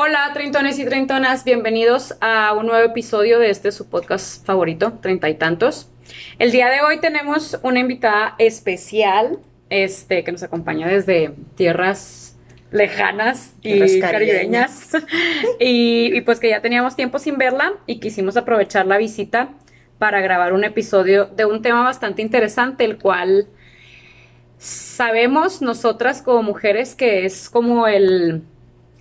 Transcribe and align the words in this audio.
Hola, 0.00 0.30
treintones 0.32 0.78
y 0.78 0.84
treintonas, 0.84 1.42
bienvenidos 1.42 2.14
a 2.20 2.52
un 2.52 2.66
nuevo 2.66 2.84
episodio 2.88 3.40
de 3.40 3.50
este 3.50 3.72
su 3.72 3.88
podcast 3.90 4.46
favorito, 4.46 4.92
Treinta 5.02 5.28
y 5.28 5.34
Tantos. 5.34 5.90
El 6.38 6.52
día 6.52 6.68
de 6.68 6.82
hoy 6.82 7.00
tenemos 7.00 7.58
una 7.64 7.80
invitada 7.80 8.36
especial, 8.38 9.40
este, 9.70 10.22
que 10.22 10.30
nos 10.30 10.44
acompaña 10.44 10.86
desde 10.86 11.32
tierras 11.56 12.36
lejanas 12.70 13.54
y 13.60 13.72
Tierras 13.72 14.12
caribeñas. 14.12 14.92
y, 15.58 16.16
y 16.16 16.20
pues 16.20 16.38
que 16.38 16.48
ya 16.48 16.62
teníamos 16.62 16.94
tiempo 16.94 17.18
sin 17.18 17.36
verla 17.36 17.72
y 17.84 17.98
quisimos 17.98 18.36
aprovechar 18.36 18.86
la 18.86 18.98
visita 18.98 19.48
para 19.98 20.20
grabar 20.20 20.52
un 20.52 20.62
episodio 20.62 21.24
de 21.24 21.44
un 21.44 21.60
tema 21.60 21.82
bastante 21.82 22.22
interesante, 22.22 22.84
el 22.84 22.98
cual 22.98 23.48
sabemos 24.58 25.60
nosotras 25.60 26.22
como 26.22 26.44
mujeres 26.44 26.94
que 26.94 27.24
es 27.24 27.50
como 27.50 27.88
el, 27.88 28.44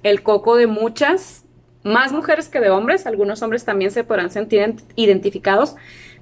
el 0.03 0.23
coco 0.23 0.55
de 0.55 0.67
muchas, 0.67 1.45
más 1.83 2.11
mujeres 2.11 2.49
que 2.49 2.59
de 2.59 2.69
hombres, 2.69 3.05
algunos 3.05 3.41
hombres 3.41 3.65
también 3.65 3.91
se 3.91 4.03
podrán 4.03 4.29
sentir 4.29 4.61
ident- 4.61 4.83
identificados, 4.95 5.75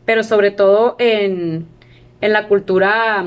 pero 0.05 0.23
sobre 0.23 0.51
todo 0.51 0.95
en, 0.99 1.67
en 2.21 2.33
la 2.33 2.47
cultura 2.47 3.25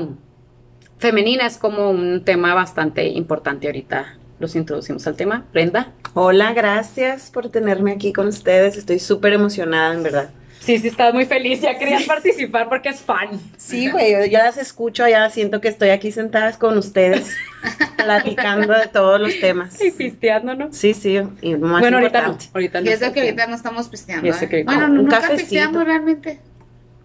femenina 0.97 1.45
es 1.45 1.57
como 1.57 1.89
un 1.91 2.23
tema 2.23 2.53
bastante 2.53 3.07
importante 3.07 3.67
ahorita. 3.67 4.17
Los 4.39 4.55
introducimos 4.55 5.05
al 5.05 5.15
tema. 5.15 5.45
Brenda. 5.51 5.91
Hola, 6.13 6.53
gracias 6.53 7.29
por 7.29 7.49
tenerme 7.49 7.91
aquí 7.91 8.13
con 8.13 8.27
ustedes. 8.27 8.77
Estoy 8.77 8.99
súper 8.99 9.33
emocionada, 9.33 9.93
en 9.93 10.03
verdad. 10.03 10.29
Sí, 10.59 10.77
sí, 10.77 10.89
estás 10.89 11.13
muy 11.13 11.25
feliz. 11.25 11.61
Ya 11.61 11.77
querías 11.77 12.03
participar 12.03 12.67
porque 12.69 12.89
es 12.89 12.99
fan. 13.01 13.29
Sí, 13.57 13.89
güey, 13.89 14.11
yo, 14.11 14.25
yo 14.25 14.39
las 14.39 14.57
escucho, 14.57 15.07
ya 15.07 15.29
siento 15.29 15.61
que 15.61 15.67
estoy 15.69 15.89
aquí 15.89 16.11
sentada 16.11 16.51
con 16.53 16.77
ustedes, 16.77 17.33
platicando 17.97 18.73
de 18.73 18.87
todos 18.87 19.19
los 19.21 19.39
temas. 19.39 19.81
Y 19.81 19.91
pisteando, 19.91 20.55
¿no? 20.55 20.71
Sí, 20.73 20.93
sí, 20.93 21.19
y 21.41 21.55
más 21.55 21.81
bueno, 21.81 21.97
ahorita 21.97 22.27
no. 22.27 22.37
Ahorita 22.53 22.81
no. 22.81 22.89
Y 22.89 22.93
eso 22.93 23.11
que 23.13 23.21
ahorita 23.21 23.47
no 23.47 23.55
estamos 23.55 23.87
pisteando. 23.87 24.27
Y 24.27 24.29
eso 24.29 24.45
¿eh? 24.45 24.49
que- 24.49 24.63
Bueno, 24.63 24.85
un 24.85 24.95
nunca 24.95 25.21
cafecito. 25.21 25.37
pisteamos 25.49 25.85
realmente. 25.85 26.39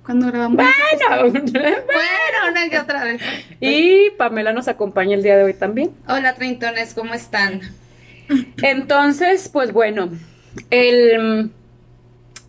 Cuando 0.04 0.26
grabamos. 0.26 0.56
Bueno, 0.98 1.32
Bueno, 1.52 2.50
una 2.50 2.68
que 2.68 2.78
otra 2.78 3.04
vez. 3.04 3.22
y 3.60 4.10
Pamela 4.18 4.52
nos 4.52 4.68
acompaña 4.68 5.14
el 5.14 5.22
día 5.22 5.36
de 5.36 5.44
hoy 5.44 5.54
también. 5.54 5.92
Hola, 6.08 6.34
treintones, 6.34 6.92
¿cómo 6.92 7.14
están? 7.14 7.60
Entonces, 8.62 9.48
pues 9.52 9.72
bueno, 9.72 10.10
el, 10.70 11.50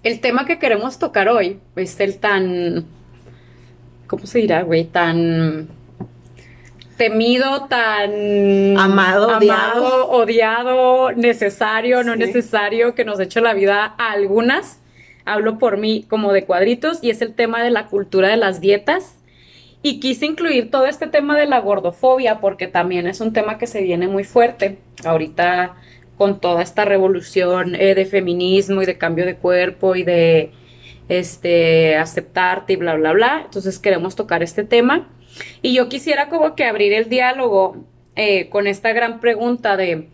el 0.06 0.20
tema 0.20 0.46
que 0.46 0.60
queremos 0.60 1.00
tocar 1.00 1.28
hoy 1.30 1.60
es 1.76 2.00
el 2.00 2.20
tan, 2.20 2.86
¿cómo 4.06 4.28
se 4.28 4.38
dirá, 4.38 4.62
güey? 4.62 4.86
Tan 4.86 5.68
temido, 6.96 7.66
tan 7.66 8.78
Amado, 8.78 9.32
amado, 9.32 10.08
odiado, 10.12 11.12
necesario, 11.12 12.04
no 12.04 12.14
Sí. 12.14 12.20
necesario, 12.20 12.94
que 12.94 13.04
nos 13.04 13.20
ha 13.20 13.24
hecho 13.24 13.42
la 13.42 13.56
vida 13.56 13.96
a 13.98 14.12
algunas. 14.12 14.80
Hablo 15.26 15.58
por 15.58 15.78
mí 15.78 16.06
como 16.08 16.32
de 16.34 16.46
cuadritos 16.46 17.00
y 17.02 17.10
es 17.10 17.24
el 17.24 17.34
tema 17.34 17.64
de 17.64 17.72
la 17.72 17.88
cultura 17.88 18.30
de 18.30 18.38
las 18.38 18.62
dietas. 18.62 19.18
Y 19.82 20.00
quise 20.00 20.28
incluir 20.28 20.70
todo 20.70 20.86
este 20.86 21.08
tema 21.08 21.36
de 21.36 21.48
la 21.48 21.60
gordofobia 21.62 22.40
porque 22.40 22.68
también 22.68 23.08
es 23.08 23.22
un 23.22 23.34
tema 23.34 23.58
que 23.58 23.66
se 23.66 23.82
viene 23.82 24.08
muy 24.08 24.24
fuerte 24.24 24.78
ahorita 25.04 25.76
con 26.18 26.40
toda 26.40 26.62
esta 26.62 26.86
revolución 26.86 27.76
eh, 27.76 27.96
de 27.96 28.06
feminismo 28.06 28.82
y 28.82 28.86
de 28.86 28.98
cambio 28.98 29.26
de 29.26 29.36
cuerpo 29.36 29.96
y 29.96 30.04
de 30.04 30.52
este 31.10 31.96
aceptarte 31.98 32.74
y 32.74 32.76
bla 32.78 32.96
bla 32.96 33.14
bla. 33.14 33.42
Entonces 33.46 33.80
queremos 33.80 34.16
tocar 34.16 34.44
este 34.44 34.64
tema 34.64 35.10
y 35.62 35.74
yo 35.74 35.90
quisiera 35.90 36.30
como 36.30 36.56
que 36.56 36.66
abrir 36.66 36.94
el 36.94 37.10
diálogo 37.10 37.86
eh, 38.16 38.50
con 38.50 38.68
esta 38.68 38.94
gran 38.94 39.20
pregunta 39.20 39.76
de 39.78 40.10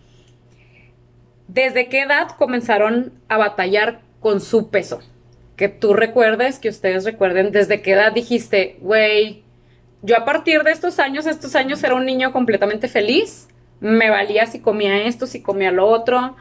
¿desde 1.47 1.89
qué 1.89 2.01
edad 2.01 2.29
comenzaron 2.37 3.13
a 3.27 3.37
batallar 3.37 4.01
con 4.19 4.41
su 4.41 4.69
peso? 4.69 5.01
Que 5.55 5.69
tú 5.69 5.93
recuerdes, 5.93 6.59
que 6.59 6.69
ustedes 6.69 7.03
recuerden, 7.03 7.51
desde 7.51 7.81
qué 7.81 7.91
edad 7.91 8.13
dijiste, 8.13 8.77
güey, 8.81 9.43
yo 10.01 10.17
a 10.17 10.25
partir 10.25 10.63
de 10.63 10.71
estos 10.71 10.97
años, 10.97 11.27
estos 11.27 11.55
años 11.55 11.83
era 11.83 11.93
un 11.93 12.05
niño 12.05 12.31
completamente 12.31 12.87
feliz, 12.87 13.47
me 13.81 14.09
valía 14.09 14.45
si 14.45 14.59
comía 14.59 15.03
esto, 15.03 15.27
si 15.27 15.41
comía 15.41 15.71
lo 15.71 15.87
otro. 15.87 16.37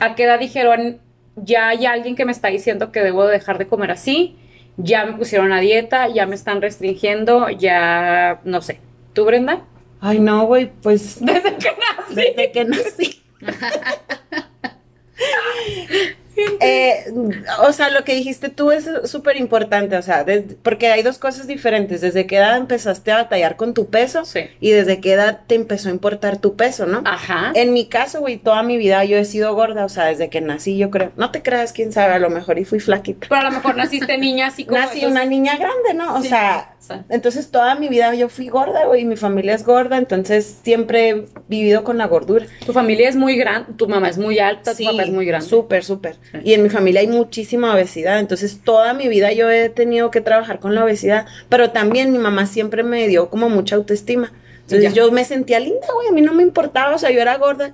¿A 0.00 0.14
qué 0.14 0.24
edad 0.24 0.38
dijeron, 0.38 1.00
ya 1.36 1.68
hay 1.68 1.84
alguien 1.84 2.16
que 2.16 2.24
me 2.24 2.32
está 2.32 2.48
diciendo 2.48 2.92
que 2.92 3.00
debo 3.00 3.26
dejar 3.26 3.58
de 3.58 3.66
comer 3.66 3.90
así? 3.90 4.36
Ya 4.76 5.04
me 5.04 5.12
pusieron 5.12 5.52
a 5.52 5.60
dieta, 5.60 6.08
ya 6.08 6.26
me 6.26 6.34
están 6.34 6.62
restringiendo, 6.62 7.50
ya 7.50 8.40
no 8.44 8.62
sé. 8.62 8.80
¿Tú, 9.12 9.24
Brenda? 9.24 9.62
Ay, 10.00 10.20
no, 10.20 10.46
güey, 10.46 10.70
pues 10.82 11.18
Desde 11.24 11.56
que 11.56 11.70
nací. 11.76 12.14
desde 12.14 12.52
que 12.52 12.64
nací. 12.64 13.22
Eh, 16.60 17.12
o 17.66 17.72
sea, 17.72 17.90
lo 17.90 18.04
que 18.04 18.14
dijiste 18.14 18.48
tú 18.48 18.70
es 18.70 18.88
súper 19.04 19.36
importante, 19.36 19.96
o 19.96 20.02
sea, 20.02 20.24
porque 20.62 20.88
hay 20.88 21.02
dos 21.02 21.18
cosas 21.18 21.46
diferentes, 21.46 22.00
desde 22.00 22.26
qué 22.26 22.36
edad 22.36 22.56
empezaste 22.56 23.12
a 23.12 23.16
batallar 23.16 23.56
con 23.56 23.74
tu 23.74 23.86
peso 23.88 24.24
Sí. 24.24 24.40
y 24.60 24.70
desde 24.70 25.00
qué 25.00 25.12
edad 25.12 25.40
te 25.46 25.54
empezó 25.54 25.88
a 25.88 25.92
importar 25.92 26.38
tu 26.38 26.56
peso, 26.56 26.86
¿no? 26.86 27.02
Ajá. 27.04 27.52
En 27.54 27.72
mi 27.72 27.86
caso, 27.86 28.20
güey, 28.20 28.36
toda 28.38 28.62
mi 28.62 28.76
vida 28.76 29.04
yo 29.04 29.16
he 29.16 29.24
sido 29.24 29.54
gorda, 29.54 29.84
o 29.84 29.88
sea, 29.88 30.06
desde 30.06 30.28
que 30.30 30.40
nací 30.40 30.76
yo 30.76 30.90
creo, 30.90 31.12
no 31.16 31.30
te 31.30 31.42
creas, 31.42 31.72
quién 31.72 31.92
sabe, 31.92 32.14
a 32.14 32.18
lo 32.18 32.30
mejor 32.30 32.58
y 32.58 32.64
fui 32.64 32.80
flaquita. 32.80 33.26
Pero 33.28 33.40
a 33.40 33.44
lo 33.44 33.50
mejor 33.50 33.76
naciste 33.76 34.18
niña 34.18 34.48
así 34.48 34.64
como 34.64 34.78
Nací 34.78 34.98
esos- 34.98 35.10
una 35.10 35.24
niña 35.24 35.56
grande, 35.56 35.94
¿no? 35.94 36.14
O 36.16 36.22
Sí. 36.22 36.28
sea, 36.28 36.70
O 36.84 36.86
sea, 36.86 37.02
entonces 37.08 37.50
toda 37.50 37.76
mi 37.76 37.88
vida 37.88 38.14
yo 38.14 38.28
fui 38.28 38.48
gorda, 38.48 38.84
güey, 38.84 39.00
y 39.02 39.04
mi 39.06 39.16
familia 39.16 39.54
es 39.54 39.64
gorda, 39.64 39.96
entonces 39.96 40.58
siempre 40.64 41.08
he 41.08 41.24
vivido 41.48 41.82
con 41.82 41.96
la 41.96 42.06
gordura. 42.06 42.44
tu 42.66 42.74
familia 42.74 43.08
es 43.08 43.16
muy 43.16 43.36
grande, 43.36 43.72
tu 43.78 43.88
mamá 43.88 44.10
es 44.10 44.18
muy 44.18 44.38
alta, 44.38 44.74
tu 44.74 44.84
papá 44.84 45.02
es 45.04 45.08
muy 45.10 45.24
grande. 45.24 45.46
Súper, 45.48 45.82
súper. 45.82 46.16
Sí. 46.32 46.38
Y 46.44 46.54
en 46.54 46.62
mi 46.62 46.68
familia 46.68 47.00
hay 47.00 47.06
muchísima 47.08 47.72
obesidad, 47.74 48.18
entonces 48.18 48.60
toda 48.64 48.92
mi 48.94 49.08
vida 49.08 49.32
yo 49.32 49.50
he 49.50 49.68
tenido 49.68 50.10
que 50.10 50.20
trabajar 50.20 50.58
con 50.58 50.74
la 50.74 50.84
obesidad, 50.84 51.26
pero 51.48 51.70
también 51.70 52.12
mi 52.12 52.18
mamá 52.18 52.46
siempre 52.46 52.82
me 52.82 53.06
dio 53.08 53.30
como 53.30 53.48
mucha 53.48 53.76
autoestima. 53.76 54.32
Entonces 54.62 54.82
Ya. 54.82 54.90
yo 54.92 55.12
me 55.12 55.24
sentía 55.24 55.60
linda, 55.60 55.86
güey, 55.94 56.08
a 56.08 56.12
mí 56.12 56.22
no 56.22 56.32
me 56.32 56.42
importaba, 56.42 56.94
o 56.94 56.98
sea, 56.98 57.10
yo 57.10 57.20
era 57.20 57.36
gorda. 57.36 57.72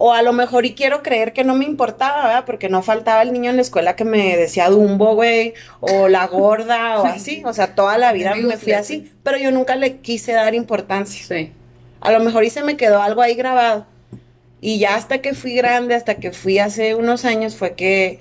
O 0.00 0.12
a 0.14 0.22
lo 0.22 0.32
mejor 0.32 0.64
y 0.64 0.74
quiero 0.74 1.02
creer 1.02 1.32
que 1.32 1.42
no 1.42 1.56
me 1.56 1.64
importaba, 1.64 2.22
¿verdad? 2.22 2.44
Porque 2.46 2.68
no 2.68 2.82
faltaba 2.82 3.20
el 3.22 3.32
niño 3.32 3.50
en 3.50 3.56
la 3.56 3.62
escuela 3.62 3.96
que 3.96 4.04
me 4.04 4.36
decía 4.36 4.70
Dumbo, 4.70 5.14
güey, 5.16 5.54
o 5.80 6.06
la 6.06 6.24
gorda, 6.28 7.00
o 7.00 7.04
así. 7.06 7.42
O 7.44 7.52
sea, 7.52 7.74
toda 7.74 7.98
la 7.98 8.12
vida 8.12 8.30
Amigos, 8.30 8.50
me 8.52 8.56
fui 8.58 8.72
así, 8.72 9.10
pero 9.24 9.38
yo 9.38 9.50
nunca 9.50 9.74
le 9.74 9.96
quise 9.96 10.32
dar 10.32 10.54
importancia. 10.54 11.24
Sí. 11.26 11.52
A 12.00 12.12
lo 12.12 12.20
mejor 12.20 12.44
y 12.44 12.50
se 12.50 12.62
me 12.62 12.76
quedó 12.76 13.02
algo 13.02 13.22
ahí 13.22 13.34
grabado. 13.34 13.86
Y 14.60 14.78
ya 14.78 14.96
hasta 14.96 15.18
que 15.18 15.34
fui 15.34 15.54
grande, 15.54 15.94
hasta 15.94 16.16
que 16.16 16.32
fui 16.32 16.58
hace 16.58 16.94
unos 16.94 17.24
años, 17.24 17.56
fue 17.56 17.74
que 17.74 18.20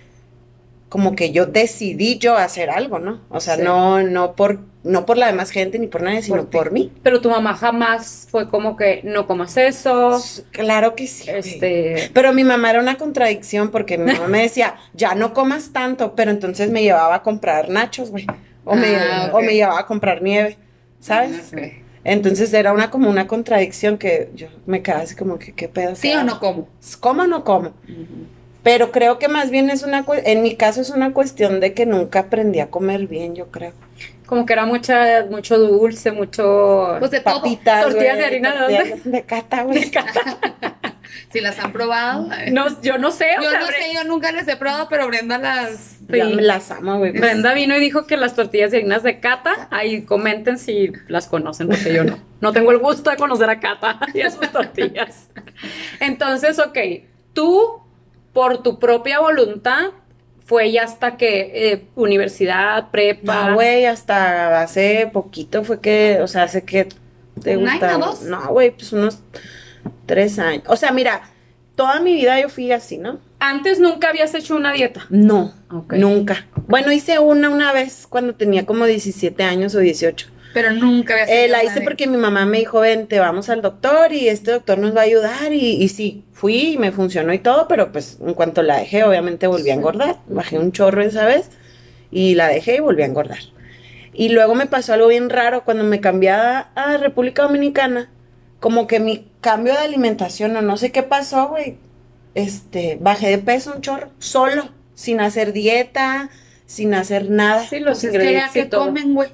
como 0.90 1.16
que 1.16 1.32
yo 1.32 1.46
decidí 1.46 2.18
yo 2.18 2.38
hacer 2.38 2.70
algo, 2.70 3.00
¿no? 3.00 3.20
O 3.30 3.42
sea, 3.42 3.56
Sí. 3.58 3.62
no, 3.62 4.02
no 4.04 4.36
por, 4.36 4.60
no 4.84 5.06
por 5.06 5.18
la 5.18 5.28
demás 5.28 5.50
gente 5.52 5.80
ni 5.80 5.88
por 5.88 6.02
nadie, 6.02 6.22
sino 6.22 6.38
Por 6.38 6.50
por, 6.50 6.72
mí. 6.72 6.94
Pero 7.04 7.20
tu 7.20 7.30
mamá 7.30 7.56
jamás 7.56 8.28
fue 8.32 8.48
como 8.50 8.78
que 8.78 9.02
no 9.04 9.28
comas 9.28 9.58
eso. 9.58 10.22
Claro 10.52 10.96
que 10.96 11.08
sí. 11.08 11.30
Este. 11.30 12.10
Pero 12.14 12.32
mi 12.32 12.46
mamá 12.46 12.70
era 12.70 12.80
una 12.80 12.98
contradicción 12.98 13.70
porque 13.70 13.98
mi 13.98 14.14
mamá 14.14 14.28
me 14.30 14.44
decía, 14.44 14.76
ya 14.94 15.14
no 15.14 15.34
comas 15.34 15.74
tanto, 15.74 16.16
pero 16.16 16.32
entonces 16.32 16.70
me 16.72 16.82
llevaba 16.84 17.16
a 17.16 17.22
comprar 17.24 17.68
nachos, 17.70 18.10
güey. 18.12 18.26
O, 18.64 18.76
me, 18.76 18.96
Ah, 18.96 19.32
o 19.34 19.42
me 19.42 19.56
llevaba 19.56 19.80
a 19.80 19.86
comprar 19.88 20.22
nieve, 20.22 20.58
¿sabes? 21.02 21.52
Ok. 21.52 21.60
Entonces 22.08 22.54
era 22.54 22.72
una 22.72 22.90
como 22.90 23.10
una 23.10 23.28
contradicción 23.28 23.98
que 23.98 24.32
yo 24.34 24.48
me 24.66 24.82
quedaba 24.82 25.04
así 25.04 25.14
como 25.16 25.38
que, 25.38 25.52
¿qué 25.52 25.68
pedo? 25.68 25.94
¿Sí 25.96 26.14
o 26.14 26.24
no 26.24 26.40
como? 26.40 26.70
¿Cómo 27.02 27.24
o 27.24 27.28
no 27.28 27.44
como? 27.44 27.74
Pero 28.64 28.92
creo 28.94 29.20
que 29.20 29.28
más 29.28 29.50
bien 29.52 29.70
es 29.70 29.84
una, 29.84 30.06
cue- 30.06 30.22
en 30.26 30.42
mi 30.42 30.56
caso 30.56 30.80
es 30.82 30.90
una 30.90 31.12
cuestión 31.14 31.60
de 31.60 31.74
que 31.74 31.86
nunca 31.86 32.20
aprendí 32.20 32.60
a 32.62 32.70
comer 32.70 33.08
bien, 33.08 33.36
yo 33.36 33.48
creo. 33.48 33.74
Como 34.26 34.46
que 34.46 34.54
era 34.54 34.66
mucha, 34.66 35.26
mucho 35.30 35.58
dulce, 35.60 36.12
mucho. 36.12 36.96
Pues 37.00 37.12
de 37.12 37.20
todo. 37.20 37.42
Papitas, 37.42 37.84
¿Tortillas 37.86 38.18
de 38.18 38.26
harina 38.26 38.68
de 38.68 38.76
tortillas 38.78 39.04
De 39.06 39.22
cata, 39.24 39.64
güey. 39.64 39.92
Si 41.32 41.40
las 41.42 41.60
han 41.60 41.72
probado. 41.74 42.28
No, 42.52 42.82
yo 42.82 42.98
no 42.98 43.12
sé, 43.12 43.28
o 43.40 43.44
yo 43.44 43.50
sea, 43.52 43.60
no 43.60 43.66
Bre- 43.68 43.72
sé, 43.78 43.94
yo 43.94 44.04
nunca 44.04 44.32
las 44.32 44.48
he 44.48 44.56
probado, 44.56 44.88
pero 44.90 45.08
Brenda 45.08 45.38
las. 45.38 45.98
Sí. 46.10 46.20
Las 46.36 46.72
amo, 46.72 46.98
güey. 47.00 47.12
Brenda 47.12 47.54
vino 47.54 47.76
y 47.76 47.80
dijo 47.80 48.06
que 48.08 48.16
las 48.18 48.34
tortillas 48.36 48.74
harinas 48.74 49.04
de 49.04 49.20
Cata, 49.20 49.68
ahí 49.72 50.04
comenten 50.04 50.58
si 50.58 50.92
las 51.08 51.28
conocen, 51.28 51.68
porque 51.68 51.94
yo 51.94 52.04
no. 52.04 52.18
No 52.40 52.54
tengo 52.54 52.72
el 52.72 52.78
gusto 52.78 53.10
de 53.10 53.18
conocer 53.18 53.50
a 53.50 53.60
Cata 53.60 54.00
y 54.14 54.22
a 54.22 54.30
sus 54.32 54.52
tortillas. 54.52 55.28
Entonces, 56.00 56.60
ok, 56.60 56.78
tú, 57.34 57.82
por 58.34 58.64
tu 58.64 58.80
propia 58.80 59.20
voluntad, 59.20 59.88
fue 60.46 60.72
ya 60.72 60.84
hasta 60.84 61.18
que 61.18 61.52
eh, 61.74 61.86
universidad, 61.96 62.90
prepa. 62.92 63.50
No, 63.50 63.56
güey, 63.56 63.86
hasta 63.86 64.62
hace 64.62 65.10
poquito 65.12 65.64
fue 65.64 65.82
que, 65.82 66.20
o 66.22 66.28
sea, 66.28 66.44
hace 66.44 66.64
que 66.64 66.88
te 67.44 67.58
¿Un 67.58 67.66
gusta. 67.66 67.90
año, 67.96 67.98
dos? 68.06 68.22
No, 68.22 68.48
güey, 68.50 68.72
pues 68.72 68.94
unos 68.94 69.20
tres 70.06 70.40
años. 70.40 70.64
O 70.68 70.76
sea, 70.76 70.92
mira, 70.92 71.22
toda 71.76 72.00
mi 72.00 72.16
vida 72.16 72.40
yo 72.42 72.50
fui 72.50 72.72
así, 72.72 72.98
¿no? 72.98 73.20
Antes 73.40 73.80
nunca 73.80 74.10
habías 74.10 74.34
hecho 74.34 74.56
una 74.56 74.74
dieta. 74.74 75.06
No, 75.10 75.54
nunca. 75.92 76.48
Bueno, 76.68 76.92
hice 76.92 77.20
una 77.20 77.50
una 77.50 77.72
vez 77.72 78.08
cuando 78.10 78.36
tenía 78.36 78.66
como 78.66 78.86
17 78.86 79.44
años 79.44 79.76
o 79.76 79.80
18. 79.80 80.28
Pero 80.54 80.72
nunca 80.72 81.14
había 81.14 81.46
Eh, 81.46 81.48
la 81.48 81.64
hice 81.64 81.82
porque 81.82 82.08
mi 82.08 82.18
mamá 82.18 82.46
me 82.46 82.58
dijo, 82.58 82.80
vente, 82.80 83.20
vamos 83.20 83.50
al 83.50 83.62
doctor 83.62 84.12
y 84.12 84.28
este 84.28 84.52
doctor 84.52 84.80
nos 84.80 84.96
va 84.96 85.02
a 85.02 85.04
ayudar. 85.04 85.54
Y, 85.54 85.84
y 85.84 85.88
sí, 85.90 86.26
fui 86.34 86.72
y 86.74 86.78
me 86.80 86.92
funcionó 86.92 87.32
y 87.32 87.40
todo, 87.40 87.68
pero 87.68 87.92
pues 87.92 88.18
en 88.26 88.34
cuanto 88.34 88.64
la 88.64 88.78
dejé, 88.78 89.04
obviamente 89.04 89.46
volví 89.46 89.70
a 89.70 89.76
engordar. 89.76 90.18
Bajé 90.28 90.58
un 90.58 90.72
chorro 90.72 91.04
esa 91.04 91.28
vez 91.28 91.52
y 92.10 92.34
la 92.34 92.48
dejé 92.48 92.78
y 92.78 92.80
volví 92.80 93.04
a 93.04 93.06
engordar. 93.06 93.40
Y 94.14 94.30
luego 94.30 94.56
me 94.56 94.66
pasó 94.66 94.94
algo 94.94 95.10
bien 95.10 95.30
raro 95.30 95.64
cuando 95.64 95.84
me 95.84 96.02
cambié 96.02 96.32
a 96.32 96.98
República 97.00 97.44
Dominicana. 97.44 98.10
Como 98.60 98.88
que 98.88 99.00
mi 99.00 99.28
cambio 99.42 99.74
de 99.74 99.80
alimentación 99.80 100.56
o 100.56 100.62
no 100.62 100.78
sé 100.78 100.92
qué 100.92 101.04
pasó, 101.04 101.48
güey. 101.50 101.78
Este, 102.36 102.98
bajé 103.02 103.30
de 103.30 103.38
peso 103.40 103.74
un 103.76 103.82
chorro, 103.82 104.10
solo, 104.20 104.70
sin 104.94 105.20
hacer 105.20 105.54
dieta, 105.54 106.30
sin 106.66 106.94
hacer 106.94 107.30
nada. 107.30 107.66
Sí, 107.68 107.80
los 107.80 108.00
Pues 108.00 108.02
que 108.02 108.08
ingredientes 108.08 108.52
que 108.52 108.66
todo. 108.66 108.86
comen, 108.86 109.14
güey. 109.14 109.30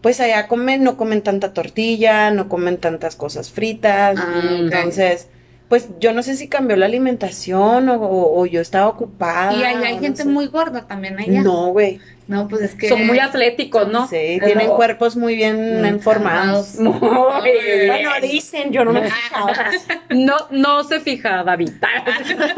Pues 0.00 0.20
allá 0.20 0.46
comen, 0.48 0.84
no 0.84 0.96
comen 0.96 1.22
tanta 1.22 1.52
tortilla, 1.52 2.30
no 2.30 2.48
comen 2.48 2.78
tantas 2.78 3.16
cosas 3.16 3.50
fritas. 3.50 4.16
Ah. 4.18 4.42
Entonces, 4.60 5.28
pues 5.68 5.88
yo 6.00 6.12
no 6.12 6.22
sé 6.22 6.36
si 6.36 6.48
cambió 6.48 6.76
la 6.76 6.86
alimentación 6.86 7.88
o, 7.88 7.94
o- 7.96 8.40
o 8.40 8.46
yo 8.46 8.60
estaba 8.60 8.88
ocupada. 8.88 9.52
Y 9.54 9.62
hay, 9.62 9.76
hay 9.76 9.92
o 9.92 9.96
no 9.96 10.00
gente 10.02 10.22
sé. 10.22 10.28
muy 10.28 10.46
gorda 10.46 10.86
también 10.86 11.18
allá. 11.18 11.42
No, 11.42 11.68
güey. 11.72 12.00
No, 12.26 12.46
pues 12.46 12.60
es 12.60 12.74
que. 12.74 12.90
Son 12.90 13.06
muy 13.06 13.18
atléticos, 13.20 13.88
¿no? 13.88 14.06
Sí, 14.06 14.38
tienen 14.44 14.68
cuerpos 14.68 15.16
muy 15.16 15.34
bien 15.34 15.80
Mm, 15.96 16.00
formados. 16.00 16.74
Muy 16.78 16.92
bien. 16.92 17.86
Bueno, 17.86 18.10
dicen, 18.20 18.70
yo 18.70 18.84
no 18.84 18.92
me 18.92 19.00
he 19.06 19.10
fijado. 19.10 19.46
No, 20.10 20.34
no 20.50 20.84
se 20.84 21.00
fija, 21.00 21.42
David. 21.42 21.70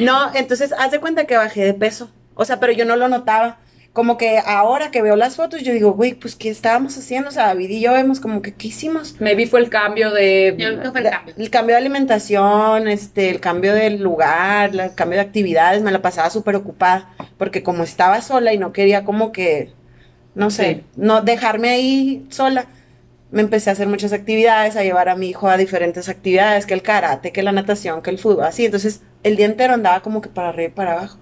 No, 0.00 0.30
entonces 0.34 0.72
haz 0.78 0.90
de 0.90 1.00
cuenta 1.00 1.24
que 1.26 1.36
bajé 1.36 1.64
de 1.64 1.74
peso. 1.74 2.10
O 2.34 2.44
sea, 2.44 2.60
pero 2.60 2.72
yo 2.72 2.84
no 2.84 2.96
lo 2.96 3.08
notaba. 3.08 3.58
Como 3.94 4.18
que 4.18 4.38
ahora 4.44 4.90
que 4.90 5.02
veo 5.02 5.14
las 5.14 5.36
fotos, 5.36 5.62
yo 5.62 5.72
digo, 5.72 5.92
güey, 5.92 6.14
pues 6.14 6.34
¿qué 6.34 6.50
estábamos 6.50 6.98
haciendo? 6.98 7.28
O 7.28 7.32
sea, 7.32 7.46
David 7.46 7.70
y 7.70 7.80
yo 7.80 7.92
vemos 7.92 8.18
como 8.18 8.42
que, 8.42 8.52
¿qué 8.52 8.66
hicimos? 8.66 9.14
Maybe 9.20 9.46
fue 9.46 9.60
el 9.60 9.70
cambio 9.70 10.10
de. 10.10 10.56
Yo 10.58 10.68
creo 10.70 10.82
que 10.82 10.90
fue 10.90 11.00
el 11.02 11.10
cambio. 11.10 11.34
El 11.38 11.48
cambio 11.50 11.74
de 11.76 11.80
alimentación, 11.80 12.88
este, 12.88 13.30
el 13.30 13.38
cambio 13.38 13.72
del 13.72 14.02
lugar, 14.02 14.74
el 14.74 14.94
cambio 14.96 15.18
de 15.18 15.24
actividades, 15.24 15.80
me 15.82 15.92
la 15.92 16.02
pasaba 16.02 16.28
súper 16.28 16.56
ocupada, 16.56 17.14
porque 17.38 17.62
como 17.62 17.84
estaba 17.84 18.20
sola 18.20 18.52
y 18.52 18.58
no 18.58 18.72
quería 18.72 19.04
como 19.04 19.30
que, 19.30 19.70
no 20.34 20.50
sé, 20.50 20.64
Sí. 20.74 20.84
no 20.96 21.22
dejarme 21.22 21.68
ahí 21.70 22.26
sola, 22.30 22.66
me 23.30 23.42
empecé 23.42 23.70
a 23.70 23.74
hacer 23.74 23.86
muchas 23.86 24.12
actividades, 24.12 24.74
a 24.74 24.82
llevar 24.82 25.08
a 25.08 25.14
mi 25.14 25.28
hijo 25.28 25.48
a 25.48 25.56
diferentes 25.56 26.08
actividades, 26.08 26.66
que 26.66 26.74
el 26.74 26.82
karate, 26.82 27.30
que 27.30 27.44
la 27.44 27.52
natación, 27.52 28.02
que 28.02 28.10
el 28.10 28.18
fútbol, 28.18 28.42
así, 28.44 28.64
entonces 28.64 29.02
el 29.22 29.36
día 29.36 29.46
entero 29.46 29.72
andaba 29.74 30.00
como 30.00 30.20
que 30.20 30.28
para 30.28 30.48
arriba 30.48 30.68
y 30.68 30.72
para 30.72 30.92
abajo, 30.94 31.18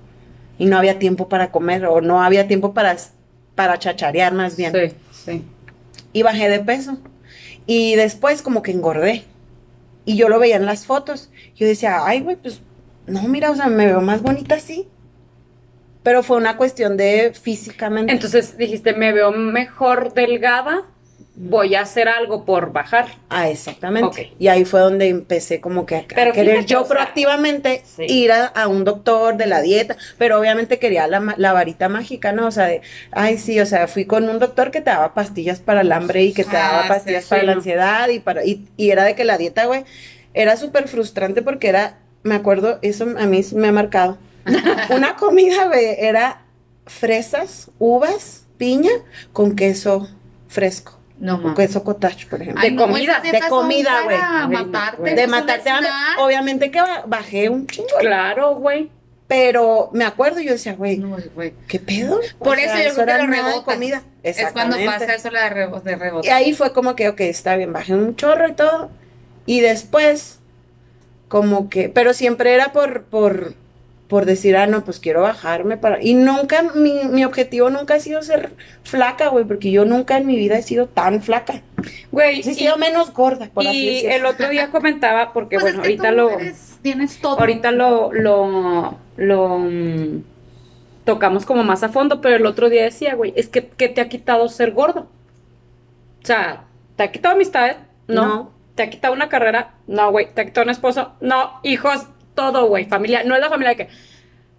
y 0.63 0.67
no 0.67 0.79
había 0.79 1.01
tiempo 1.01 1.29
para 1.29 1.51
comer, 1.51 1.85
o 1.87 2.01
no 2.01 2.23
había 2.23 2.47
tiempo 2.47 2.73
para, 2.73 2.97
para 3.57 3.81
chacharear 3.81 4.33
más 4.33 4.57
bien 4.57 4.73
Sí, 4.73 4.95
sí. 5.11 5.45
y 6.13 6.23
bajé 6.23 6.49
de 6.49 6.61
peso. 6.61 6.99
Y 7.67 7.97
después 7.97 8.43
como 8.43 8.63
que 8.63 8.71
engordé. 8.71 9.25
Y 10.05 10.17
yo 10.17 10.29
lo 10.29 10.39
veía 10.39 10.55
en 10.55 10.65
las 10.67 10.87
fotos. 10.87 11.31
Yo 11.57 11.67
decía, 11.67 12.07
ay, 12.07 12.21
güey, 12.21 12.37
pues 12.37 12.61
no, 13.09 13.23
mira, 13.25 13.51
o 13.51 13.57
sea, 13.57 13.67
me 13.67 13.87
veo 13.87 14.01
más 14.01 14.23
bonita 14.23 14.55
así. 14.55 14.87
Pero 16.05 16.23
fue 16.23 16.37
una 16.37 16.57
cuestión 16.57 16.97
de 16.97 17.33
físicamente. 17.35 18.13
Entonces 18.13 18.57
dijiste, 18.57 18.93
me 18.95 19.13
veo 19.13 19.33
mejor 19.33 20.15
delgada, 20.15 20.83
voy 21.35 21.75
a 21.75 21.83
hacer 21.83 22.09
algo 22.09 22.45
por 22.45 22.73
bajar. 22.73 23.07
ah, 23.29 23.49
exactamente. 23.49 24.33
Y 24.39 24.49
ahí 24.49 24.65
fue 24.65 24.81
donde 24.81 25.09
empecé 25.09 25.61
como 25.61 25.87
que 25.87 25.97
a, 25.97 26.07
Pero 26.15 26.33
querer 26.33 26.65
fíjate, 26.65 26.67
yo 26.67 26.81
o 26.81 26.85
sea, 26.85 26.89
proactivamente 26.89 27.83
sí. 27.85 28.05
ir 28.07 28.33
a, 28.33 28.47
a 28.47 28.69
un 28.69 28.85
doctor 28.85 29.37
de 29.37 29.47
la 29.47 29.63
dieta. 29.63 29.97
Pero 30.19 30.39
obviamente 30.39 30.79
quería 30.79 31.07
la, 31.07 31.35
la 31.39 31.53
varita 31.53 31.89
mágica, 31.89 32.33
¿no? 32.33 32.47
O 32.49 32.51
sea, 32.51 32.67
de, 32.67 32.83
ay, 33.11 33.39
sí, 33.39 33.59
o 33.61 33.67
sea, 33.67 33.89
fui 33.89 34.05
con 34.07 34.29
un 34.29 34.39
doctor 34.39 34.71
que 34.71 34.81
te 34.81 34.91
daba 34.91 35.15
pastillas 35.15 35.61
para 35.61 35.81
el 35.83 35.93
hambre 35.93 36.23
y 36.25 36.35
que 36.35 36.45
te 36.45 36.57
Ah, 36.57 36.59
daba 36.59 36.83
sí, 36.83 36.89
pastillas 36.89 37.25
sí, 37.25 37.29
para 37.29 37.43
la 37.45 37.53
no. 37.53 37.53
ansiedad 37.55 38.09
y 38.11 38.21
para 38.21 38.45
y, 38.45 38.69
y 38.77 38.91
era 38.91 39.05
de 39.05 39.15
que 39.15 39.25
la 39.25 39.39
dieta, 39.39 39.67
güey, 39.67 39.85
era 40.35 40.57
súper 40.57 40.89
frustrante 40.89 41.43
porque 41.43 41.69
era, 41.69 41.99
me 42.23 42.35
acuerdo, 42.35 42.79
eso 42.83 43.05
a 43.19 43.27
mí 43.27 43.41
me 43.55 43.69
ha 43.69 43.73
marcado. 43.73 44.19
Una 44.89 45.17
comida, 45.17 45.67
güey, 45.69 45.87
era 45.99 46.43
fresas, 46.87 47.71
uvas, 47.79 48.47
piña 48.59 48.91
con 49.33 49.57
queso 49.57 50.09
fresco, 50.49 50.99
No, 51.23 51.35
con 51.41 51.53
mames. 51.53 51.69
queso 51.69 51.85
cottage, 51.85 52.27
por 52.27 52.43
ejemplo. 52.43 52.63
De 52.63 52.71
no, 52.73 52.83
comida, 52.83 53.21
de 53.21 53.41
comida, 53.49 54.03
güey. 54.03 54.19
matarte. 54.49 54.97
güey. 55.01 55.15
de 55.15 55.21
es 55.23 55.27
un 55.27 55.31
matarte 55.31 55.71
hambre. 55.71 55.89
snack. 55.89 56.19
Obviamente 56.19 56.71
que 56.71 56.81
ba- 56.81 57.05
bajé 57.07 57.49
un 57.49 57.67
chingo, 57.69 57.87
Claro, 58.01 58.57
güey. 58.57 58.91
pero 59.29 59.89
me 59.93 60.05
acuerdo 60.05 60.41
y 60.41 60.47
yo 60.47 60.53
decía, 60.53 60.75
güey, 60.75 60.99
No, 60.99 61.17
güey. 61.35 61.55
¿qué 61.69 61.79
pedo? 61.79 62.21
Por 62.41 62.49
O 62.59 62.61
eso 62.61 62.75
sea, 62.75 62.89
yo 62.89 62.95
creo 62.95 63.07
que 63.07 63.23
lo 63.25 63.27
rebotas. 63.29 63.63
comida. 63.75 64.03
Es 64.25 64.37
cuando 64.53 64.77
pasa 64.85 65.15
eso 65.15 65.31
la 65.31 65.45
de 65.45 65.51
rebote. 65.51 65.91
De 65.91 65.97
rebote. 65.97 66.27
Y 66.27 66.31
ahí 66.31 66.53
fue 66.55 66.73
como 66.73 66.97
que, 66.97 67.09
ok, 67.09 67.21
está 67.21 67.57
bien, 67.57 67.73
bajé 67.73 67.95
un 67.95 68.17
chorro 68.17 68.49
y 68.49 68.53
todo. 68.55 68.91
Y 69.47 69.61
después, 69.61 70.41
como 71.29 71.69
que, 71.71 71.89
pero 71.89 72.15
siempre 72.15 72.53
era 72.55 72.73
por, 72.73 73.05
por, 73.05 73.55
por 74.13 74.27
decir, 74.27 74.59
ah, 74.59 74.67
no, 74.67 74.85
pues 74.85 75.01
quiero 75.01 75.23
bajarme 75.23 75.79
para... 75.79 76.03
Y 76.03 76.13
nunca, 76.13 76.63
mi, 76.75 77.05
mi 77.07 77.25
objetivo 77.25 77.71
nunca 77.71 77.95
ha 77.95 77.99
sido 77.99 78.21
ser 78.21 78.53
flaca, 78.85 79.29
güey, 79.29 79.47
porque 79.47 79.71
yo 79.71 79.87
nunca 79.87 80.19
en 80.19 80.27
mi 80.27 80.37
vida 80.37 80.59
he 80.59 80.63
sido 80.63 80.87
tan 80.87 81.23
flaca. 81.23 81.63
Güey, 82.11 82.43
Sí, 82.43 82.51
he 82.51 82.53
y, 82.53 82.57
sido 82.57 82.77
menos 82.77 83.15
gorda, 83.15 83.49
por 83.55 83.67
así 83.67 83.75
y 83.79 83.95
decirlo. 84.03 84.17
el 84.17 84.27
otro 84.27 84.49
día 84.51 84.71
comentaba, 84.71 85.33
porque 85.33 85.57
Pues 85.59 85.75
bueno, 85.75 85.79
es 85.79 85.83
que 85.83 85.89
ahorita 86.03 86.11
tú 86.11 86.15
lo, 86.17 86.31
eres- 86.39 86.79
tienes 86.83 87.19
todo. 87.23 87.41
ahorita 87.41 87.71
lo, 87.73 88.13
lo, 88.13 88.99
lo 89.17 89.59
mm, 89.61 90.23
tocamos 91.05 91.47
como 91.47 91.65
más 91.65 91.83
a 91.83 91.89
fondo, 91.89 92.21
pero 92.21 92.37
el 92.37 92.45
otro 92.45 92.69
día 92.69 92.83
decía, 92.85 93.15
güey, 93.15 93.33
es 93.35 93.49
que, 93.49 93.67
¿qué 93.69 93.89
te 93.89 94.03
ha 94.03 94.11
quitado 94.11 94.47
ser 94.51 94.73
gordo? 94.73 95.09
O 96.23 96.27
sea, 96.27 96.65
¿te 96.97 97.03
ha 97.05 97.11
quitado 97.13 97.35
amistades? 97.35 97.77
No. 98.09 98.27
No. 98.27 98.51
¿Te 98.75 98.83
ha 98.85 98.91
quitado 98.91 99.13
una 99.15 99.29
carrera? 99.29 99.75
No, 99.87 100.11
güey. 100.11 100.33
¿Te 100.35 100.41
ha 100.43 100.45
quitado 100.45 100.65
un 100.65 100.71
esposo? 100.71 101.13
No. 101.21 101.61
Hijos, 101.63 102.07
todo, 102.35 102.67
güey. 102.67 102.85
Familia. 102.87 103.23
No 103.25 103.35
es 103.35 103.41
la 103.41 103.49
familia 103.49 103.71
de 103.71 103.77
que, 103.77 103.89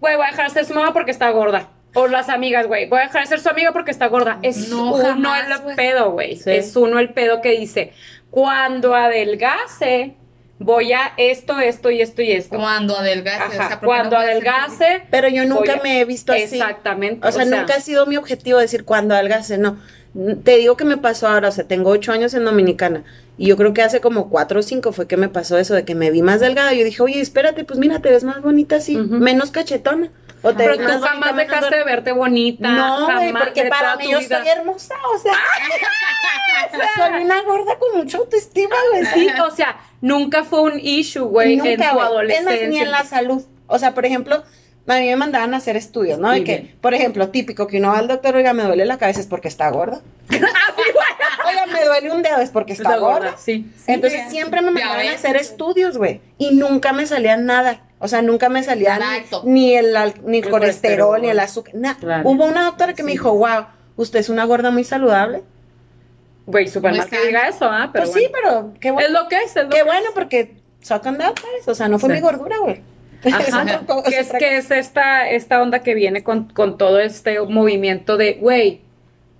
güey, 0.00 0.16
voy 0.16 0.26
a 0.26 0.30
dejar 0.30 0.46
de 0.48 0.52
ser 0.54 0.64
su 0.64 0.74
mamá 0.74 0.92
porque 0.92 1.10
está 1.10 1.30
gorda. 1.30 1.70
O 1.96 2.08
las 2.08 2.28
amigas, 2.28 2.66
güey, 2.66 2.88
voy 2.88 2.98
a 2.98 3.02
dejar 3.02 3.22
de 3.22 3.28
ser 3.28 3.40
su 3.40 3.48
amiga 3.48 3.72
porque 3.72 3.90
está 3.92 4.08
gorda. 4.08 4.38
Es 4.42 4.68
No, 4.68 4.94
uno 4.94 5.04
jamás, 5.04 5.62
el 5.68 5.76
pedo, 5.76 6.10
güey. 6.12 6.36
Sí. 6.36 6.50
Es 6.50 6.74
uno 6.74 6.98
el 6.98 7.12
pedo 7.12 7.40
que 7.40 7.50
dice, 7.52 7.92
cuando 8.30 8.94
adelgase, 8.96 10.14
voy 10.58 10.92
a 10.92 11.12
esto, 11.16 11.60
esto 11.60 11.90
y 11.90 12.00
esto 12.00 12.22
y 12.22 12.32
esto. 12.32 12.56
Cuando 12.56 12.96
adelgace. 12.96 13.42
Ajá, 13.42 13.48
o 13.48 13.52
sea, 13.52 13.68
porque 13.80 13.86
cuando 13.86 14.16
no 14.16 14.22
adelgase, 14.22 15.02
Pero 15.10 15.28
yo 15.28 15.44
nunca 15.44 15.74
a- 15.74 15.82
me 15.82 16.00
he 16.00 16.04
visto 16.04 16.32
así. 16.32 16.42
exactamente. 16.42 17.26
O 17.26 17.30
sea, 17.30 17.44
nunca 17.44 17.74
ha 17.76 17.80
sido 17.80 18.06
mi 18.06 18.16
objetivo 18.16 18.58
decir 18.58 18.84
cuando 18.84 19.14
algase, 19.14 19.58
no. 19.58 19.78
Te 20.44 20.58
digo 20.58 20.76
que 20.76 20.84
me 20.84 20.96
pasó 20.96 21.26
ahora, 21.26 21.48
o 21.48 21.52
sea, 21.52 21.64
tengo 21.64 21.90
ocho 21.90 22.12
años 22.12 22.34
en 22.34 22.44
Dominicana. 22.44 23.02
Y 23.36 23.48
yo 23.48 23.56
creo 23.56 23.74
que 23.74 23.82
hace 23.82 24.00
como 24.00 24.30
cuatro 24.30 24.60
o 24.60 24.62
cinco 24.62 24.92
fue 24.92 25.08
que 25.08 25.16
me 25.16 25.28
pasó 25.28 25.58
eso 25.58 25.74
de 25.74 25.84
que 25.84 25.96
me 25.96 26.10
vi 26.12 26.22
más 26.22 26.40
delgada. 26.40 26.72
Yo 26.72 26.84
dije, 26.84 27.02
oye, 27.02 27.20
espérate, 27.20 27.64
pues 27.64 27.80
mira, 27.80 27.98
te 28.00 28.10
ves 28.10 28.22
más 28.22 28.40
bonita 28.40 28.76
así, 28.76 28.96
menos 28.96 29.50
cachetona. 29.50 30.10
O 30.42 30.52
te 30.52 30.62
Pero 30.64 30.76
tú 30.76 30.82
más 30.82 31.00
bonita, 31.00 31.08
jamás 31.08 31.36
dejaste 31.36 31.76
de 31.76 31.84
verte 31.84 32.12
bonita. 32.12 32.68
No, 32.68 33.06
güey, 33.06 33.32
porque 33.32 33.64
para 33.64 33.96
mí 33.96 34.10
yo 34.10 34.18
vida. 34.18 34.38
soy 34.38 34.48
hermosa, 34.48 34.94
o 35.14 35.18
sea, 35.18 35.32
soy 36.96 37.24
una 37.24 37.42
gorda 37.42 37.78
con 37.78 37.96
mucha 37.96 38.18
autoestima, 38.18 38.76
güey. 38.92 39.06
Sí, 39.06 39.28
o 39.40 39.50
sea, 39.50 39.80
nunca 40.00 40.44
fue 40.44 40.60
un 40.60 40.78
issue, 40.78 41.24
güey, 41.24 41.54
en 41.54 41.60
tu 41.60 41.64
Nunca, 41.64 41.76
güey. 41.76 41.88
Es 41.88 41.94
más, 41.94 42.06
adolescencia. 42.06 42.68
ni 42.68 42.78
en 42.78 42.90
la 42.90 43.04
salud. 43.04 43.42
O 43.66 43.78
sea, 43.78 43.94
por 43.94 44.04
ejemplo, 44.04 44.44
a 44.86 44.94
mí 45.00 45.06
me 45.06 45.16
mandaban 45.16 45.54
a 45.54 45.56
hacer 45.58 45.76
estudios, 45.76 46.18
¿no? 46.18 46.30
De 46.30 46.44
que, 46.44 46.74
por 46.80 46.92
ejemplo, 46.94 47.28
típico, 47.30 47.66
que 47.66 47.78
uno 47.78 47.88
va 47.92 47.98
al 47.98 48.08
doctor, 48.08 48.36
oiga, 48.36 48.52
me 48.52 48.64
duele 48.64 48.84
la 48.84 48.98
cabeza, 48.98 49.20
es 49.20 49.26
porque 49.26 49.48
está 49.48 49.68
gorda. 49.70 50.00
oiga, 50.28 51.66
me 51.72 51.84
duele 51.84 52.10
un 52.12 52.22
dedo, 52.22 52.38
es 52.38 52.50
porque 52.50 52.72
está, 52.74 52.90
Está 52.90 52.98
gorda. 53.00 53.18
gorda, 53.30 53.36
sí. 53.38 53.70
Entonces 53.86 54.22
sí. 54.24 54.30
siempre 54.30 54.60
me 54.60 54.70
mandaban 54.70 55.06
a 55.06 55.12
hacer 55.12 55.36
estudios, 55.36 55.96
güey. 55.98 56.20
Y 56.38 56.54
nunca 56.54 56.92
me 56.92 57.06
salía 57.06 57.36
nada. 57.36 57.80
O 57.98 58.08
sea, 58.08 58.20
nunca 58.20 58.48
me 58.50 58.62
salía 58.62 58.98
ni, 58.98 59.50
ni 59.50 59.74
el, 59.74 59.94
ni 60.24 60.38
el 60.38 60.44
El 60.44 60.50
colesterol, 60.50 60.60
colesterol. 60.60 61.22
ni 61.22 61.28
el 61.30 61.40
azúcar. 61.40 61.74
nada. 61.74 61.96
Claro. 61.98 62.28
Hubo 62.28 62.44
una 62.44 62.64
doctora 62.64 62.92
que 62.92 63.02
me 63.02 63.12
dijo, 63.12 63.32
wow, 63.34 63.66
usted 63.96 64.18
es 64.18 64.28
una 64.28 64.44
gorda 64.44 64.70
muy 64.70 64.84
saludable. 64.84 65.42
Güey, 66.46 66.68
súper 66.68 66.94
mal 66.94 67.08
que 67.08 67.24
diga 67.26 67.48
eso, 67.48 67.64
¿ah? 67.64 67.88
Pero 67.90 68.04
pues 68.04 68.16
sí, 68.22 68.28
pero 68.30 68.74
qué 68.78 68.90
bueno. 68.90 69.06
Es 69.08 69.14
lo 69.14 69.28
que 69.28 69.36
es, 69.36 69.56
es 69.56 69.64
lo 69.64 69.70
Qué 69.70 69.78
que 69.78 69.82
bueno, 69.84 70.10
porque 70.14 70.56
suck 70.82 71.06
on 71.06 71.16
that, 71.16 71.32
¿sabes? 71.40 71.66
O 71.68 71.74
sea, 71.74 71.88
no 71.88 71.98
fue 71.98 72.10
Sí. 72.10 72.16
mi 72.16 72.20
gordura, 72.20 72.58
güey. 72.58 72.82
Ajá. 73.32 73.82
Que 74.04 74.18
es, 74.18 74.32
que 74.32 74.56
es 74.56 74.70
esta, 74.70 75.28
esta 75.30 75.62
onda 75.62 75.82
que 75.82 75.94
viene 75.94 76.22
con, 76.22 76.44
con 76.48 76.78
todo 76.78 76.98
este 76.98 77.40
movimiento 77.40 78.16
de, 78.16 78.34
güey, 78.34 78.80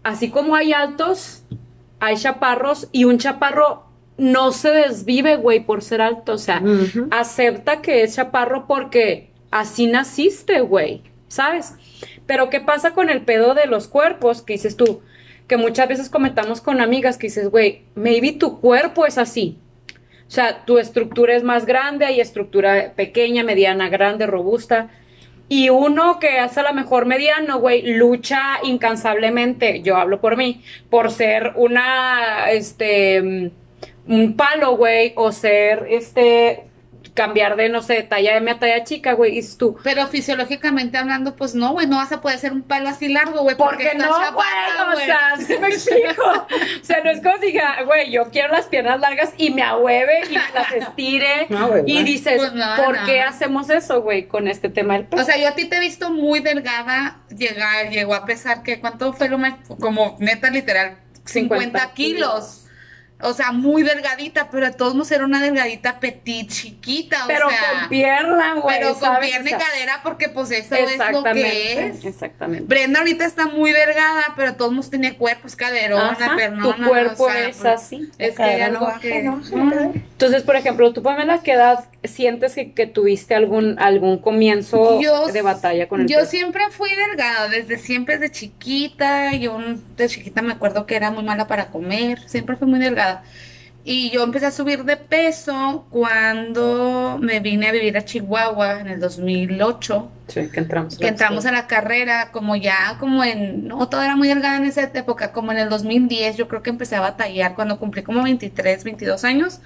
así 0.02 0.30
como 0.30 0.54
hay 0.54 0.72
altos, 0.72 1.42
hay 2.00 2.16
chaparros 2.16 2.88
y 2.92 3.04
un 3.04 3.18
chaparro 3.18 3.84
no 4.16 4.52
se 4.52 4.70
desvive, 4.70 5.36
güey, 5.36 5.60
por 5.60 5.82
ser 5.82 6.00
alto. 6.00 6.32
O 6.32 6.38
sea, 6.38 6.62
acepta 7.10 7.82
que 7.82 8.02
es 8.02 8.14
chaparro 8.14 8.66
porque 8.66 9.30
así 9.50 9.86
naciste, 9.86 10.60
güey, 10.60 11.02
¿sabes? 11.28 11.74
Pero 12.26 12.50
¿qué 12.50 12.60
pasa 12.60 12.92
con 12.92 13.10
el 13.10 13.22
pedo 13.22 13.54
de 13.54 13.66
los 13.66 13.88
cuerpos? 13.88 14.42
Que 14.42 14.54
dices 14.54 14.76
tú, 14.76 15.02
que 15.46 15.56
muchas 15.56 15.88
veces 15.88 16.08
comentamos 16.08 16.60
con 16.60 16.80
amigas 16.80 17.18
que 17.18 17.26
dices, 17.26 17.50
güey, 17.50 17.82
maybe 17.94 18.32
tu 18.32 18.60
cuerpo 18.60 19.06
es 19.06 19.18
así. 19.18 19.58
O 20.26 20.30
sea, 20.30 20.64
tu 20.64 20.78
estructura 20.78 21.36
es 21.36 21.42
más 21.42 21.66
grande, 21.66 22.06
hay 22.06 22.20
estructura 22.20 22.92
pequeña, 22.96 23.44
mediana, 23.44 23.88
grande, 23.88 24.26
robusta. 24.26 24.90
Y 25.48 25.68
uno 25.68 26.18
que 26.18 26.42
es 26.42 26.56
a 26.56 26.62
lo 26.62 26.72
mejor 26.72 27.06
mediano, 27.06 27.60
güey, 27.60 27.82
lucha 27.96 28.58
incansablemente, 28.62 29.82
yo 29.82 29.96
hablo 29.96 30.20
por 30.20 30.36
mí, 30.36 30.62
por 30.88 31.10
ser 31.10 31.52
una, 31.56 32.50
este, 32.50 33.22
mm, 33.22 33.50
un 34.06 34.36
palo, 34.36 34.76
güey, 34.76 35.12
o 35.16 35.32
ser, 35.32 35.86
este, 35.90 36.64
cambiar 37.14 37.54
de, 37.56 37.68
no 37.68 37.80
sé, 37.80 38.02
talla 38.02 38.36
M 38.36 38.50
a 38.50 38.58
talla 38.58 38.82
chica, 38.84 39.12
güey, 39.12 39.32
y 39.32 39.36
dices 39.36 39.56
tú, 39.56 39.76
Pero 39.84 40.06
fisiológicamente 40.08 40.98
hablando, 40.98 41.36
pues 41.36 41.54
no, 41.54 41.72
güey, 41.72 41.86
no 41.86 41.96
vas 41.96 42.10
a 42.12 42.20
poder 42.20 42.38
ser 42.38 42.52
un 42.52 42.62
palo 42.62 42.88
así 42.88 43.08
largo, 43.08 43.42
güey, 43.42 43.56
¿Por 43.56 43.68
porque 43.70 43.94
no, 43.94 44.08
güey? 44.32 44.48
O 44.82 44.92
güey. 44.92 45.06
sea, 45.06 45.36
¿sí 45.38 45.56
me 45.58 45.68
explico? 45.68 46.22
O 46.82 46.84
sea, 46.84 47.02
no 47.02 47.10
es 47.10 47.22
como 47.22 47.36
si 47.38 47.56
güey, 47.86 48.10
yo 48.10 48.24
quiero 48.30 48.52
las 48.52 48.66
piernas 48.66 49.00
largas 49.00 49.32
y 49.36 49.50
me 49.50 49.62
ahueve 49.62 50.22
y 50.28 50.34
las 50.34 50.72
estire. 50.76 51.46
No, 51.48 51.68
güey, 51.68 51.84
y 51.86 52.02
dices, 52.02 52.34
Pues 52.36 52.52
no, 52.52 52.76
¿por 52.76 53.00
no. 53.00 53.06
qué 53.06 53.22
hacemos 53.22 53.70
eso, 53.70 54.02
güey, 54.02 54.26
con 54.26 54.48
este 54.48 54.68
tema 54.68 54.94
del 54.94 55.06
peso? 55.06 55.22
O 55.22 55.24
sea, 55.26 55.36
yo 55.38 55.48
a 55.48 55.54
ti 55.54 55.66
te 55.66 55.76
he 55.76 55.80
visto 55.80 56.10
muy 56.10 56.40
delgada, 56.40 57.20
llegar, 57.34 57.90
llegó 57.90 58.14
a 58.14 58.24
pesar 58.24 58.62
que, 58.62 58.80
¿cuánto 58.80 59.12
fue 59.12 59.28
lo 59.28 59.38
más? 59.38 59.54
Como 59.80 60.16
neta, 60.18 60.50
literal, 60.50 60.98
50, 61.24 61.58
50 61.68 61.94
kilos. 61.94 62.63
O 63.24 63.34
sea, 63.34 63.52
muy 63.52 63.82
delgadita, 63.82 64.50
pero 64.50 64.66
de 64.66 64.72
todos 64.72 64.94
modos 64.94 65.10
era 65.10 65.24
una 65.24 65.42
delgadita 65.42 66.00
petit, 66.00 66.50
chiquita, 66.50 67.24
pero 67.26 67.48
o 67.48 67.50
sea. 67.50 67.80
con 67.80 67.88
pierna, 67.88 68.54
güey. 68.54 68.78
pero 68.78 68.94
con 68.94 69.18
pierna 69.20 69.50
y 69.50 69.52
cadera, 69.52 70.00
porque 70.02 70.28
pues 70.28 70.50
eso 70.50 70.74
es 70.74 70.98
lo 71.10 71.22
que 71.22 71.86
es. 71.86 72.04
Exactamente. 72.04 72.64
Brenda 72.66 73.00
ahorita 73.00 73.24
está 73.24 73.46
muy 73.46 73.72
delgada, 73.72 74.34
pero 74.36 74.52
de 74.52 74.56
todos 74.56 74.72
modos 74.72 74.90
tiene 74.90 75.16
cuerpo, 75.16 75.46
es 75.46 75.56
caderona, 75.56 76.36
pernona. 76.36 76.76
tu 76.76 76.88
cuerpo 76.88 77.24
o 77.24 77.30
sea, 77.30 77.48
es 77.48 77.56
pues, 77.56 77.74
así. 77.74 78.10
Es 78.18 78.36
que 78.36 78.62
algo 78.62 78.88
que... 79.00 79.22
no. 79.22 79.40
Entonces, 79.94 80.42
por 80.42 80.56
ejemplo, 80.56 80.92
tú, 80.92 81.02
Pamela, 81.02 81.42
¿qué 81.42 81.52
edad 81.52 81.84
sientes 82.04 82.54
que, 82.54 82.72
que 82.72 82.86
tuviste 82.86 83.34
algún, 83.34 83.78
algún 83.78 84.18
comienzo 84.18 85.00
Yo- 85.00 85.26
de 85.28 85.42
batalla 85.42 85.88
con 85.88 86.02
el 86.02 86.06
Yo 86.08 86.18
peso? 86.20 86.30
siempre 86.30 86.62
fui 86.70 86.90
delgada, 86.94 87.48
desde 87.48 87.78
siempre, 87.78 88.18
desde 88.18 88.32
chiquita. 88.32 89.34
Yo 89.34 89.58
de 89.96 90.08
chiquita 90.08 90.42
me 90.42 90.52
acuerdo 90.52 90.86
que 90.86 90.96
era 90.96 91.10
muy 91.10 91.24
mala 91.24 91.46
para 91.46 91.66
comer, 91.68 92.18
siempre 92.28 92.56
fui 92.56 92.68
muy 92.68 92.78
delgada. 92.80 93.22
Y 93.86 94.10
yo 94.10 94.24
empecé 94.24 94.46
a 94.46 94.50
subir 94.50 94.84
de 94.84 94.96
peso 94.96 95.86
cuando 95.90 97.18
me 97.20 97.40
vine 97.40 97.68
a 97.68 97.72
vivir 97.72 97.98
a 97.98 98.04
Chihuahua 98.06 98.80
en 98.80 98.88
el 98.88 98.98
2008, 98.98 100.10
Sí, 100.28 100.48
que 100.50 100.60
entramos. 100.60 100.96
que 100.96 101.06
entramos 101.06 101.44
a 101.44 101.52
la 101.52 101.66
carrera, 101.66 102.30
como 102.32 102.56
ya, 102.56 102.96
como 102.98 103.22
en, 103.24 103.68
no, 103.68 103.86
todo 103.90 104.02
era 104.02 104.16
muy 104.16 104.28
delgada 104.28 104.56
en 104.56 104.64
esa 104.64 104.84
época, 104.84 105.32
como 105.32 105.52
en 105.52 105.58
el 105.58 105.68
2010, 105.68 106.38
yo 106.38 106.48
creo 106.48 106.62
que 106.62 106.70
empecé 106.70 106.96
a 106.96 107.00
batallar, 107.00 107.54
cuando 107.54 107.78
cumplí 107.78 108.02
como 108.02 108.22
23, 108.22 108.84
22 108.84 109.22
años, 109.24 109.60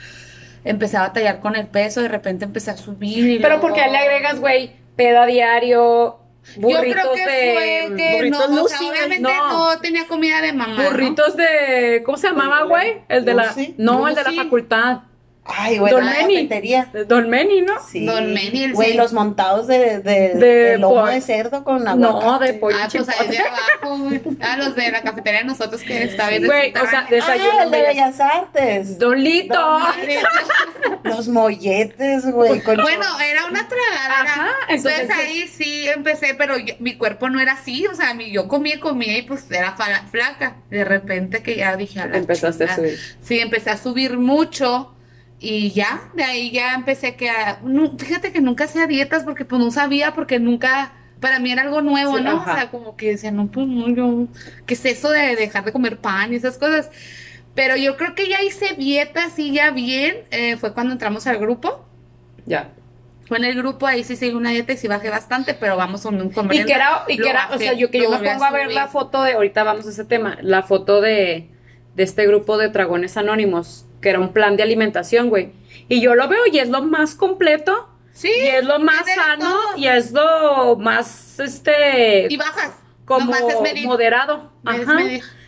empecé 0.69 0.97
a 0.97 1.01
batallar 1.01 1.41
con 1.41 1.57
el 1.57 1.67
peso, 1.67 2.01
de 2.03 2.09
repente 2.09 2.45
empecé 2.45 2.71
a 2.71 2.77
subir. 2.77 3.27
y 3.27 3.37
Pero 3.39 3.57
luego- 3.57 3.63
porque 3.63 3.81
le 3.81 3.99
agregas, 3.99 4.41
güey, 4.41 4.73
peda 4.97 5.27
diario, 5.27 6.19
burritos 6.57 6.87
yo 6.87 6.93
creo 6.93 7.13
que 7.15 7.31
de... 7.31 7.53
fue 7.55 7.97
que 7.97 8.31
no, 8.31 8.39
o 8.39 8.41
sea, 8.41 8.57
Lucy, 8.57 8.89
obviamente 8.91 9.21
no. 9.21 9.73
no. 9.75 9.81
tenía 9.81 10.07
comida 10.07 10.41
de 10.41 10.53
mamá. 10.53 10.83
¿no? 10.83 10.91
Burritos 10.91 11.37
de... 11.37 12.03
¿Cómo 12.05 12.17
se 12.19 12.29
llamaba, 12.29 12.65
güey? 12.65 13.03
El 13.09 13.25
de 13.25 13.35
la... 13.35 13.47
Lucy. 13.47 13.75
No, 13.79 14.09
el 14.09 14.15
de 14.15 14.23
la 14.25 14.33
facultad. 14.33 14.99
Ay, 15.51 15.79
güey, 15.79 15.93
Don 15.93 16.05
la 16.05 16.13
Meni. 16.13 16.35
cafetería. 16.47 16.91
Don 17.07 17.31
Meni, 17.31 17.63
¿no? 17.63 17.73
Sí. 17.91 18.05
Don 18.05 18.33
Meni, 18.35 18.65
el 18.65 18.75
Güey, 18.75 18.91
sí. 18.93 18.97
los 18.99 19.13
montados 19.15 19.67
de, 19.67 19.99
de, 20.01 20.35
De 20.35 20.35
de 20.35 20.79
lomo 20.79 20.97
por- 21.01 21.11
de 21.11 21.21
cerdo 21.23 21.65
con 21.65 21.83
No, 21.85 21.91
aguacate. 21.91 22.53
de 22.53 22.59
pollo 22.59 22.77
Ah, 22.79 22.89
pues 22.93 23.09
ahí 23.09 23.29
de 23.29 23.39
abajo, 23.39 23.99
güey. 23.99 24.21
Ah, 24.41 24.57
los 24.59 24.75
de 24.75 24.91
la 24.91 25.03
cafetería 25.03 25.41
de 25.41 25.47
nosotros 25.47 25.83
que 25.83 26.03
está 26.05 26.29
bien. 26.29 26.45
Güey, 26.47 26.71
o 26.73 26.87
sea, 26.89 27.01
Ah, 27.01 27.07
desayuno 27.11 27.63
el 27.63 27.71
de 27.71 27.83
bellas- 27.83 28.21
Artes. 28.21 28.99
Don 28.99 29.19
Lito. 29.23 29.55
Don 29.55 29.83
Los 31.05 31.29
molletes, 31.29 32.31
güey. 32.31 32.61
con 32.61 32.77
Bueno, 32.77 33.05
era 33.21 33.47
una 33.47 33.67
tragadera. 33.67 34.21
Ajá, 34.23 34.51
entonces, 34.69 35.01
entonces- 35.01 35.27
ahí 35.27 35.49
sí 35.49 35.89
empecé, 35.89 36.35
pero 36.35 36.59
yo- 36.59 36.75
mi 36.79 36.97
cuerpo 36.97 37.31
no 37.31 37.41
era 37.41 37.53
así, 37.53 37.87
o 37.87 37.95
sea, 37.95 38.13
mi, 38.15 38.31
yo 38.31 38.49
comía, 38.49 38.79
comía 38.81 39.17
y 39.19 39.23
pues 39.23 39.51
era 39.51 39.75
flaca. 40.11 40.57
De 40.71 40.85
repente 40.85 41.43
que 41.43 41.57
ya 41.57 41.77
dije 41.77 42.01
a 42.01 42.07
la 42.07 42.19
Empezaste 42.19 42.65
a 42.65 42.75
subir. 42.77 42.99
Sí, 43.23 43.41
empecé 43.41 43.71
a 43.71 43.77
subir 43.77 44.19
mucho 44.19 44.95
y 45.41 45.71
ya, 45.73 46.11
de 46.15 46.25
ahí 46.25 46.51
ya 46.51 46.75
empecé 46.75 47.15
que 47.17 47.31
a, 47.31 47.61
fíjate 47.99 48.33
que 48.33 48.41
nunca 48.41 48.65
hacía 48.65 48.87
dietas 48.87 49.25
porque 49.25 49.45
pues 49.45 49.61
no 49.61 49.71
sabía, 49.71 50.13
porque 50.15 50.41
nunca, 50.41 50.93
para 51.21 51.39
mí 51.39 51.53
era 51.53 51.63
algo 51.63 51.81
nuevo, 51.83 52.19
Sí, 52.19 52.25
¿no? 52.25 52.39
ajá. 52.39 52.53
O 52.53 52.55
sea, 52.57 52.71
como 52.71 52.97
que 52.97 53.11
decía, 53.11 53.31
no, 53.31 53.47
pues 53.49 53.67
no, 53.67 53.89
yo, 53.91 54.27
¿qué 54.67 54.75
es 54.75 54.85
eso 54.85 55.11
de 55.11 55.37
dejar 55.37 55.65
de 55.65 55.73
comer 55.73 55.99
pan 55.99 56.33
y 56.33 56.37
esas 56.37 56.59
cosas? 56.59 56.91
Pero 57.55 57.77
yo 57.77 57.97
creo 57.97 58.15
que 58.15 58.29
ya 58.29 58.43
hice 58.43 58.75
dietas 58.75 59.39
y 59.39 59.53
ya 59.53 59.71
bien, 59.71 60.17
eh, 60.31 60.57
fue 60.57 60.75
cuando 60.75 60.93
entramos 60.93 61.27
al 61.27 61.39
grupo. 61.39 61.85
Ya. 62.47 62.73
Fue 63.27 63.39
en 63.39 63.45
el 63.45 63.57
grupo, 63.57 63.87
ahí 63.87 64.05
sí 64.05 64.17
seguí 64.17 64.35
una 64.35 64.51
dieta 64.51 64.73
y 64.73 64.77
sí 64.79 64.89
bajé 64.89 65.11
bastante, 65.11 65.55
pero 65.55 65.77
vamos 65.77 66.03
con 66.03 66.21
un 66.21 66.31
con 66.31 66.53
Y 66.53 66.65
que 66.65 66.73
era, 66.73 67.05
y 67.09 67.19
que 67.19 67.29
era, 67.29 67.51
o 67.53 67.59
sea, 67.59 67.75
yo 67.75 67.91
que 67.91 67.99
yo 67.99 68.11
me 68.11 68.17
volví 68.17 68.29
a 68.29 68.33
pongo 68.33 68.45
a 68.45 68.51
ver 68.53 68.73
la 68.73 68.89
foto 68.89 69.23
de, 69.23 69.33
ahorita 69.35 69.65
vamos 69.65 69.87
a 69.87 69.91
ese 69.91 70.05
tema, 70.05 70.39
la 70.41 70.63
foto 70.63 71.01
de, 71.03 71.51
de 71.95 72.03
este 72.03 72.27
grupo 72.27 72.57
de 72.57 72.69
dragones 72.69 73.17
anónimos, 73.19 73.85
que 74.01 74.11
era 74.11 74.19
un 74.21 74.33
plan 74.33 74.57
de 74.57 74.63
alimentación, 74.63 75.29
güey. 75.29 75.53
Y 75.89 76.01
yo 76.01 76.15
lo 76.15 76.29
veo 76.29 76.41
y 76.51 76.59
es 76.59 76.69
lo 76.69 76.83
más 76.83 77.15
completo, 77.15 77.89
Sí, 78.13 78.31
y 78.31 78.47
es 78.49 78.65
lo 78.65 78.79
más 78.81 79.05
sano, 79.15 79.45
todo. 79.51 79.77
y 79.77 79.87
es 79.87 80.11
lo 80.13 80.77
más, 80.77 81.39
este, 81.39 82.27
Y 82.29 82.37
bajas. 82.37 82.73
como 83.05 83.33
medir. 83.63 83.87
moderado. 83.87 84.53
Ajá. 84.65 84.99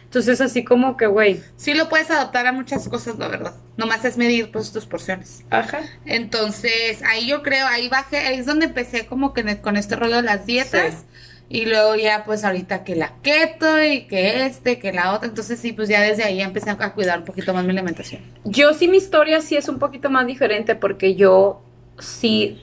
Entonces, 0.05 0.41
así 0.41 0.65
como 0.65 0.97
que, 0.97 1.07
güey. 1.07 1.41
Sí 1.57 1.73
lo 1.75 1.89
puedes 1.89 2.11
adaptar 2.11 2.45
a 2.47 2.53
muchas 2.53 2.89
cosas, 2.89 3.17
la 3.19 3.29
verdad. 3.29 3.55
Nomás 3.77 4.05
es 4.05 4.17
medir 4.17 4.51
pues 4.51 4.73
tus 4.73 4.85
porciones. 4.87 5.45
Ajá. 5.51 5.81
Entonces, 6.05 7.03
ahí 7.05 7.27
yo 7.29 7.43
creo, 7.43 7.67
ahí 7.67 7.89
bajé, 7.89 8.19
ahí 8.19 8.39
es 8.39 8.47
donde 8.47 8.67
empecé 8.67 9.07
como 9.07 9.33
que 9.33 9.61
con 9.61 9.77
este 9.77 9.95
rollo 9.97 10.17
de 10.17 10.23
las 10.23 10.47
dietas. 10.47 11.05
Y 11.53 11.67
luego 11.67 11.97
ya 11.97 12.23
pues 12.25 12.45
ahorita 12.45 12.85
que 12.85 12.95
la 12.95 13.15
keto 13.23 13.83
y 13.83 14.03
que 14.03 14.47
este, 14.47 14.79
que 14.79 14.93
la 14.93 15.13
otra. 15.13 15.29
Entonces 15.29 15.59
sí, 15.59 15.73
pues 15.73 15.89
ya 15.89 16.01
desde 16.01 16.23
ahí 16.23 16.41
empecé 16.41 16.71
a 16.71 16.93
cuidar 16.93 17.19
un 17.19 17.25
poquito 17.25 17.53
más 17.53 17.65
mi 17.65 17.71
alimentación. 17.71 18.23
Yo 18.45 18.73
sí, 18.73 18.87
mi 18.87 18.99
historia 18.99 19.41
sí 19.41 19.57
es 19.57 19.69
un 19.69 19.81
poquito 19.81 20.11
más 20.11 20.29
diferente 20.29 20.77
porque 20.77 21.17
yo 21.17 21.61
sí 21.99 22.63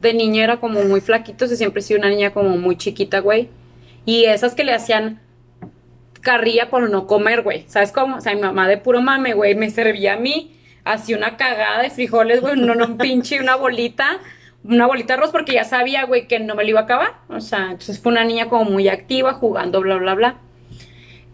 de 0.00 0.14
niña 0.14 0.42
era 0.42 0.56
como 0.58 0.82
muy 0.82 1.00
flaquito, 1.00 1.44
o 1.44 1.48
siempre 1.48 1.80
he 1.80 1.82
sido 1.84 2.00
una 2.00 2.10
niña 2.10 2.32
como 2.32 2.56
muy 2.56 2.76
chiquita, 2.76 3.20
güey. 3.20 3.50
Y 4.04 4.24
esas 4.24 4.56
que 4.56 4.64
le 4.64 4.74
hacían 4.74 5.20
carrilla 6.20 6.70
por 6.70 6.90
no 6.90 7.06
comer, 7.06 7.42
güey. 7.42 7.66
¿Sabes 7.68 7.92
cómo? 7.92 8.16
O 8.16 8.20
sea, 8.20 8.34
mi 8.34 8.40
mamá 8.40 8.66
de 8.66 8.78
puro 8.78 9.00
mame, 9.00 9.34
güey, 9.34 9.54
me 9.54 9.70
servía 9.70 10.14
a 10.14 10.16
mí, 10.16 10.56
hacía 10.84 11.16
una 11.16 11.36
cagada 11.36 11.82
de 11.82 11.90
frijoles, 11.90 12.40
güey, 12.40 12.56
no, 12.56 12.74
no, 12.74 12.84
un 12.84 12.98
pinche, 12.98 13.40
una 13.40 13.54
bolita, 13.54 14.18
una 14.64 14.86
bolita 14.86 15.14
de 15.14 15.20
arroz, 15.20 15.30
porque 15.30 15.52
ya 15.52 15.64
sabía, 15.64 16.04
güey, 16.04 16.26
que 16.26 16.40
no 16.40 16.54
me 16.54 16.64
lo 16.64 16.70
iba 16.70 16.80
a 16.80 16.84
acabar. 16.84 17.14
O 17.28 17.40
sea, 17.40 17.64
entonces 17.70 18.00
fue 18.00 18.12
una 18.12 18.24
niña 18.24 18.48
como 18.48 18.64
muy 18.70 18.88
activa, 18.88 19.34
jugando, 19.34 19.80
bla, 19.80 19.96
bla, 19.96 20.14
bla. 20.14 20.36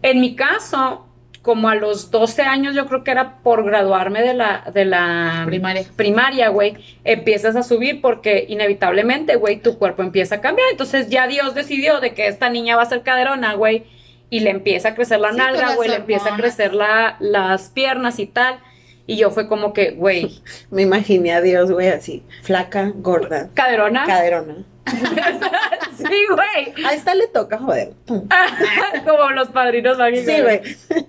En 0.02 0.20
mi 0.20 0.36
caso, 0.36 1.06
como 1.42 1.68
a 1.68 1.74
los 1.74 2.10
12 2.10 2.42
años, 2.42 2.74
yo 2.74 2.86
creo 2.86 3.04
que 3.04 3.10
era 3.10 3.38
por 3.42 3.64
graduarme 3.64 4.22
de 4.22 4.34
la, 4.34 4.64
de 4.72 4.84
la 4.84 5.42
Primaria. 5.46 5.84
primaria, 5.96 6.48
güey, 6.48 6.74
empiezas 7.04 7.56
a 7.56 7.62
subir 7.62 8.00
porque 8.00 8.46
inevitablemente, 8.48 9.36
güey, 9.36 9.60
tu 9.60 9.78
cuerpo 9.78 10.02
empieza 10.02 10.36
a 10.36 10.40
cambiar. 10.40 10.68
Entonces 10.70 11.08
ya 11.08 11.26
Dios 11.26 11.54
decidió 11.54 12.00
de 12.00 12.14
que 12.14 12.28
esta 12.28 12.48
niña 12.50 12.76
va 12.76 12.82
a 12.82 12.86
ser 12.86 13.02
caderona, 13.02 13.54
güey, 13.54 13.84
y 14.30 14.40
le 14.40 14.50
empieza 14.50 14.90
a 14.90 14.94
crecer 14.94 15.20
la 15.20 15.32
Sí, 15.32 15.36
nalga, 15.36 15.74
güey, 15.74 15.88
le 15.88 15.96
empieza 15.96 16.34
a 16.34 16.36
crecer 16.36 16.74
la, 16.74 17.16
las 17.20 17.68
piernas 17.68 18.18
y 18.18 18.26
tal. 18.26 18.58
Y 19.06 19.16
yo 19.16 19.30
fue 19.30 19.48
como 19.48 19.72
que, 19.72 19.90
güey, 19.92 20.40
Me 20.70 20.82
imaginé 20.82 21.32
a 21.32 21.40
Dios, 21.40 21.70
güey, 21.70 21.88
así, 21.88 22.22
flaca, 22.42 22.92
gorda, 22.94 23.50
caderona. 23.54 24.04
caderona. 24.06 24.64
sí, 25.96 26.26
güey. 26.28 26.86
A 26.86 26.92
esta 26.92 27.14
le 27.14 27.26
toca 27.28 27.58
joder. 27.58 27.94
Como 28.06 29.30
los 29.30 29.48
padrinos 29.48 29.96
mágicos. 29.96 30.26
Sí, 30.26 30.42
güey. 30.42 30.60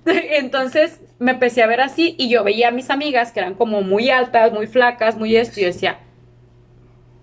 Entonces 0.05 1.01
me 1.19 1.31
empecé 1.31 1.61
a 1.61 1.67
ver 1.67 1.81
así 1.81 2.15
y 2.17 2.29
yo 2.29 2.43
veía 2.43 2.69
a 2.69 2.71
mis 2.71 2.89
amigas 2.89 3.31
que 3.31 3.39
eran 3.39 3.55
como 3.55 3.81
muy 3.81 4.09
altas, 4.09 4.51
muy 4.51 4.67
flacas, 4.67 5.17
muy 5.17 5.35
esto, 5.35 5.59
y 5.59 5.63
yo 5.63 5.67
decía, 5.67 5.99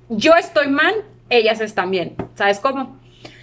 yo 0.08 0.34
estoy 0.34 0.68
mal, 0.68 0.94
ellas 1.30 1.60
están 1.60 1.90
bien, 1.90 2.16
¿sabes 2.34 2.58
cómo? 2.58 2.98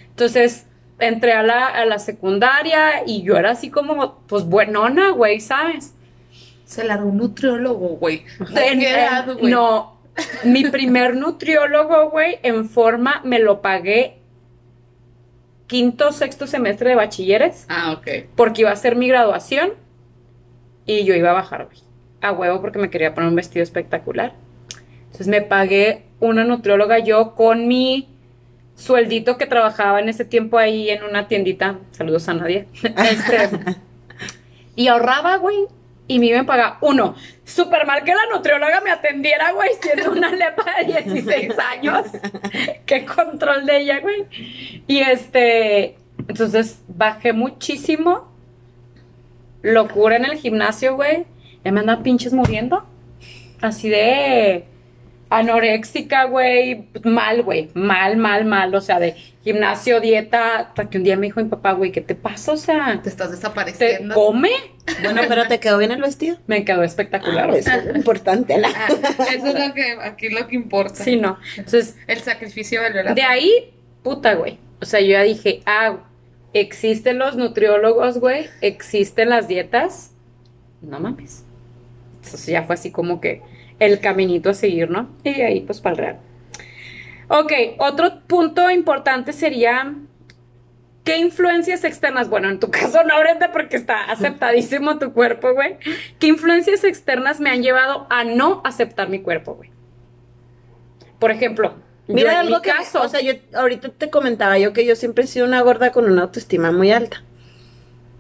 Entonces 0.10 0.66
entré 1.00 1.34
a 1.34 1.44
la, 1.44 1.68
a 1.68 1.86
la 1.86 2.00
secundaria 2.00 3.04
y 3.06 3.22
yo 3.22 3.38
era 3.38 3.52
así 3.52 3.70
como, 3.70 4.20
pues 4.28 4.46
buenona, 4.46 5.12
güey, 5.12 5.40
¿sabes? 5.40 5.94
Se 6.70 6.84
largó 6.84 7.10
un 7.10 7.18
nutriólogo, 7.18 7.88
güey. 7.98 8.26
En- 8.56 8.80
¿Qué 8.80 8.90
edad, 8.92 9.26
güey? 9.34 9.52
no, 9.52 10.00
mi 10.44 10.66
primer 10.70 11.16
nutriólogo, 11.16 12.12
güey, 12.12 12.38
en 12.44 12.70
forma 12.70 13.22
me 13.24 13.40
lo 13.40 13.62
pagué 13.62 14.18
quinto, 15.68 16.12
sexto 16.12 16.46
semestre 16.48 16.90
de 16.92 16.96
bachilleres 16.96 17.66
Ah, 17.70 17.94
ok. 17.94 18.08
porque 18.36 18.62
iba 18.62 18.72
a 18.72 18.76
ser 18.76 18.96
mi 18.96 19.08
graduación 19.08 19.72
y 20.86 21.06
yo 21.06 21.16
iba 21.16 21.32
a 21.32 21.34
bajar, 21.34 21.66
güey. 21.66 21.78
A 22.22 22.32
huevo 22.34 22.62
porque 22.62 22.80
me 22.80 22.90
quería 22.90 23.14
poner 23.16 23.30
un 23.30 23.36
vestido 23.36 23.64
espectacular. 23.64 24.34
Entonces 25.06 25.28
me 25.28 25.42
pagué 25.42 26.04
una 26.20 26.44
nutrióloga 26.44 27.00
yo 27.00 27.34
con 27.34 27.68
mi 27.68 28.10
sueldito 28.76 29.38
que 29.38 29.46
trabajaba 29.48 30.00
en 30.00 30.10
ese 30.10 30.24
tiempo 30.26 30.58
ahí 30.60 30.90
en 30.90 31.04
una 31.04 31.28
tiendita. 31.28 31.80
Saludos 31.92 32.28
a 32.30 32.34
nadie. 32.36 32.68
Este, 32.84 33.50
y 34.76 34.88
ahorraba, 34.88 35.38
güey. 35.38 35.66
Y 36.10 36.20
me 36.20 36.26
iban 36.26 36.42
a 36.42 36.46
pagar 36.46 36.78
uno. 36.82 37.16
Súper 37.46 37.86
mal 37.86 38.04
que 38.04 38.14
la 38.14 38.26
nutrióloga 38.34 38.82
me 38.82 38.90
atendiera, 38.90 39.52
güey, 39.52 39.70
siendo 39.80 40.12
una 40.12 40.30
lepa 40.36 40.66
de 40.80 41.04
16 41.04 41.54
años. 41.60 42.08
qué 42.86 43.06
control 43.06 43.66
de 43.66 43.78
ella, 43.82 44.00
güey. 44.00 44.26
Y 44.88 45.00
este, 45.00 45.96
entonces 46.28 46.82
bajé 46.88 47.32
muchísimo. 47.32 48.28
Locura 49.62 50.16
en 50.16 50.26
el 50.26 50.38
gimnasio, 50.38 50.96
güey. 50.96 51.26
Ya 51.64 51.72
me 51.72 51.82
andan 51.82 52.02
pinches 52.02 52.34
muriendo. 52.34 52.86
Así 53.62 53.88
de 53.88 54.66
anoréxica, 55.30 56.26
güey. 56.26 56.88
Mal, 57.04 57.44
güey. 57.44 57.70
Mal, 57.74 58.18
mal, 58.18 58.46
mal. 58.46 58.74
O 58.76 58.82
sea, 58.82 59.00
de 59.00 59.14
gimnasio, 59.44 60.00
dieta. 60.02 60.58
Hasta 60.60 60.90
que 60.90 60.98
un 60.98 61.04
día 61.04 61.16
me 61.18 61.28
dijo 61.28 61.42
mi 61.42 61.50
papá, 61.50 61.74
güey, 61.74 61.92
¿qué 61.92 62.02
te 62.02 62.16
pasa? 62.16 62.52
O 62.54 62.58
sea, 62.58 63.00
Te 63.04 63.10
estás 63.10 63.30
¿te 63.30 63.36
desapareciendo. 63.36 64.16
come? 64.16 64.50
Bueno, 65.04 65.22
pero 65.28 65.48
te 65.48 65.60
quedó 65.60 65.78
bien 65.78 65.92
el 65.92 66.02
vestido. 66.02 66.38
Me 66.48 66.66
quedó 66.66 66.84
espectacular. 66.84 67.46
Ah, 67.46 67.48
güey. 67.48 67.60
eso 67.60 67.72
es 67.72 67.86
lo 67.86 67.96
importante. 67.96 68.58
la- 68.58 68.70
Ah, 68.76 68.88
eso 69.34 69.48
es 69.48 69.68
lo 69.68 69.74
que 69.74 69.98
aquí 70.02 70.30
lo 70.30 70.48
que 70.48 70.56
importa. 70.56 71.04
Sí, 71.04 71.16
no. 71.16 71.38
Entonces, 71.58 71.96
El 72.08 72.20
sacrificio 72.20 72.82
valió 72.82 73.04
la 73.04 73.14
De 73.14 73.22
ahí, 73.24 73.72
puta, 74.04 74.34
güey. 74.34 74.58
O 74.82 74.86
sea, 74.86 75.00
yo 75.02 75.08
ya 75.12 75.22
dije, 75.24 75.62
ah, 75.66 75.98
existen 76.54 77.20
los 77.20 77.36
nutriólogos, 77.36 78.18
güey, 78.20 78.48
existen 78.62 79.30
las 79.30 79.48
dietas. 79.48 80.12
No 80.82 81.00
mames. 81.00 81.44
Entonces 82.16 82.46
ya 82.48 82.64
fue 82.64 82.74
así 82.76 82.90
como 82.92 83.22
que 83.22 83.42
el 83.80 84.00
caminito 84.00 84.50
a 84.50 84.54
seguir, 84.54 84.90
¿no? 84.90 85.10
Y 85.24 85.34
de 85.34 85.46
ahí, 85.46 85.62
pues, 85.62 85.82
para 85.82 85.94
el 85.94 85.98
real. 85.98 86.20
Ok, 87.30 87.52
otro 87.78 88.22
punto 88.28 88.70
importante 88.72 89.34
sería. 89.34 89.96
¿Qué 91.04 91.18
influencias 91.18 91.84
externas? 91.86 92.30
Bueno, 92.30 92.50
en 92.50 92.60
tu 92.60 92.70
caso 92.72 93.04
no, 93.04 93.20
Brenda, 93.20 93.52
porque 93.52 93.78
está 93.78 94.12
aceptadísimo 94.12 95.00
tu 95.00 95.14
cuerpo, 95.14 95.54
güey. 95.54 95.78
¿Qué 96.20 96.28
influencias 96.28 96.84
externas 96.84 97.40
me 97.40 97.50
han 97.50 97.64
llevado 97.64 98.06
a 98.10 98.24
no 98.24 98.62
aceptar 98.64 99.10
mi 99.10 99.22
cuerpo, 99.22 99.56
güey? 99.56 99.72
Por 101.20 101.32
ejemplo, 101.32 101.76
yo 102.08 102.16
Mira 102.16 102.34
en 102.34 102.38
algo 102.40 102.58
mi 102.58 102.62
que, 102.62 102.70
caso, 102.72 103.02
o 103.02 103.10
sea, 103.10 103.22
yo 103.22 103.34
ahorita 103.54 103.90
te 103.90 104.10
comentaba 104.10 104.58
yo 104.58 104.74
que 104.74 104.86
yo 104.86 104.96
siempre 104.96 105.24
he 105.24 105.28
sido 105.28 105.46
una 105.46 105.62
gorda 105.62 105.92
con 105.92 106.06
una 106.12 106.24
autoestima 106.24 106.72
muy 106.72 106.92
alta. 106.92 107.24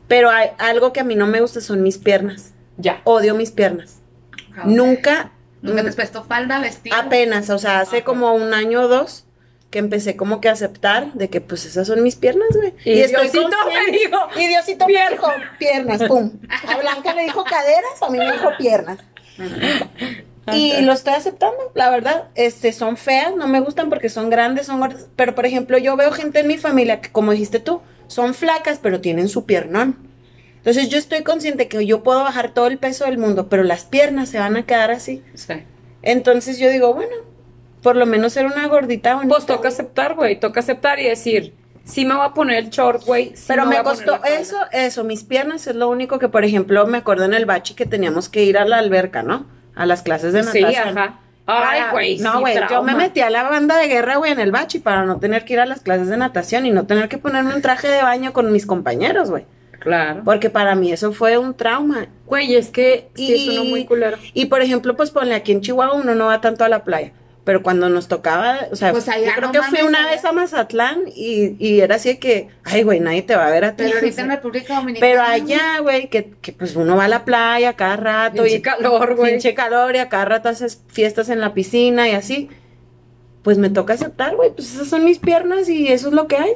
Pero 0.07 0.29
hay 0.29 0.49
algo 0.57 0.91
que 0.91 0.99
a 0.99 1.03
mí 1.03 1.15
no 1.15 1.27
me 1.27 1.41
gusta 1.41 1.61
son 1.61 1.81
mis 1.83 1.97
piernas. 1.97 2.53
ya. 2.77 3.01
Odio 3.03 3.35
mis 3.35 3.51
piernas. 3.51 4.01
Nunca, 4.65 5.31
Nunca 5.61 5.83
te 5.83 5.89
has 5.89 5.95
puesto 5.95 6.23
falda, 6.23 6.59
vestido. 6.59 6.95
apenas, 6.95 7.49
o 7.49 7.57
sea, 7.59 7.81
hace 7.81 7.97
Ajá. 7.97 8.05
como 8.05 8.33
un 8.33 8.53
año 8.53 8.81
o 8.81 8.87
dos 8.87 9.25
que 9.69 9.77
empecé 9.79 10.15
como 10.15 10.41
que 10.41 10.49
a 10.49 10.53
aceptar 10.53 11.13
de 11.13 11.29
que 11.29 11.41
pues 11.41 11.65
esas 11.65 11.85
son 11.87 12.01
mis 12.01 12.15
piernas, 12.15 12.49
güey. 12.55 12.73
Y 12.85 12.93
Diosito 12.93 13.47
me 13.67 13.91
dijo, 13.91 14.17
y 14.35 14.47
Diosito 14.47 14.87
me 14.87 14.93
piernas. 14.93 15.11
dijo 15.11 15.27
piernas, 15.59 16.03
pum. 16.03 16.31
A 16.67 16.77
Blanca 16.77 17.13
le 17.13 17.23
dijo 17.23 17.43
caderas, 17.43 18.01
a 18.01 18.09
mí 18.09 18.17
me 18.17 18.31
dijo 18.31 18.49
piernas. 18.57 18.97
Y 20.51 20.81
lo 20.81 20.93
estoy 20.93 21.13
aceptando, 21.13 21.71
la 21.75 21.91
verdad. 21.91 22.29
Este, 22.33 22.71
son 22.73 22.97
feas, 22.97 23.35
no 23.35 23.47
me 23.47 23.59
gustan 23.59 23.89
porque 23.89 24.09
son 24.09 24.31
grandes, 24.31 24.65
son 24.65 24.79
gordas. 24.79 25.05
Pero, 25.15 25.35
por 25.35 25.45
ejemplo, 25.45 25.77
yo 25.77 25.95
veo 25.95 26.11
gente 26.11 26.39
en 26.39 26.47
mi 26.47 26.57
familia 26.57 27.01
que, 27.01 27.11
como 27.11 27.31
dijiste 27.33 27.59
tú, 27.59 27.81
son 28.07 28.33
flacas, 28.33 28.79
pero 28.81 28.99
tienen 29.01 29.29
su 29.29 29.45
piernón. 29.45 30.08
Entonces, 30.59 30.89
yo 30.89 30.97
estoy 30.97 31.23
consciente 31.23 31.67
que 31.67 31.85
yo 31.85 32.03
puedo 32.03 32.23
bajar 32.23 32.53
todo 32.53 32.67
el 32.67 32.77
peso 32.77 33.05
del 33.05 33.17
mundo, 33.17 33.47
pero 33.49 33.63
las 33.63 33.85
piernas 33.85 34.29
se 34.29 34.39
van 34.39 34.55
a 34.57 34.63
quedar 34.65 34.91
así. 34.91 35.23
Sí. 35.33 35.53
Entonces, 36.01 36.59
yo 36.59 36.69
digo, 36.69 36.93
bueno, 36.93 37.15
por 37.81 37.95
lo 37.95 38.05
menos 38.05 38.33
ser 38.33 38.45
una 38.45 38.67
gordita 38.67 39.15
bonita. 39.15 39.35
Pues 39.35 39.45
toca 39.45 39.69
aceptar, 39.69 40.15
güey. 40.15 40.39
Toca 40.39 40.59
aceptar 40.59 40.99
y 40.99 41.05
decir, 41.05 41.53
sí 41.85 42.05
me 42.05 42.13
voy 42.15 42.25
a 42.25 42.33
poner 42.33 42.57
el 42.57 42.69
short, 42.69 43.05
güey. 43.05 43.31
sí 43.35 43.45
Pero 43.47 43.65
me 43.65 43.81
costó 43.83 44.19
eso, 44.25 44.57
eso, 44.71 45.03
mis 45.03 45.23
piernas 45.23 45.65
es 45.67 45.75
lo 45.75 45.89
único 45.89 46.19
que, 46.19 46.27
por 46.29 46.43
ejemplo, 46.43 46.85
me 46.87 46.97
acuerdo 46.97 47.25
en 47.25 47.33
el 47.33 47.45
bachi 47.45 47.73
que 47.73 47.85
teníamos 47.85 48.27
que 48.29 48.43
ir 48.43 48.57
a 48.57 48.65
la 48.65 48.77
alberca, 48.79 49.23
¿no? 49.23 49.45
A 49.75 49.85
las 49.85 50.01
clases 50.01 50.33
de 50.33 50.43
Sí, 50.43 50.61
natación. 50.61 50.97
ajá. 50.97 51.19
Ay, 51.51 51.81
güey. 51.91 52.17
No, 52.19 52.33
sí, 52.33 52.39
güey, 52.41 52.55
yo 52.69 52.83
me 52.83 52.93
metí 52.93 53.21
a 53.21 53.29
la 53.31 53.41
banda 53.43 53.77
de 53.77 53.87
guerra, 53.87 54.17
güey, 54.17 54.31
en 54.31 54.39
el 54.39 54.51
bachi 54.51 54.77
para 54.79 55.05
no 55.05 55.17
tener 55.19 55.45
que 55.45 55.53
ir 55.53 55.59
a 55.59 55.65
las 55.65 55.79
clases 55.81 56.07
de 56.07 56.17
natación 56.17 56.65
y 56.67 56.69
no 56.71 56.85
tener 56.85 57.09
que 57.09 57.17
ponerme 57.17 57.55
un 57.55 57.61
traje 57.63 57.87
de 57.87 58.03
baño 58.03 58.33
con 58.33 58.51
mis 58.51 58.67
compañeros, 58.67 59.31
güey. 59.31 59.45
Claro. 59.79 60.21
Porque 60.25 60.49
para 60.49 60.75
mí 60.75 60.91
eso 60.91 61.11
fue 61.13 61.37
un 61.37 61.53
trauma. 61.55 62.07
Güey, 62.25 62.55
es 62.55 62.69
que 62.69 63.09
sí 63.15 63.33
es 63.33 63.39
Y- 63.41 63.49
uno 63.57 63.63
muy 63.65 63.85
culero. 63.85 64.17
Y 64.33 64.45
por 64.45 64.61
ejemplo, 64.61 64.95
pues 64.95 65.11
ponle 65.11 65.33
aquí 65.35 65.51
en 65.51 65.61
Chihuahua 65.61 65.95
uno 65.95 66.15
no 66.15 66.25
va 66.27 66.41
tanto 66.41 66.63
a 66.63 66.69
la 66.69 66.83
playa. 66.83 67.11
Pero 67.45 67.63
cuando 67.63 67.89
nos 67.89 68.07
tocaba, 68.07 68.59
o 68.71 68.75
sea, 68.75 68.91
Pues 68.91 69.05
yo 69.05 69.11
creo 69.35 69.47
no 69.47 69.51
que 69.53 69.61
fui 69.63 69.81
una 69.81 70.01
allá. 70.03 70.11
vez 70.11 70.25
a 70.25 70.31
Mazatlán 70.33 70.99
y, 71.15 71.55
y 71.57 71.79
era 71.79 71.95
así 71.95 72.09
de 72.09 72.19
que, 72.19 72.49
ay, 72.63 72.83
güey, 72.83 72.99
nadie 72.99 73.23
te 73.23 73.35
va 73.35 73.47
a 73.47 73.49
ver 73.49 73.65
a 73.65 73.69
ti. 73.71 73.75
Pero 73.77 73.91
o 73.91 73.95
ahorita 73.95 74.13
sea. 74.15 74.23
en 74.25 74.29
República 74.29 74.75
Dominicana. 74.75 74.99
Pero 75.11 75.23
allá, 75.23 75.79
güey, 75.81 76.09
que, 76.09 76.33
que 76.41 76.51
pues 76.51 76.75
uno 76.75 76.95
va 76.95 77.05
a 77.05 77.07
la 77.07 77.25
playa 77.25 77.73
cada 77.73 77.95
rato 77.95 78.43
Pinche 78.43 78.57
y 78.57 78.61
calor, 78.61 79.15
güey. 79.15 79.31
pinche 79.31 79.55
calor 79.55 79.95
y 79.95 79.99
a 79.99 80.09
cada 80.09 80.25
rato 80.25 80.49
haces 80.49 80.83
fiestas 80.89 81.29
en 81.29 81.39
la 81.39 81.55
piscina 81.55 82.07
y 82.07 82.11
así. 82.11 82.49
Pues 83.41 83.57
me 83.57 83.69
toca 83.71 83.93
aceptar, 83.93 84.35
güey, 84.35 84.51
pues 84.53 84.75
esas 84.75 84.89
son 84.89 85.05
mis 85.05 85.17
piernas 85.17 85.69
y 85.69 85.87
eso 85.87 86.09
es 86.09 86.13
lo 86.13 86.27
que 86.27 86.35
hay. 86.37 86.51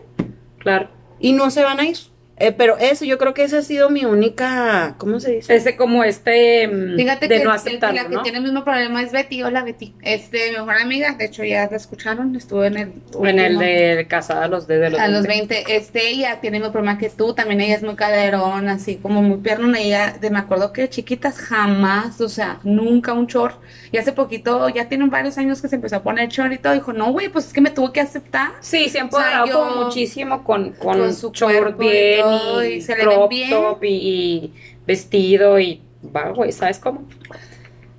Claro. 0.60 0.90
Y 1.20 1.32
no 1.32 1.50
se 1.50 1.64
van 1.64 1.80
a 1.80 1.86
ir. 1.88 1.98
Eh, 2.38 2.52
pero 2.52 2.78
eso, 2.80 3.06
yo 3.06 3.20
creo 3.20 3.36
que 3.36 3.44
esa 3.44 3.60
ha 3.60 3.62
sido 3.62 3.92
mi 3.92 4.06
única, 4.06 4.96
¿cómo 4.98 5.20
se 5.20 5.34
dice? 5.34 5.56
Ese 5.56 5.76
como 5.76 6.04
este 6.04 6.68
mm, 6.68 6.96
Fíjate 6.96 7.28
de 7.28 7.38
que 7.38 7.44
no 7.44 7.54
la 7.54 7.64
que 7.64 8.10
¿no? 8.10 8.24
tiene 8.24 8.40
el 8.40 8.44
mismo 8.44 8.64
problema 8.64 9.04
es 9.04 9.12
Betty. 9.12 9.44
Hola, 9.44 9.64
Betty. 9.64 9.94
Este, 10.02 10.50
mi 10.50 10.58
mejor 10.58 10.78
amiga, 10.78 11.14
de 11.14 11.26
hecho 11.26 11.44
ya 11.44 11.68
la 11.70 11.78
escucharon, 11.78 12.36
estuvo 12.36 12.64
en 12.64 12.78
el 12.78 12.92
En 13.24 13.40
el 13.40 13.60
de 13.60 14.08
casada 14.10 14.46
a 14.46 14.48
los 14.48 14.66
de, 14.66 14.80
de 14.80 14.90
los 14.90 15.00
a 15.00 15.08
los 15.08 15.28
20. 15.28 15.54
20, 15.54 15.76
este, 15.76 16.10
ella 16.10 16.42
tiene 16.42 16.58
el 16.58 16.64
mismo 16.64 16.74
problema 16.74 16.98
que 16.98 17.10
tú, 17.10 17.36
también 17.36 17.62
ella 17.62 17.76
es 17.76 17.84
muy 17.84 17.96
caderón, 17.96 18.68
así 18.68 18.96
como 18.96 19.22
muy 19.22 19.38
piernona, 19.38 19.80
ella, 19.80 20.16
de, 20.20 20.32
me 20.32 20.40
acuerdo 20.40 20.74
que 20.74 20.90
chiquitas 20.90 21.38
jamás, 21.38 22.20
o 22.20 22.30
sea, 22.30 22.60
nunca 22.64 23.14
un 23.14 23.28
short, 23.28 23.58
y 23.92 23.98
hace 23.98 24.12
poquito, 24.12 24.70
ya 24.70 24.90
tienen 24.90 25.12
varios 25.12 25.38
años 25.38 25.62
que 25.62 25.68
se 25.68 25.76
empezó 25.76 25.98
a 25.98 26.04
poner 26.04 26.30
short 26.30 26.52
y 26.52 26.58
todo, 26.58 26.74
dijo, 26.74 26.94
no, 26.94 27.12
güey, 27.12 27.30
pues 27.30 27.46
es 27.46 27.54
que 27.54 27.62
me 27.62 27.70
tuvo 27.70 27.94
que 27.94 28.02
aceptar, 28.02 28.54
Sí, 28.60 28.90
se 28.90 29.00
ha 29.00 29.06
O 29.06 29.12
sea, 29.12 29.20
empoderado 29.44 29.46
yo- 29.46 29.54
como 29.70 29.86
muchísimo 29.86 30.44
con, 30.44 30.72
con, 30.72 30.98
con 30.98 31.14
su 31.14 31.32
short 31.32 31.78
bien 31.78 32.23
todo, 32.24 32.64
y, 32.66 32.68
y 32.74 32.82
se 32.82 32.96
le 32.96 33.06
ven 33.08 33.30
bien. 33.30 33.50
top 33.50 33.84
y, 33.84 33.88
y 33.88 34.54
vestido 34.88 35.60
y 35.60 35.82
va, 36.16 36.30
güey, 36.32 36.52
¿sabes 36.52 36.80
cómo? 36.80 37.08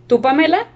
¿Tú, 0.07 0.21
Pamela? 0.21 0.69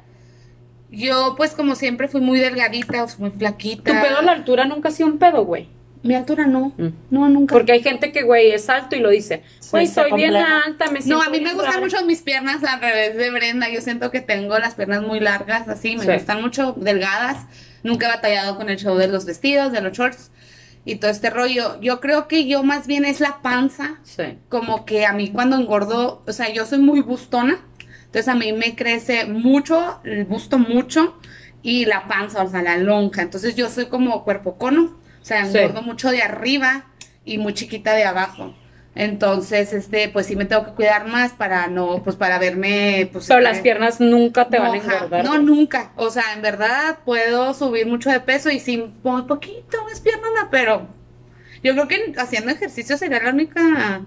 yo, 0.90 1.34
pues, 1.36 1.52
como 1.52 1.74
siempre, 1.74 2.08
fui 2.08 2.20
muy 2.22 2.38
delgadita, 2.38 3.06
muy 3.18 3.30
flaquita, 3.30 3.92
Tu 3.92 4.00
pedo 4.06 4.18
a 4.18 4.22
la 4.22 4.32
altura 4.32 4.64
nunca 4.64 4.88
ha 4.88 4.92
sido 4.92 5.08
un 5.10 5.18
pedo, 5.18 5.44
güey. 5.44 5.68
mi 6.02 6.14
altura 6.14 6.46
no, 6.46 6.72
Mm. 6.78 6.88
no, 7.10 7.28
nunca, 7.28 7.52
Porque 7.54 7.72
hay 7.72 7.82
gente 7.82 8.10
que, 8.12 8.22
güey, 8.22 8.52
es 8.52 8.68
alto 8.70 8.96
y 8.96 9.00
lo 9.00 9.10
dice. 9.10 9.42
Güey, 9.70 9.86
soy 9.86 10.12
bien 10.12 10.34
alta, 10.34 10.86
me 10.86 11.00
No, 11.00 11.04
siento 11.04 11.22
a 11.22 11.28
mí 11.28 11.40
me 11.40 11.52
gustan 11.52 11.72
rara. 11.72 11.80
mucho 11.80 12.04
mis 12.06 12.22
piernas 12.22 12.62
al 12.64 12.80
revés 12.80 13.16
de 13.16 13.30
Brenda. 13.30 13.68
Yo 13.68 13.80
siento 13.82 14.10
que 14.10 14.20
tengo 14.20 14.56
las 14.58 14.76
piernas 14.76 15.02
muy 15.02 15.20
largas, 15.20 15.68
así, 15.68 15.96
me 15.96 16.04
Sí. 16.06 16.12
gustan 16.12 16.40
mucho 16.40 16.72
delgadas. 16.78 17.44
Nunca 17.82 18.06
he 18.06 18.08
batallado 18.10 18.56
con 18.56 18.70
el 18.70 18.78
show 18.78 18.96
de 18.96 19.08
los 19.08 19.24
vestidos, 19.26 19.72
de 19.72 19.80
los 19.82 19.92
shorts 19.92 20.30
y 20.90 20.96
todo 20.96 21.10
este 21.10 21.28
rollo. 21.30 21.78
Yo 21.82 22.00
creo 22.00 22.28
que 22.28 22.46
yo 22.46 22.62
más 22.62 22.86
bien 22.86 23.04
es 23.04 23.20
la 23.20 23.42
panza, 23.42 23.98
Sí. 24.04 24.38
como 24.48 24.84
que 24.86 25.04
a 25.04 25.12
mí 25.12 25.30
cuando 25.30 25.56
engordo, 25.56 26.22
o 26.26 26.32
sea, 26.32 26.50
yo 26.52 26.64
soy 26.64 26.78
muy 26.78 27.02
bustona, 27.02 27.58
entonces 28.06 28.28
a 28.28 28.34
mí 28.34 28.52
me 28.54 28.74
crece 28.74 29.26
mucho, 29.26 30.00
el 30.04 30.24
busto 30.24 30.58
mucho 30.58 31.18
y 31.62 31.84
la 31.84 32.08
panza, 32.08 32.42
o 32.42 32.48
sea, 32.50 32.62
la 32.62 32.78
lonja. 32.78 33.20
Entonces 33.20 33.54
yo 33.54 33.68
soy 33.68 33.86
como 33.86 34.24
cuerpo 34.24 34.56
cono, 34.56 34.96
o 35.20 35.24
sea, 35.24 35.44
Sí. 35.44 35.58
engordo 35.58 35.82
mucho 35.82 36.10
de 36.10 36.22
arriba 36.22 36.86
y 37.24 37.36
muy 37.36 37.52
chiquita 37.52 37.92
de 37.94 38.04
abajo. 38.04 38.54
Entonces, 38.98 39.72
este, 39.72 40.08
pues 40.08 40.26
sí 40.26 40.34
me 40.34 40.44
tengo 40.44 40.64
que 40.64 40.72
cuidar 40.72 41.06
más 41.06 41.32
para 41.32 41.68
no, 41.68 42.02
pues 42.02 42.16
para 42.16 42.40
verme, 42.40 43.08
pues. 43.12 43.28
Pero 43.28 43.38
las 43.38 43.58
eh, 43.58 43.62
piernas 43.62 44.00
nunca 44.00 44.48
te 44.48 44.58
van 44.58 44.72
a 44.72 44.76
engordar. 44.76 45.24
No, 45.24 45.38
nunca. 45.38 45.92
O 45.94 46.10
sea, 46.10 46.34
en 46.34 46.42
verdad 46.42 46.98
puedo 47.04 47.54
subir 47.54 47.86
mucho 47.86 48.10
de 48.10 48.18
peso 48.18 48.50
y 48.50 48.60
muy 49.04 49.22
poquito 49.22 49.84
más 49.84 50.00
piernas, 50.00 50.32
pero 50.50 50.88
yo 51.62 51.74
creo 51.74 51.86
que 51.86 52.12
haciendo 52.16 52.50
ejercicio 52.50 52.98
sería 52.98 53.22
la 53.22 53.30
única 53.30 54.04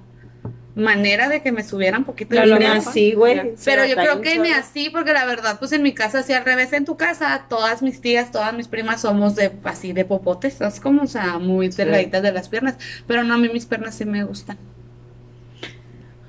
manera 0.76 1.30
de 1.30 1.42
que 1.42 1.54
me 1.54 1.64
subieran 1.64 2.04
poquito 2.04 2.36
de 2.36 2.58
peso. 2.58 2.90
así, 2.90 3.14
güey. 3.14 3.56
Pero 3.64 3.86
yo 3.86 3.96
creo 3.96 4.20
que 4.20 4.40
ni 4.40 4.52
así, 4.52 4.90
porque 4.90 5.14
la 5.14 5.24
verdad, 5.24 5.58
pues 5.58 5.72
en 5.72 5.84
mi 5.84 5.94
casa, 5.94 6.20
así 6.20 6.34
al 6.34 6.44
revés, 6.44 6.74
en 6.74 6.84
tu 6.84 6.98
casa, 6.98 7.46
todas 7.48 7.82
mis 7.82 8.02
tías, 8.02 8.30
todas 8.34 8.54
mis 8.54 8.68
primas 8.68 9.00
somos 9.00 9.36
de 9.38 9.54
así 9.64 9.94
de 9.94 10.04
popotes, 10.04 10.60
es 10.60 10.82
como, 10.82 11.04
o 11.04 11.08
sea, 11.08 11.38
muy 11.38 11.70
delgaditas 11.70 12.22
de 12.22 12.34
las 12.34 12.50
piernas. 12.50 12.76
Pero 13.08 13.24
no, 13.24 13.36
a 13.36 13.38
mí 13.38 13.48
mis 13.48 13.66
piernas 13.66 13.96
sí 13.96 14.04
me 14.04 14.26
gustan. 14.26 14.58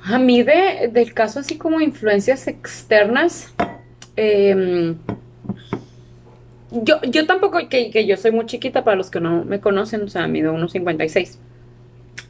A 0.04 0.18
mí 0.18 0.42
de, 0.42 0.90
del 0.92 1.14
caso 1.14 1.40
así 1.40 1.58
como 1.58 1.80
influencias 1.80 2.48
externas, 2.48 3.52
em, 4.16 4.96
yo, 6.70 7.00
yo 7.02 7.26
tampoco, 7.26 7.58
que, 7.68 7.90
que 7.90 8.06
yo 8.06 8.16
soy 8.16 8.32
muy 8.32 8.46
chiquita 8.46 8.82
para 8.82 8.96
los 8.96 9.10
que 9.10 9.20
no 9.20 9.44
me 9.44 9.60
conocen, 9.60 10.02
o 10.02 10.08
sea, 10.08 10.26
mido 10.26 10.52
unos 10.52 10.72
56. 10.72 11.38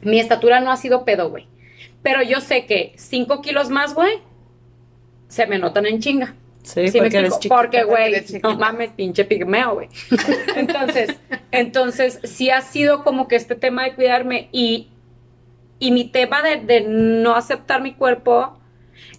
Mi 0.01 0.19
estatura 0.19 0.59
no 0.59 0.71
ha 0.71 0.77
sido 0.77 1.05
pedo, 1.05 1.29
güey. 1.29 1.47
Pero 2.03 2.21
yo 2.21 2.41
sé 2.41 2.65
que 2.65 2.93
5 2.97 3.41
kilos 3.41 3.69
más, 3.69 3.95
güey, 3.95 4.19
se 5.29 5.47
me 5.47 5.57
notan 5.57 5.85
en 5.85 5.99
chinga. 5.99 6.35
Sí, 6.63 6.87
¿Sí 6.89 6.99
me 6.99 7.05
porque 7.05 7.17
eres 7.17 7.39
chiquita. 7.39 7.55
Porque, 7.55 7.83
güey, 7.83 8.23
no 8.41 8.57
mames, 8.57 8.91
pinche 8.91 9.25
pigmeo, 9.25 9.73
güey. 9.73 9.89
Entonces, 10.55 11.17
entonces, 11.51 12.19
sí 12.23 12.49
ha 12.49 12.61
sido 12.61 13.03
como 13.03 13.27
que 13.27 13.35
este 13.35 13.55
tema 13.55 13.83
de 13.83 13.93
cuidarme 13.93 14.49
y, 14.51 14.89
y 15.83 15.91
mi 15.91 16.05
tema 16.05 16.41
de, 16.41 16.79
no 16.87 17.35
aceptar 17.35 17.81
mi 17.81 17.93
cuerpo 17.93 18.57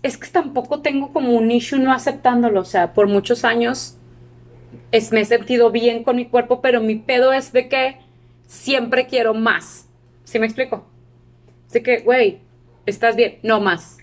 es 0.03 0.17
que 0.17 0.29
tampoco 0.29 0.81
tengo 0.81 1.13
como 1.13 1.33
un 1.33 1.51
issue 1.51 1.79
no 1.79 1.93
aceptándolo. 1.93 2.63
O 2.63 2.65
sea, 2.65 2.95
por 2.95 3.07
muchos 3.07 3.45
años 3.45 3.99
es, 4.91 5.13
me 5.13 5.21
he 5.21 5.25
sentido 5.27 5.71
bien 5.71 6.05
con 6.05 6.17
mi 6.17 6.25
cuerpo, 6.25 6.63
pero 6.63 6.81
mi 6.81 6.95
pedo 6.95 7.35
es 7.35 7.53
de 7.53 7.69
que 7.69 7.99
siempre 8.47 9.07
quiero 9.07 9.35
más. 9.35 9.91
¿Sí 10.25 10.39
me 10.39 10.47
explico? 10.47 10.87
Así 11.69 11.83
que, 11.83 11.99
güey, 11.99 12.41
estás 12.87 13.15
bien, 13.15 13.41
no 13.43 13.61
más. 13.61 13.99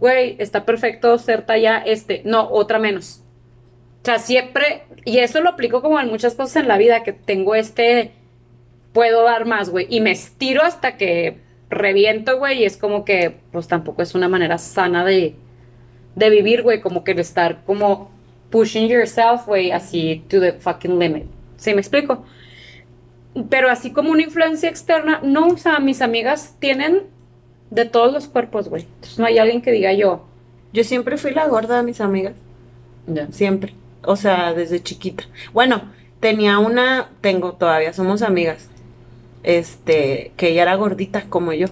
Güey, 0.00 0.34
está 0.40 0.64
perfecto 0.64 1.16
ser 1.18 1.46
talla 1.46 1.78
este, 1.86 2.22
no, 2.24 2.50
otra 2.50 2.80
menos. 2.80 3.22
O 4.02 4.04
sea, 4.06 4.18
siempre, 4.18 4.86
y 5.04 5.18
eso 5.18 5.40
lo 5.40 5.50
aplico 5.50 5.80
como 5.80 6.00
en 6.00 6.08
muchas 6.08 6.34
cosas 6.34 6.56
en 6.56 6.66
la 6.66 6.78
vida, 6.78 7.04
que 7.04 7.12
tengo 7.12 7.54
este, 7.54 8.10
puedo 8.92 9.22
dar 9.22 9.46
más, 9.46 9.70
güey, 9.70 9.86
y 9.88 10.00
me 10.00 10.10
estiro 10.10 10.64
hasta 10.64 10.96
que 10.96 11.51
reviento, 11.72 12.38
güey, 12.38 12.62
y 12.62 12.64
es 12.64 12.76
como 12.76 13.04
que, 13.04 13.40
pues 13.50 13.66
tampoco 13.66 14.02
es 14.02 14.14
una 14.14 14.28
manera 14.28 14.58
sana 14.58 15.04
de, 15.04 15.34
de 16.14 16.30
vivir, 16.30 16.62
güey, 16.62 16.80
como 16.80 17.02
que 17.02 17.14
de 17.14 17.22
estar 17.22 17.64
como 17.64 18.10
pushing 18.50 18.88
yourself, 18.88 19.46
güey, 19.46 19.72
así 19.72 20.24
to 20.28 20.40
the 20.40 20.52
fucking 20.52 20.98
limit. 20.98 21.24
¿Sí 21.56 21.74
me 21.74 21.80
explico? 21.80 22.24
Pero 23.48 23.70
así 23.70 23.92
como 23.92 24.10
una 24.10 24.22
influencia 24.22 24.68
externa, 24.68 25.20
no, 25.22 25.48
o 25.48 25.56
sea, 25.56 25.80
mis 25.80 26.02
amigas 26.02 26.56
tienen 26.58 27.02
de 27.70 27.86
todos 27.86 28.12
los 28.12 28.28
cuerpos, 28.28 28.68
güey. 28.68 28.82
Entonces 28.82 29.18
no 29.18 29.24
hay 29.24 29.38
alguien 29.38 29.62
que 29.62 29.72
diga 29.72 29.92
yo. 29.92 30.26
Yo 30.72 30.84
siempre 30.84 31.16
fui 31.16 31.32
la 31.32 31.46
gorda 31.46 31.78
de 31.78 31.82
mis 31.82 32.00
amigas. 32.00 32.34
Siempre. 33.30 33.74
O 34.04 34.16
sea, 34.16 34.52
desde 34.52 34.82
chiquita. 34.82 35.24
Bueno, 35.52 35.82
tenía 36.20 36.58
una, 36.58 37.10
tengo 37.20 37.54
todavía, 37.54 37.92
somos 37.92 38.22
amigas. 38.22 38.68
Este, 39.42 40.32
que 40.36 40.50
ella 40.50 40.62
era 40.62 40.74
gordita 40.76 41.24
como 41.28 41.52
yo. 41.52 41.68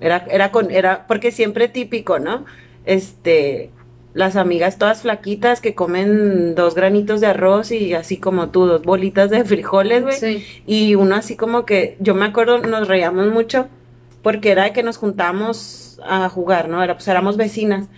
Era, 0.00 0.26
era 0.30 0.52
con, 0.52 0.70
era, 0.70 1.06
porque 1.06 1.30
siempre 1.30 1.68
típico, 1.68 2.18
¿no? 2.18 2.44
Este, 2.84 3.70
las 4.14 4.36
amigas 4.36 4.78
todas 4.78 5.02
flaquitas 5.02 5.60
que 5.60 5.74
comen 5.74 6.54
dos 6.54 6.74
granitos 6.74 7.20
de 7.20 7.28
arroz 7.28 7.70
y 7.70 7.94
así 7.94 8.16
como 8.16 8.50
tú, 8.50 8.66
dos 8.66 8.82
bolitas 8.82 9.30
de 9.30 9.44
frijoles, 9.44 10.02
güey. 10.02 10.16
Sí. 10.16 10.44
Y 10.66 10.94
uno 10.94 11.16
así 11.16 11.36
como 11.36 11.64
que, 11.64 11.96
yo 12.00 12.14
me 12.14 12.26
acuerdo, 12.26 12.58
nos 12.58 12.88
reíamos 12.88 13.28
mucho 13.32 13.68
porque 14.22 14.50
era 14.50 14.64
de 14.64 14.72
que 14.72 14.82
nos 14.82 14.96
juntábamos 14.96 16.00
a 16.04 16.28
jugar, 16.28 16.68
¿no? 16.68 16.82
Era, 16.82 16.94
pues 16.94 17.08
éramos 17.08 17.36
vecinas 17.36 17.88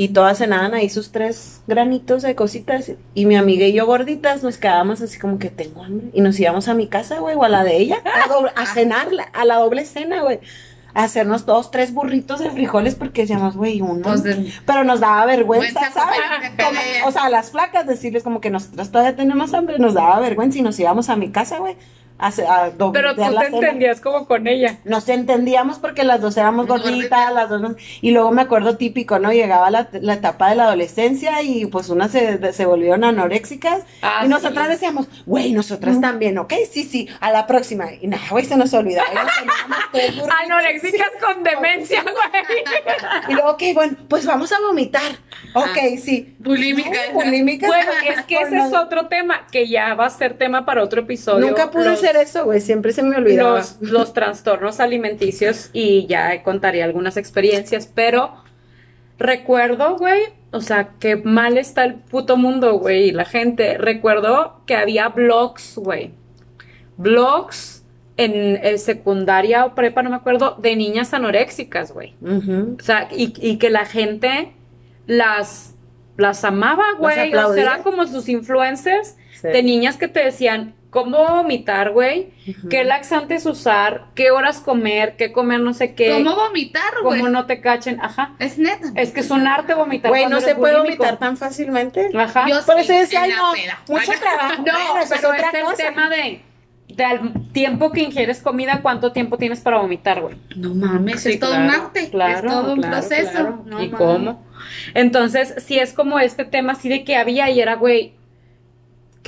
y 0.00 0.10
todas 0.10 0.38
cenaban 0.38 0.74
ahí 0.74 0.88
sus 0.88 1.10
tres 1.10 1.60
granitos 1.66 2.22
de 2.22 2.36
cositas 2.36 2.92
y 3.14 3.26
mi 3.26 3.34
amiga 3.34 3.66
y 3.66 3.72
yo 3.72 3.84
gorditas 3.84 4.44
nos 4.44 4.56
quedábamos 4.56 5.00
así 5.00 5.18
como 5.18 5.40
que 5.40 5.50
tengo 5.50 5.82
hambre 5.82 6.06
y 6.12 6.20
nos 6.20 6.38
íbamos 6.38 6.68
a 6.68 6.74
mi 6.74 6.86
casa, 6.86 7.18
güey, 7.18 7.34
o 7.34 7.42
a 7.42 7.48
la 7.48 7.64
de 7.64 7.78
ella, 7.78 7.96
a, 8.04 8.28
doble- 8.28 8.52
a 8.54 8.64
cenar, 8.66 9.12
la- 9.12 9.24
a 9.24 9.44
la 9.44 9.56
doble 9.56 9.84
cena, 9.84 10.22
güey. 10.22 10.38
A 10.94 11.02
hacernos 11.04 11.46
dos, 11.46 11.70
tres 11.72 11.92
burritos 11.92 12.38
de 12.40 12.50
frijoles 12.50 12.94
porque 12.94 13.22
decíamos, 13.22 13.56
güey, 13.56 13.80
uno. 13.80 14.02
Pero 14.66 14.84
nos 14.84 15.00
daba 15.00 15.26
vergüenza, 15.26 15.80
¿sabes? 15.92 16.18
Como- 16.64 17.08
o 17.08 17.10
sea, 17.12 17.24
a 17.24 17.28
las 17.30 17.50
flacas 17.50 17.86
decirles 17.86 18.22
como 18.22 18.40
que 18.40 18.50
nosotras 18.50 18.90
todavía 18.92 19.16
tenemos 19.16 19.52
hambre, 19.52 19.78
nos 19.80 19.94
daba 19.94 20.20
vergüenza 20.20 20.58
y 20.58 20.62
nos 20.62 20.78
íbamos 20.78 21.08
a 21.08 21.16
mi 21.16 21.30
casa, 21.30 21.58
güey, 21.58 21.76
a, 22.18 22.30
ce- 22.32 22.46
a 22.46 22.70
Pero 22.92 23.14
tú 23.14 23.20
la 23.20 23.40
te 23.40 23.46
cena. 23.46 23.46
entendías 23.46 24.00
como 24.00 24.26
con 24.26 24.46
ella. 24.46 24.78
Nos 24.84 25.08
entendíamos 25.08 25.78
porque 25.78 26.04
las 26.04 26.20
dos 26.20 26.36
éramos 26.36 26.66
gorditas, 26.66 27.32
las 27.32 27.48
dos. 27.48 27.60
nos- 27.60 27.76
Y 28.00 28.10
luego 28.10 28.30
me 28.32 28.42
acuerdo 28.42 28.76
típico, 28.76 29.18
¿no? 29.18 29.32
Llegaba 29.32 29.70
la, 29.70 29.88
la 29.92 30.14
etapa 30.14 30.50
de 30.50 30.56
la 30.56 30.64
adolescencia 30.64 31.42
y 31.42 31.66
pues 31.66 31.88
unas 31.88 32.10
se, 32.10 32.52
se 32.52 32.66
volvieron 32.66 33.04
anoréxicas. 33.04 33.82
Ah, 34.02 34.22
y 34.24 34.28
nosotras 34.28 34.68
decíamos, 34.68 35.08
güey, 35.26 35.52
nosotras 35.52 36.00
también, 36.00 36.38
¿ok? 36.38 36.52
Sí, 36.70 36.84
sí, 36.84 37.08
a 37.20 37.30
la 37.30 37.46
próxima. 37.46 37.86
Y 38.00 38.06
nada, 38.08 38.22
güey, 38.30 38.44
se 38.44 38.56
nos 38.56 38.72
olvidaba. 38.74 39.08
Anoréxicas 40.42 41.10
con 41.20 41.42
demencia, 41.42 42.02
güey. 42.02 42.64
Y 43.28 43.32
luego, 43.34 43.50
ok, 43.50 43.62
bueno, 43.74 43.96
pues 44.08 44.26
vamos 44.26 44.52
a 44.52 44.60
vomitar. 44.60 45.12
Ok, 45.54 45.78
sí. 46.02 46.34
Bulímica. 46.38 46.90
No, 47.08 47.14
bulímicas. 47.14 47.68
Bueno, 47.68 47.90
es 48.08 48.24
que 48.24 48.36
ese 48.40 48.58
es 48.58 48.72
otro 48.74 49.08
tema 49.08 49.46
que 49.50 49.68
ya 49.68 49.94
va 49.94 50.06
a 50.06 50.10
ser 50.10 50.34
tema 50.34 50.64
para 50.66 50.82
otro 50.82 51.02
episodio. 51.02 51.46
Nunca 51.46 51.70
pude 51.70 51.84
Los- 51.84 52.00
hacer 52.08 52.22
eso, 52.22 52.44
güey, 52.44 52.60
siempre 52.60 52.92
se 52.92 53.02
me 53.02 53.16
olvidaba. 53.16 53.58
los, 53.58 53.76
los 53.80 54.12
trastornos 54.12 54.80
alimenticios 54.80 55.70
y 55.72 56.06
ya 56.06 56.42
contaría 56.42 56.84
algunas 56.84 57.16
experiencias, 57.16 57.90
pero 57.92 58.32
recuerdo, 59.18 59.96
güey, 59.96 60.22
o 60.52 60.60
sea, 60.60 60.90
que 60.98 61.16
mal 61.16 61.58
está 61.58 61.84
el 61.84 61.94
puto 61.94 62.36
mundo, 62.36 62.78
güey, 62.78 63.08
y 63.08 63.12
la 63.12 63.24
gente. 63.24 63.76
Recuerdo 63.78 64.60
que 64.66 64.74
había 64.76 65.08
blogs, 65.08 65.76
güey, 65.76 66.12
blogs 66.96 67.84
en, 68.16 68.56
eh, 68.64 68.78
secundaria 68.78 69.64
o 69.66 69.74
prepa, 69.74 70.02
no 70.02 70.10
me 70.10 70.16
acuerdo, 70.16 70.56
de 70.60 70.74
niñas 70.76 71.12
anoréxicas, 71.14 71.92
güey. 71.92 72.14
O 72.22 72.82
sea, 72.82 73.08
y, 73.14 73.34
y 73.40 73.58
que 73.58 73.70
la 73.70 73.84
gente 73.84 74.52
las, 75.06 75.74
las 76.16 76.44
amaba, 76.44 76.84
güey. 76.98 77.34
O 77.34 77.52
sea, 77.52 77.62
eran 77.62 77.82
como 77.82 78.06
sus 78.06 78.28
influencers 78.28 79.16
Sí. 79.40 79.46
de 79.46 79.62
niñas 79.62 79.96
que 79.96 80.08
te 80.08 80.18
decían 80.18 80.74
cómo 80.90 81.18
vomitar, 81.28 81.90
güey, 81.90 82.30
qué 82.70 82.82
laxantes 82.84 83.44
usar, 83.46 84.06
qué 84.14 84.30
horas 84.30 84.60
comer, 84.60 85.16
qué 85.16 85.32
comer 85.32 85.60
no 85.60 85.74
sé 85.74 85.94
qué, 85.94 86.12
¿Cómo 86.12 86.34
vomitar, 86.34 86.82
güey? 87.02 87.18
cómo 87.20 87.30
no 87.30 87.44
te 87.46 87.60
cachen, 87.60 88.00
ajá. 88.00 88.34
Es 88.38 88.58
neta. 88.58 88.88
Es 88.94 89.10
que 89.10 89.20
es 89.20 89.30
un 89.30 89.46
arte 89.46 89.74
vomitar. 89.74 90.10
Güey, 90.10 90.26
no 90.26 90.40
se 90.40 90.54
puede 90.54 90.76
bulímico. 90.78 91.02
vomitar 91.02 91.18
tan 91.18 91.36
fácilmente. 91.36 92.08
Ajá. 92.16 92.46
Yo 92.48 92.56
Por 92.64 92.76
sí, 92.76 92.80
eso 92.84 92.92
decía, 92.94 93.22
ay, 93.22 93.32
no, 93.36 93.52
peda. 93.52 93.78
mucho 93.88 94.12
trabajo. 94.18 94.62
No, 94.62 94.72
Bueno, 94.72 94.98
eso 95.02 95.14
es 95.14 95.20
pero 95.20 95.28
otra 95.34 95.48
es 95.48 95.54
el 95.54 95.62
cosa. 95.62 95.76
tema 95.76 96.08
de, 96.08 96.40
de 96.88 97.04
al 97.04 97.32
tiempo 97.52 97.92
que 97.92 98.00
ingieres 98.00 98.40
comida, 98.40 98.80
¿cuánto 98.80 99.12
tiempo 99.12 99.36
tienes 99.36 99.60
para 99.60 99.76
vomitar, 99.78 100.22
güey? 100.22 100.36
No 100.56 100.74
mames, 100.74 101.20
Sí, 101.22 101.32
es 101.32 101.40
todo 101.40 101.50
claro, 101.50 101.64
un 101.64 101.70
arte. 101.70 102.08
claro, 102.10 102.34
es 102.48 102.54
todo 102.54 102.72
un 102.72 102.80
claro, 102.80 102.96
proceso. 102.96 103.30
claro. 103.30 103.62
No 103.66 103.82
¿Y 103.82 103.88
mames. 103.88 103.98
cómo? 103.98 104.46
Entonces, 104.94 105.54
si 105.58 105.78
es 105.78 105.92
como 105.92 106.18
este 106.18 106.44
tema 106.46 106.72
así 106.72 106.88
de 106.88 107.04
que 107.04 107.16
había 107.16 107.50
y 107.50 107.60
era, 107.60 107.74
güey, 107.76 108.14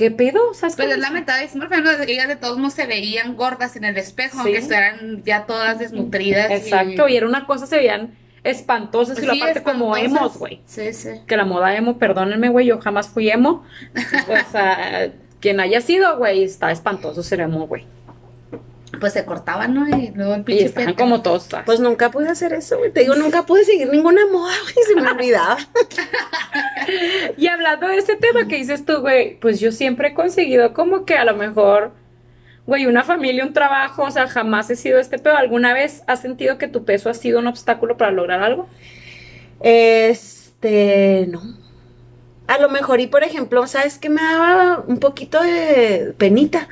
¿qué 0.01 0.09
pedo? 0.11 0.49
O 0.49 0.53
sea, 0.55 0.67
es 0.69 0.75
Pero 0.75 0.93
es 0.93 0.97
lamentable, 0.97 1.47
siempre 1.47 1.67
fue 1.69 1.79
una- 1.79 2.03
ellas 2.05 2.27
de 2.27 2.35
todos 2.35 2.57
modos 2.57 2.73
se 2.73 2.87
veían 2.87 3.35
gordas 3.35 3.75
en 3.75 3.83
el 3.85 3.95
espejo, 3.97 4.33
Sí. 4.33 4.39
aunque 4.39 4.57
estuvieran 4.57 5.21
ya 5.23 5.45
todas 5.45 5.77
desnutridas. 5.77 6.49
y- 6.49 6.53
Exacto, 6.55 7.07
y 7.07 7.15
era 7.17 7.27
una 7.27 7.45
cosa, 7.45 7.67
se 7.67 7.77
veían 7.77 8.15
espantosas 8.43 9.15
Pues 9.17 9.25
y 9.25 9.27
la 9.27 9.33
sí, 9.35 9.39
parte 9.39 9.61
como 9.61 9.95
emos, 9.95 10.37
güey. 10.39 10.61
Sí, 10.65 10.91
sí. 10.93 11.09
Que 11.27 11.37
la 11.37 11.45
moda 11.45 11.75
emo, 11.75 11.99
perdónenme, 11.99 12.49
güey, 12.49 12.65
yo 12.65 12.79
jamás 12.81 13.09
fui 13.09 13.29
emo. 13.29 13.63
o 14.27 14.51
sea, 14.51 15.11
quien 15.39 15.59
haya 15.59 15.81
sido, 15.81 16.17
güey, 16.17 16.43
está 16.43 16.71
espantoso 16.71 17.21
ser 17.21 17.41
emo, 17.41 17.67
güey. 17.67 17.85
Pues 18.99 19.13
se 19.13 19.25
cortaban, 19.25 19.73
¿no? 19.73 19.87
Y 19.87 20.11
luego 20.11 20.33
el 20.35 20.41
Y 20.41 20.43
pinche 20.43 20.65
están 20.65 20.85
pelo. 20.85 20.97
como 20.97 21.21
todos. 21.21 21.43
¿sabes? 21.43 21.65
Pues 21.65 21.79
nunca 21.79 22.11
pude 22.11 22.27
hacer 22.29 22.53
eso, 22.53 22.77
güey. 22.77 22.91
Te 22.91 23.01
digo, 23.01 23.15
nunca 23.15 23.45
pude 23.45 23.63
seguir 23.63 23.89
ninguna 23.89 24.21
moda, 24.31 24.53
güey. 24.63 24.85
Se 24.85 24.95
me 24.95 25.09
olvidaba. 25.09 25.57
Y 27.37 27.47
hablando 27.47 27.87
de 27.87 27.97
ese 27.97 28.15
tema 28.15 28.47
que 28.47 28.57
dices 28.57 28.85
tú, 28.85 28.99
güey, 29.01 29.39
pues 29.39 29.59
yo 29.59 29.71
siempre 29.71 30.09
he 30.09 30.13
conseguido 30.13 30.73
como 30.73 31.05
que 31.05 31.15
a 31.15 31.23
lo 31.23 31.35
mejor, 31.35 31.91
güey, 32.65 32.85
una 32.85 33.03
familia, 33.03 33.45
un 33.45 33.53
trabajo, 33.53 34.03
o 34.03 34.11
sea, 34.11 34.27
jamás 34.27 34.69
he 34.69 34.75
sido 34.75 34.99
este 34.99 35.19
pedo. 35.19 35.37
¿Alguna 35.37 35.73
vez 35.73 36.03
has 36.07 36.21
sentido 36.21 36.57
que 36.57 36.67
tu 36.67 36.83
peso 36.83 37.09
ha 37.09 37.13
sido 37.13 37.39
un 37.39 37.47
obstáculo 37.47 37.97
para 37.97 38.11
lograr 38.11 38.41
algo? 38.43 38.67
Este, 39.61 41.27
no. 41.29 41.41
A 42.47 42.57
lo 42.57 42.69
mejor, 42.69 42.99
y 42.99 43.07
por 43.07 43.23
ejemplo, 43.23 43.65
¿sabes 43.67 43.97
qué 43.97 44.09
me 44.09 44.21
daba 44.21 44.83
un 44.85 44.97
poquito 44.97 45.41
de 45.41 46.13
penita? 46.17 46.67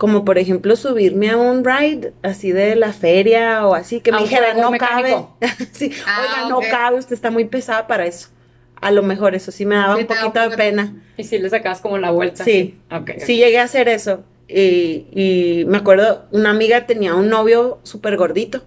Como 0.00 0.24
por 0.24 0.38
ejemplo 0.38 0.76
subirme 0.76 1.28
a 1.28 1.36
un 1.36 1.62
ride 1.62 2.14
así 2.22 2.52
de 2.52 2.74
la 2.74 2.94
feria 2.94 3.66
o 3.66 3.74
así, 3.74 4.00
que 4.00 4.12
me 4.12 4.22
dijeran, 4.22 4.54
juego 4.54 4.70
no 4.70 4.78
cabe. 4.78 5.02
mecánico. 5.02 5.36
sí, 5.72 5.92
Ah, 6.06 6.20
oiga, 6.22 6.48
no 6.48 6.60
cabe, 6.70 6.98
usted 6.98 7.14
está 7.14 7.30
muy 7.30 7.44
pesada 7.44 7.86
para 7.86 8.06
eso. 8.06 8.28
A 8.80 8.90
lo 8.92 9.02
mejor 9.02 9.34
eso 9.34 9.52
sí 9.52 9.66
me 9.66 9.74
daba 9.74 9.96
Sí, 9.96 10.00
un 10.00 10.06
poquito 10.06 10.40
de 10.48 10.56
pena. 10.56 10.94
Y 11.18 11.24
si 11.24 11.38
le 11.38 11.50
sacabas 11.50 11.82
como 11.82 11.98
la 11.98 12.10
vuelta. 12.12 12.44
Sí. 12.44 12.78
Ok. 12.90 13.10
Sí 13.18 13.36
llegué 13.36 13.58
a 13.58 13.64
hacer 13.64 13.90
eso. 13.90 14.24
Y, 14.48 15.06
y 15.12 15.64
me 15.66 15.76
acuerdo, 15.76 16.24
una 16.32 16.48
amiga 16.48 16.86
tenía 16.86 17.14
un 17.14 17.28
novio 17.28 17.78
súper 17.82 18.16
gordito. 18.16 18.62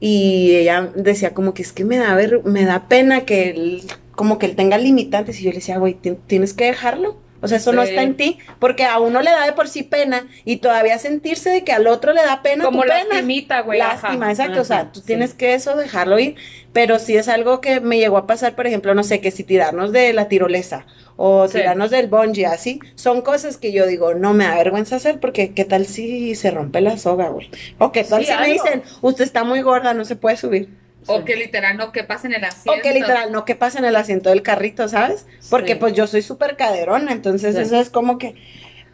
Y 0.00 0.54
ella 0.56 0.90
decía 0.94 1.34
como 1.34 1.52
que 1.54 1.60
es 1.62 1.72
que 1.72 1.84
me 1.84 1.98
da, 1.98 2.14
ver, 2.14 2.40
me 2.44 2.64
da 2.64 2.88
pena 2.88 3.26
que 3.26 3.50
él, 3.50 3.82
como 4.12 4.38
que 4.38 4.46
él 4.46 4.56
tenga 4.56 4.78
limitantes. 4.78 5.38
Y 5.40 5.44
yo 5.44 5.50
le 5.50 5.56
decía, 5.56 5.76
güey, 5.78 5.92
ti- 5.92 6.16
tienes 6.26 6.54
que 6.54 6.64
dejarlo. 6.64 7.18
O 7.40 7.48
sea, 7.48 7.58
eso 7.58 7.72
no 7.72 7.82
está 7.82 8.02
en 8.02 8.16
ti. 8.16 8.38
Porque 8.58 8.84
a 8.84 8.98
uno 8.98 9.22
le 9.22 9.30
da 9.30 9.44
de 9.46 9.52
por 9.52 9.68
sí 9.68 9.82
pena. 9.82 10.26
Y 10.44 10.56
todavía 10.56 10.98
sentirse 10.98 11.50
de 11.50 11.64
que 11.64 11.72
al 11.72 11.86
otro 11.86 12.12
le 12.12 12.22
da 12.22 12.42
pena 12.42 12.64
Como 12.64 12.82
tu 12.82 12.88
lastimita, 12.88 13.60
güey. 13.60 13.78
Lástima, 13.78 14.26
ajá, 14.26 14.30
exacto. 14.30 14.60
O 14.60 14.64
sea, 14.64 14.92
tú 14.92 15.00
sí. 15.00 15.06
tienes 15.06 15.34
que 15.34 15.54
eso 15.54 15.76
dejarlo 15.76 16.18
ir. 16.18 16.36
Pero 16.72 16.98
si 16.98 17.16
es 17.16 17.28
algo 17.28 17.60
que 17.60 17.80
me 17.80 17.98
llegó 17.98 18.16
a 18.18 18.26
pasar, 18.26 18.54
por 18.54 18.66
ejemplo, 18.66 18.94
no 18.94 19.02
sé, 19.04 19.20
que 19.20 19.30
si 19.30 19.44
tirarnos 19.44 19.92
de 19.92 20.12
la 20.12 20.28
tirolesa 20.28 20.86
o 21.16 21.48
Sí. 21.48 21.58
tirarnos 21.58 21.90
del 21.90 22.06
bungee, 22.08 22.46
así, 22.46 22.80
son 22.94 23.22
cosas 23.22 23.56
que 23.56 23.72
yo 23.72 23.86
digo, 23.86 24.14
no 24.14 24.34
me 24.34 24.44
da 24.44 24.54
vergüenza 24.56 24.96
hacer 24.96 25.18
porque 25.18 25.52
qué 25.52 25.64
tal 25.64 25.86
si 25.86 26.34
se 26.34 26.50
rompe 26.50 26.80
la 26.80 26.96
soga, 26.98 27.28
güey. 27.30 27.50
O 27.78 27.90
qué 27.90 28.04
tal 28.04 28.24
si 28.24 28.32
me 28.32 28.52
dicen, 28.52 28.82
usted 29.00 29.24
está 29.24 29.42
muy 29.44 29.62
gorda, 29.62 29.94
no 29.94 30.04
se 30.04 30.14
puede 30.16 30.36
subir. 30.36 30.68
O 31.06 31.24
que 31.24 31.36
literal 31.36 31.76
no 31.76 31.92
que 31.92 32.04
pasen 32.04 32.34
el 32.34 32.44
asiento. 32.44 32.72
O 32.78 32.82
que 32.82 32.92
literal 32.92 33.32
no 33.32 33.44
que 33.44 33.54
pase 33.54 33.78
en 33.78 33.84
el 33.84 33.96
asiento 33.96 34.30
del 34.30 34.42
carrito, 34.42 34.88
¿sabes? 34.88 35.26
Porque 35.48 35.72
Sí. 35.74 35.78
pues 35.78 35.94
yo 35.94 36.06
soy 36.06 36.22
súper 36.22 36.56
caderona, 36.56 37.12
entonces 37.12 37.54
Sí. 37.54 37.62
eso 37.62 37.80
es 37.80 37.88
como 37.90 38.18
que... 38.18 38.34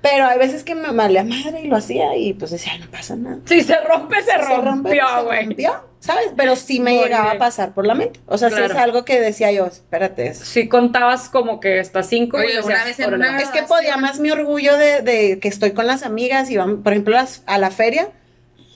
Pero 0.03 0.27
hay 0.27 0.38
veces 0.38 0.64
que 0.64 0.75
me 0.75 0.93
valía 0.93 1.25
madre 1.25 1.62
y 1.62 1.67
lo 1.67 1.77
hacía 1.77 2.14
y 2.14 2.35
pues 2.35 2.51
decía, 2.51 2.73
"Ay, 2.75 2.81
no 2.81 2.90
pasa 2.90 3.17
nada. 3.17 3.38
Si 3.47 3.62
se 3.62 3.75
rompe, 3.81 4.17
se, 4.21 4.33
Se 4.33 4.37
rompió, 4.38 5.03
se 5.19 5.25
güey. 5.25 5.45
rompió, 5.47 5.73
¿sabes? 5.99 6.27
Pero 6.37 6.57
sí 6.57 6.79
me 6.79 6.93
llegaba 6.99 7.31
a 7.31 7.38
pasar 7.38 7.73
por 7.73 7.87
la 7.87 7.95
mente. 7.95 8.21
O 8.27 8.37
sea, 8.37 8.51
sí 8.51 8.57
Claro. 8.57 8.75
es 8.75 8.79
algo 8.79 9.05
que 9.07 9.19
decía 9.19 9.51
yo, 9.51 9.64
espérate. 9.64 10.27
es- 10.27 10.40
Si 10.40 10.69
contabas 10.69 11.31
como 11.31 11.59
que 11.59 11.81
hasta 11.81 12.03
cinco. 12.03 12.37
Oye, 12.37 12.49
y 12.53 12.57
decías, 12.57 12.67
una 12.67 12.85
vez 12.85 12.99
en 13.01 13.07
"Órale, 13.07 13.29
una- 13.29 13.33
va". 13.38 13.43
Es 13.43 13.49
que 13.49 13.62
podía 13.62 13.97
más 13.97 14.21
mi 14.21 14.31
orgullo 14.31 14.77
de, 14.77 15.01
de 15.01 15.38
que 15.40 15.49
estoy 15.49 15.71
con 15.73 15.87
las 15.87 16.03
amigas 16.03 16.51
y 16.51 16.59
vamos, 16.59 16.81
por 16.85 16.93
ejemplo, 16.93 17.14
las- 17.14 17.43
a 17.47 17.57
la 17.57 17.71
feria, 17.71 18.09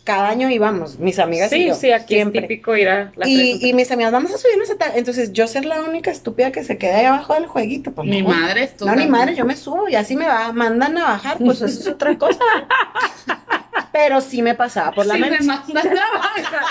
cada 0.09 0.29
año 0.31 0.49
íbamos, 0.49 0.99
mis 0.99 1.19
amigas 1.19 1.53
y 1.53 1.57
Sí, 1.57 1.67
yo, 1.67 1.75
sí, 1.75 1.93
aquí 1.93 2.15
siempre. 2.15 2.41
es 2.41 2.49
típico 2.49 2.75
ir 2.75 2.89
a 2.89 3.13
la 3.15 3.29
Y, 3.29 3.59
y 3.69 3.75
mis 3.75 3.91
amigas, 3.91 4.11
vamos 4.11 4.33
a 4.33 4.39
subirnos 4.39 4.71
a 4.71 4.77
tal. 4.77 4.93
Entonces, 4.95 5.35
yo 5.35 5.47
ser 5.47 5.67
la 5.67 5.83
única 5.83 6.11
estúpida 6.11 6.51
que 6.51 6.65
se 6.65 6.79
queda 6.79 6.97
ahí 6.99 7.05
abajo 7.05 7.35
del 7.35 7.47
jueguito. 7.47 7.93
Pues, 7.93 8.09
Mi 8.09 8.23
no. 8.23 8.31
madre, 8.31 8.67
tú 8.69 8.87
No, 8.87 8.93
también. 8.93 9.11
madre, 9.11 9.35
yo 9.37 9.45
me 9.45 9.55
subo 9.55 9.87
y 9.89 9.97
así 9.97 10.17
me 10.17 10.27
va, 10.27 10.51
mandan 10.53 10.97
a 10.97 11.05
bajar, 11.05 11.37
pues 11.39 11.61
eso 11.61 11.81
es 11.81 11.87
otra 11.87 12.17
cosa. 12.17 12.39
Pero 13.93 14.21
sí 14.21 14.43
me 14.43 14.55
pasaba 14.55 14.93
por 14.93 15.07
la 15.07 15.15
Sí, 15.15 15.21
me 15.21 15.31
mente. 15.31 15.45
mandan 15.45 15.89
a 15.99 16.19
bajar. 16.19 16.63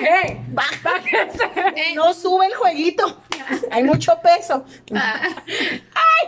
¡Ey! 0.24 0.38
¡Bájese! 0.48 1.44
Eh, 1.76 1.94
No 1.94 2.14
sube 2.14 2.46
el 2.46 2.54
jueguito. 2.54 3.20
Hay 3.70 3.82
mucho 3.84 4.18
peso. 4.22 4.64
ah, 4.94 5.20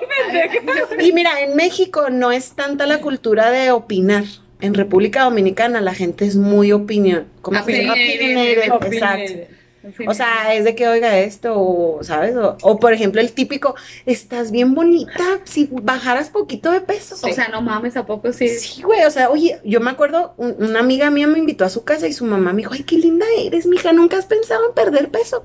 Y 1.00 1.12
mira, 1.12 1.40
en 1.40 1.56
México 1.56 2.10
no 2.10 2.32
es 2.32 2.52
tanta 2.52 2.86
la 2.86 2.98
cultura 3.00 3.50
de 3.50 3.70
opinar. 3.70 4.24
En 4.60 4.74
República 4.74 5.24
Dominicana 5.24 5.80
la 5.80 5.94
gente 5.94 6.24
es 6.26 6.36
muy 6.36 6.72
opinión. 6.72 7.26
¿Cómo 7.42 7.62
se 7.64 7.72
dice? 7.72 7.90
Opinionated. 7.90 8.72
Opinionated, 8.72 9.30
Exacto. 9.82 10.10
O 10.10 10.12
sea, 10.12 10.54
es 10.54 10.64
de 10.64 10.74
que 10.74 10.86
oiga 10.86 11.18
esto, 11.18 11.54
o, 11.58 12.00
¿sabes? 12.04 12.36
O, 12.36 12.58
o, 12.60 12.78
por 12.78 12.92
ejemplo, 12.92 13.18
el 13.22 13.32
típico, 13.32 13.74
estás 14.04 14.50
bien 14.50 14.74
bonita 14.74 15.40
si 15.44 15.70
bajaras 15.72 16.28
poquito 16.28 16.70
de 16.70 16.82
peso. 16.82 17.14
O 17.26 17.32
sea, 17.32 17.48
no 17.48 17.62
mames, 17.62 17.96
¿a 17.96 18.04
poco 18.04 18.30
sí? 18.34 18.46
Sí, 18.50 18.82
güey, 18.82 19.04
o 19.04 19.10
sea, 19.10 19.30
oye, 19.30 19.58
yo 19.64 19.80
me 19.80 19.90
acuerdo, 19.90 20.34
un- 20.36 20.54
una 20.58 20.80
amiga 20.80 21.08
mía 21.10 21.26
me 21.26 21.38
invitó 21.38 21.64
a 21.64 21.70
su 21.70 21.82
casa 21.82 22.06
y 22.06 22.12
su 22.12 22.26
mamá 22.26 22.52
me 22.52 22.58
dijo, 22.58 22.74
ay, 22.74 22.82
qué 22.82 22.96
linda 22.98 23.24
eres, 23.38 23.64
mija, 23.64 23.94
nunca 23.94 24.18
has 24.18 24.26
pensado 24.26 24.68
en 24.68 24.74
perder 24.74 25.08
peso. 25.10 25.42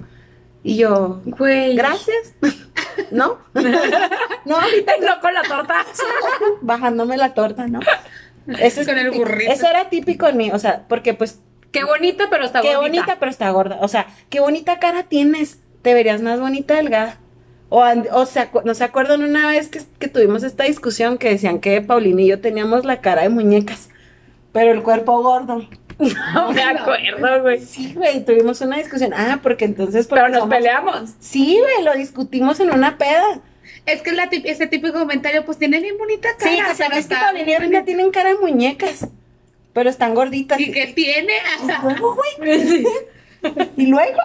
Y 0.64 0.76
yo, 0.78 1.22
Güey. 1.26 1.76
gracias. 1.78 2.34
¿No? 3.12 3.38
no, 3.54 4.58
ahorita 4.58 4.94
No 5.00 5.22
con 5.22 5.34
la 5.34 5.44
torta. 5.44 5.86
bajándome 6.62 7.16
la 7.16 7.34
torta, 7.34 7.68
¿no? 7.68 7.80
Eso 8.60 8.82
es 8.82 8.88
Con 8.88 8.98
el 8.98 9.12
burrito. 9.12 9.52
Eso 9.52 9.68
era 9.68 9.90
típico 9.90 10.28
en 10.28 10.38
mí, 10.38 10.52
o 10.52 10.60
sea, 10.60 10.86
porque 10.88 11.14
pues, 11.14 11.40
Qué 11.72 11.84
bonita, 11.84 12.26
pero 12.30 12.46
está 12.46 12.62
qué 12.62 12.76
bonita. 12.76 13.00
bonita, 13.02 13.18
pero 13.20 13.32
está 13.32 13.50
gorda. 13.50 13.78
O 13.82 13.88
sea, 13.88 14.08
qué 14.30 14.40
bonita 14.40 14.80
cara 14.80 15.04
tienes. 15.04 15.60
Te 15.82 15.94
verías 15.94 16.22
más 16.22 16.40
bonita 16.40 16.76
delgada. 16.76 17.18
O, 17.70 17.84
o 18.14 18.26
sea, 18.26 18.50
¿no 18.64 18.74
se 18.76 18.84
acuerdan 18.84 19.24
una 19.24 19.50
vez 19.50 19.68
que, 19.68 19.82
que 20.00 20.08
tuvimos 20.08 20.44
esta 20.44 20.64
discusión 20.64 21.18
que 21.18 21.30
decían 21.30 21.60
que 21.60 21.82
Paulina 21.82 22.22
y 22.22 22.28
yo 22.28 22.40
teníamos 22.40 22.86
la 22.86 23.02
cara 23.02 23.24
de 23.24 23.30
muñecas, 23.30 23.90
pero 24.54 24.72
el 24.72 24.84
cuerpo 24.84 25.22
gordo? 25.22 25.68
No 26.34 26.52
me 26.52 26.62
acuerdo, 26.62 27.42
güey. 27.42 27.60
Sí, 27.62 27.94
güey, 27.96 28.24
tuvimos 28.26 28.60
una 28.60 28.78
discusión. 28.78 29.14
Ah, 29.16 29.40
porque 29.42 29.64
entonces... 29.64 30.08
porque 30.08 30.24
Pero 30.24 30.34
nos 30.34 30.42
somos- 30.44 30.56
peleamos. 30.58 31.10
Sí, 31.20 31.58
güey, 31.60 31.86
lo 31.86 31.94
discutimos 31.94 32.60
en 32.60 32.72
una 32.72 32.98
peda. 32.98 33.40
Es 33.86 34.02
que 34.02 34.12
la 34.14 34.24
ese 34.24 34.68
típico 34.68 34.98
comentario, 35.00 35.46
pues 35.46 35.58
tiene 35.58 35.80
bien 35.80 35.98
bonita 35.98 36.30
cara. 36.38 36.74
Sí, 36.74 36.84
que 36.84 36.90
ve 36.90 37.08
que 37.08 37.16
Paulina 37.16 37.52
y 37.52 37.58
Rina 37.58 37.86
tienen 37.86 38.12
cara 38.12 38.30
de 38.30 38.38
muñecas, 38.40 39.08
pero 39.74 39.90
están 39.90 40.16
gorditas. 40.16 40.60
¿Y 40.60 40.72
qué 40.72 40.88
tiene? 40.88 41.34
¿Y 41.64 41.68
luego, 41.84 42.16
güey? 42.16 42.86
¿Y 43.78 43.86
luego? 43.88 44.20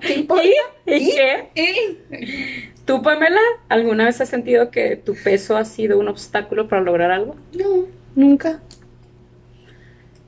¿Qué 0.00 0.14
importa? 0.14 0.44
¿Y? 0.86 0.92
¿Y 0.92 1.14
qué? 1.14 1.48
¿Y? 1.54 2.76
¿Tú, 2.84 3.02
Pamela, 3.02 3.40
alguna 3.68 4.06
vez 4.06 4.20
has 4.20 4.28
sentido 4.28 4.70
que 4.70 4.96
tu 4.96 5.14
peso 5.14 5.56
ha 5.56 5.64
sido 5.64 5.98
un 5.98 6.08
obstáculo 6.08 6.68
para 6.68 6.82
lograr 6.82 7.10
algo? 7.10 7.36
No, 7.52 7.86
nunca. 8.14 8.60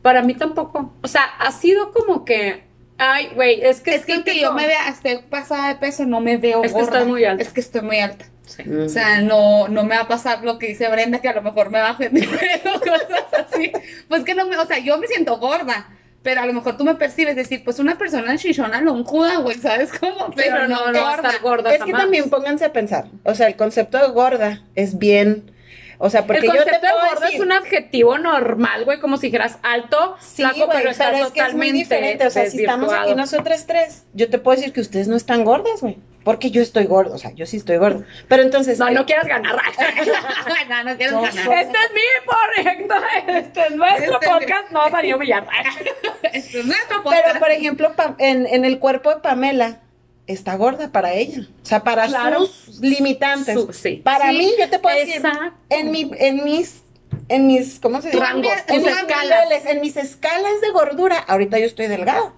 Para 0.03 0.23
mí 0.23 0.35
tampoco. 0.35 0.93
O 1.03 1.09
sea, 1.09 1.25
ha 1.25 1.51
sido 1.53 1.93
como 1.93 2.25
que. 2.25 2.63
Ay, 2.97 3.31
güey, 3.35 3.61
es 3.63 3.81
que 3.81 3.95
Es 3.95 4.05
que 4.05 4.15
aunque 4.15 4.41
yo 4.41 4.53
me 4.53 4.67
vea, 4.67 4.89
esté 4.89 5.19
pasada 5.19 5.69
de 5.69 5.77
peso, 5.77 6.05
no 6.05 6.21
me 6.21 6.37
veo 6.37 6.65
Es 6.65 6.73
que 6.73 6.81
gorda. 6.81 6.87
estás 6.99 7.07
muy 7.07 7.25
alta. 7.25 7.43
Es 7.43 7.53
que 7.53 7.61
estoy 7.61 7.83
muy 7.83 7.99
alta. 7.99 8.27
Sí. 8.49 8.69
O 8.69 8.89
sea, 8.89 9.21
no, 9.21 9.69
no 9.69 9.85
me 9.85 9.95
va 9.95 10.03
a 10.03 10.09
pasar 10.09 10.43
lo 10.43 10.59
que 10.59 10.69
dice 10.69 10.89
Brenda, 10.89 11.21
que 11.21 11.29
a 11.29 11.35
lo 11.35 11.43
mejor 11.43 11.71
me 11.71 11.81
baje 11.81 12.09
de 12.09 12.21
peso, 12.21 12.73
cosas 12.81 13.47
así. 13.53 13.71
Pues 14.09 14.25
que 14.25 14.35
no 14.35 14.47
me, 14.47 14.57
o 14.57 14.67
sea, 14.67 14.79
yo 14.79 14.99
me 14.99 15.07
siento 15.07 15.39
gorda, 15.39 15.89
pero 16.23 16.41
a 16.41 16.47
lo 16.47 16.53
mejor 16.53 16.77
tú 16.77 16.85
me 16.85 16.95
percibes 16.95 17.37
decir, 17.37 17.63
pues 17.65 17.79
una 17.79 17.97
persona 17.97 18.37
chichona 18.37 18.81
lonjuda, 18.81 19.39
güey, 19.39 19.57
¿sabes 19.57 19.91
cómo? 19.99 20.31
Pero 20.35 20.69
no, 20.69 20.93
no 20.93 21.01
va 21.01 21.13
a 21.13 21.17
estar 21.17 21.41
gorda 21.41 21.75
Es 21.75 21.83
que 21.83 21.93
también 21.93 22.29
pónganse 22.29 22.65
a 22.65 22.73
pensar, 22.73 23.07
o 23.25 23.35
sea, 23.35 23.47
el 23.47 23.57
concepto 23.57 23.99
de 23.99 24.09
gorda 24.09 24.63
es 24.75 24.99
bien, 24.99 25.53
o 25.99 26.11
sea, 26.11 26.27
porque 26.27 26.47
el 26.47 26.47
yo 26.47 26.53
te 26.53 26.59
concepto 26.59 26.87
de 26.87 26.93
gordo 26.93 27.21
decir, 27.21 27.37
es 27.37 27.41
un 27.41 27.53
adjetivo 27.53 28.19
normal, 28.19 28.85
güey, 28.85 28.99
como 29.01 29.17
si 29.17 29.29
dijeras 29.29 29.59
alto, 29.63 30.17
sí, 30.21 30.43
flaco, 30.43 30.67
güey, 30.67 30.79
pero 30.79 30.91
está 30.91 31.11
pero 31.11 31.27
es 31.27 31.33
que 31.33 31.41
es 31.41 31.55
muy 31.55 31.69
totalmente 31.69 31.79
diferente, 31.79 32.27
o 32.27 32.31
sea, 32.31 32.51
si 32.51 32.59
estamos 32.59 32.93
aquí 32.93 33.15
nosotras 33.15 33.67
tres, 33.67 34.05
yo 34.13 34.29
te 34.29 34.39
puedo 34.39 34.57
decir 34.57 34.73
que 34.73 34.81
ustedes 34.81 35.09
no 35.09 35.17
están 35.17 35.45
gordas, 35.45 35.81
güey, 35.81 35.99
porque 36.29 36.51
yo 36.51 36.61
estoy 36.61 36.85
gorda, 36.85 37.15
o 37.15 37.19
sea, 37.19 37.31
yo 37.33 37.47
sí 37.47 37.57
estoy 37.57 37.79
gorda, 37.79 38.05
pero 38.29 38.43
entonces... 38.43 38.79
No, 38.79 38.87
eh, 38.89 38.93
no 38.93 39.07
quieras 39.07 39.27
ganar. 39.27 39.57
no, 40.69 40.85
no 40.85 40.97
quiero 40.99 41.13
No, 41.13 41.23
ganar. 41.23 41.43
soy- 41.43 41.55
Este 41.55 41.79
es 41.79 41.91
mi 41.95 42.65
proyecto, 42.75 42.95
este 43.29 43.61
es 43.63 43.71
nuestro 43.75 44.05
Este 44.05 44.05
es 44.05 44.21
mi- 44.21 44.39
podcast, 44.41 44.71
no 44.71 44.91
salió 44.91 45.15
a 45.15 45.17
humillar. 45.17 45.47
Esto 46.35 46.59
es 46.59 46.67
nuestro 46.67 47.03
podcast. 47.03 47.25
Pero, 47.29 47.39
por 47.41 47.51
ejemplo, 47.51 47.95
en, 48.19 48.47
en 48.47 48.67
el 48.67 48.79
cuerpo 48.79 49.09
de 49.09 49.21
Pamela 49.23 49.81
está 50.27 50.55
gorda 50.57 50.93
para 50.93 51.15
ella. 51.15 51.47
O 51.63 51.65
sea, 51.67 51.83
para 51.83 52.07
Claro. 52.09 52.45
sus 52.45 52.79
limitantes. 52.81 53.55
Su- 53.55 53.73
sí. 53.73 54.03
Para 54.05 54.29
Sí, 54.31 54.37
mí, 54.37 54.53
yo 54.59 54.69
te 54.69 54.79
puedo 54.81 54.99
decir, 54.99 55.23
en, 55.71 55.91
mi, 55.91 56.11
en 56.19 56.45
mis, 56.45 56.83
en 57.31 57.47
mis, 57.47 57.81
¿cómo 57.81 58.03
se 58.03 58.09
dice? 58.11 58.21
Rangos, 58.23 58.53
En 58.67 58.83
mis 58.83 58.87
escalas. 58.93 59.25
niveles, 59.47 59.65
en 59.65 59.81
mis 59.81 59.97
escalas 59.97 60.61
de 60.61 60.71
gordura, 60.73 61.17
ahorita 61.17 61.59
yo 61.59 61.65
estoy 61.65 61.87
delgada. 61.87 62.35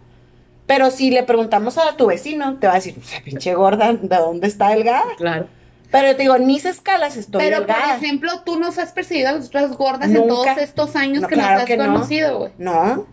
Pero 0.70 0.90
si 0.92 1.10
le 1.10 1.24
preguntamos 1.24 1.78
a 1.78 1.96
tu 1.96 2.06
vecino, 2.06 2.56
te 2.60 2.68
va 2.68 2.74
a 2.74 2.76
decir, 2.76 2.94
"O 2.96 3.02
sea, 3.04 3.20
pinche 3.24 3.54
gorda, 3.54 3.92
¿de 3.92 4.16
dónde 4.16 4.46
está 4.46 4.68
delgada? 4.68 5.02
Claro. 5.16 5.48
Pero 5.90 6.06
yo 6.06 6.14
te 6.16 6.22
digo, 6.22 6.36
en 6.36 6.46
mis 6.46 6.64
escalas 6.64 7.16
estoy 7.16 7.42
Pero, 7.42 7.66
por 7.66 7.74
ejemplo, 7.96 8.42
tú 8.44 8.56
nos 8.60 8.78
has 8.78 8.92
percibido 8.92 9.30
a 9.30 9.32
nosotras 9.32 9.72
gordas 9.76 10.08
en 10.10 10.28
todos 10.28 10.46
estos 10.58 10.94
años 10.94 11.22
No, 11.22 11.26
que 11.28 11.34
claro 11.34 11.50
nos 11.54 11.60
has 11.62 11.66
que 11.66 11.76
conocido, 11.76 12.38
güey. 12.38 12.52
No. 12.58 13.04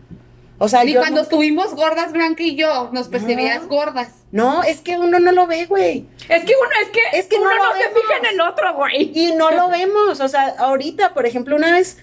O 0.60 0.67
sea, 0.70 0.84
Ni 0.84 0.93
yo 0.93 1.00
cuando 1.00 1.22
nunca- 1.22 1.32
estuvimos 1.32 1.74
gordas, 1.74 2.12
Blanca 2.13 2.43
y 2.43 2.56
yo, 2.56 2.89
nos 2.93 3.08
percibías 3.08 3.63
No. 3.63 3.70
gordas. 3.70 4.10
No, 4.32 4.62
es 4.62 4.82
que 4.82 5.00
uno 5.00 5.20
no 5.20 5.32
lo 5.32 5.48
ve, 5.48 5.65
güey. 5.65 6.06
Es 6.30 6.43
que 6.46 6.54
uno, 6.62 6.72
es 6.84 6.89
que, 6.89 7.17
Es 7.20 7.26
que 7.26 7.38
uno 7.38 7.50
no 7.50 7.74
se 7.74 7.89
fija 7.89 8.17
en 8.20 8.26
el 8.36 8.41
otro, 8.41 8.76
güey. 8.76 9.12
Y 9.15 9.32
no 9.34 9.50
lo 9.50 9.67
vemos, 9.70 10.20
o 10.20 10.28
sea, 10.28 10.54
ahorita, 10.60 11.15
por 11.15 11.26
ejemplo, 11.26 11.56
una 11.56 11.72
vez 11.72 11.98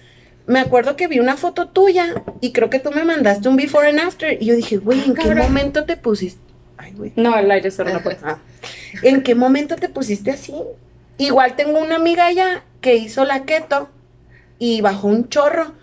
me 0.47 0.59
acuerdo 0.59 0.95
que 0.95 1.07
vi 1.07 1.19
una 1.19 1.37
foto 1.37 1.67
tuya 1.69 2.23
y 2.41 2.51
creo 2.51 2.69
que 2.69 2.79
tú 2.79 2.91
me 2.91 3.03
mandaste 3.03 3.49
un 3.49 3.55
before 3.55 3.87
and 3.89 3.99
after 3.99 4.37
y 4.41 4.45
yo 4.45 4.55
dije, 4.55 4.77
güey, 4.77 4.99
¿en 5.03 5.13
qué 5.15 5.21
cabrón. 5.23 5.39
momento 5.39 5.85
te 5.85 5.97
pusiste? 5.97 6.39
Ay, 6.77 6.93
güey. 6.95 7.11
No, 7.15 7.37
el 7.37 7.49
aire 7.49 7.71
solo 7.71 7.91
no 7.93 8.01
puede. 8.01 8.17
Ah. 8.23 8.37
¿En 9.01 9.23
qué 9.23 9.33
momento 9.35 9.75
te 9.75 9.89
pusiste 9.89 10.31
así? 10.31 10.53
Igual 11.17 11.55
tengo 11.55 11.79
una 11.81 11.95
amiga 11.95 12.25
allá 12.27 12.63
que 12.81 12.95
hizo 12.95 13.25
la 13.25 13.45
keto 13.45 13.89
y 14.59 14.81
bajó 14.81 15.07
un 15.07 15.29
chorro 15.29 15.73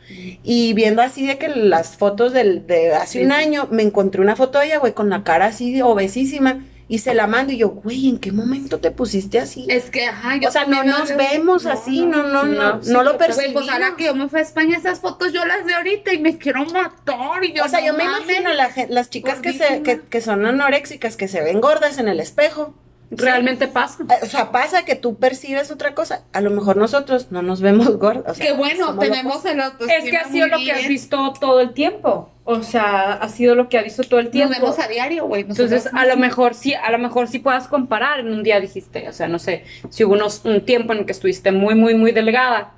y 0.43 0.73
viendo 0.75 1.03
así 1.03 1.27
de 1.27 1.39
que 1.39 1.49
las 1.49 1.97
fotos 1.97 2.33
del, 2.33 2.67
de 2.67 2.93
hace 2.95 3.19
Sí. 3.21 3.25
un 3.25 3.33
año 3.33 3.69
me 3.71 3.83
encontré 3.83 4.21
una 4.21 4.37
foto 4.37 4.59
de 4.59 4.67
ella, 4.67 4.79
güey, 4.79 4.93
con 4.93 5.11
la 5.11 5.25
cara 5.25 5.47
así 5.47 5.73
de 5.73 5.83
obesísima 5.83 6.65
y 6.93 6.99
se 6.99 7.15
la 7.15 7.27
mando 7.27 7.55
y 7.55 7.57
yo, 7.57 7.71
güey, 7.71 8.07
¿en 8.11 8.19
qué 8.19 8.33
momento 8.33 8.79
te 8.79 8.91
pusiste 8.91 9.39
así? 9.39 9.65
Es 9.71 9.89
que, 9.89 10.05
ajá, 10.09 10.37
yo 10.37 10.51
o 10.51 10.53
sea, 10.53 10.67
no 10.67 10.85
nos 10.85 11.17
vemos 11.17 11.65
así, 11.65 12.05
no, 12.05 12.23
no, 12.23 12.45
no, 12.45 12.81
no, 12.85 13.03
lo 13.03 13.13
yo- 13.13 13.17
Güey, 13.17 13.19
percibimos. 13.19 13.63
pues 13.63 13.73
ahora 13.73 13.97
que 13.97 14.05
yo 14.05 14.15
me 14.15 14.29
fui 14.29 14.41
a 14.41 14.43
España, 14.43 14.77
esas 14.77 15.01
fotos 15.01 15.33
yo 15.33 15.43
las 15.47 15.65
veo 15.65 15.79
ahorita 15.79 16.13
y 16.13 16.19
me 16.19 16.37
quiero 16.37 16.67
matar. 16.67 17.43
Y 17.45 17.55
yo, 17.55 17.65
o 17.65 17.69
sea, 17.69 17.81
yo 17.83 17.95
me 17.95 18.05
imagino 18.05 18.51
las 18.53 19.09
chicas 19.09 19.39
que, 19.41 19.55
se, 19.55 19.83
que, 19.83 20.03
que 20.03 20.21
son 20.21 20.45
anoréxicas, 20.45 21.17
que 21.17 21.29
se 21.29 21.41
ven 21.41 21.63
gordas 21.63 21.97
en 21.97 22.09
el 22.09 22.21
espejo. 22.21 22.75
Realmente 23.17 23.69
pasa. 23.69 24.05
Eh, 24.05 24.15
O 24.23 24.27
sea, 24.27 24.51
pasa 24.51 24.85
que 24.85 24.95
tú 24.95 25.17
percibes 25.17 25.71
otra 25.71 25.95
cosa. 25.95 26.25
A 26.33 26.41
lo 26.41 26.51
mejor 26.51 26.77
nosotros 26.77 27.29
no 27.31 27.43
nos 27.43 27.61
vemos 27.61 27.87
o 28.01 28.35
sea, 28.35 28.47
Qué 28.47 28.53
bueno, 28.53 28.99
tenemos 28.99 29.45
el 29.45 29.61
otro. 29.61 29.87
Es 29.87 30.11
que 30.11 30.17
ha 30.17 30.25
sido 30.25 30.47
lo 30.49 30.59
que 30.59 30.73
has 30.73 30.89
visto 30.89 31.33
todo 31.39 31.61
el 31.61 31.73
tiempo. 31.73 32.31
O 32.45 32.63
sea, 32.63 33.13
ha 33.13 33.29
sido 33.29 33.55
lo 33.55 33.69
que 33.69 33.79
ha 33.79 33.83
visto 33.83 34.03
todo 34.03 34.19
el 34.19 34.27
Nos 34.27 34.33
tiempo. 34.33 34.55
vemos 34.55 34.79
a 34.79 34.89
diario, 34.89 35.27
güey. 35.27 35.43
Entonces, 35.43 35.89
a 35.93 36.07
lo 36.07 36.17
mejor 36.17 36.55
sí, 36.55 36.75
a 36.75 36.91
lo 36.91 36.99
mejor 36.99 37.29
sí 37.29 37.39
puedas 37.39 37.69
comparar. 37.69 38.21
En 38.21 38.33
un 38.33 38.43
día 38.43 38.59
dijiste, 38.61 39.09
o 39.09 39.13
sea, 39.13 39.29
no 39.29 39.39
sé, 39.39 39.65
si 39.91 40.05
hubo 40.05 40.15
unos, 40.15 40.45
un 40.45 40.65
tiempo 40.65 40.93
en 40.93 41.01
el 41.01 41.07
que 41.07 41.13
estuviste 41.13 41.53
muy, 41.53 41.75
muy, 41.75 41.95
muy 41.95 42.11
delgada 42.13 42.73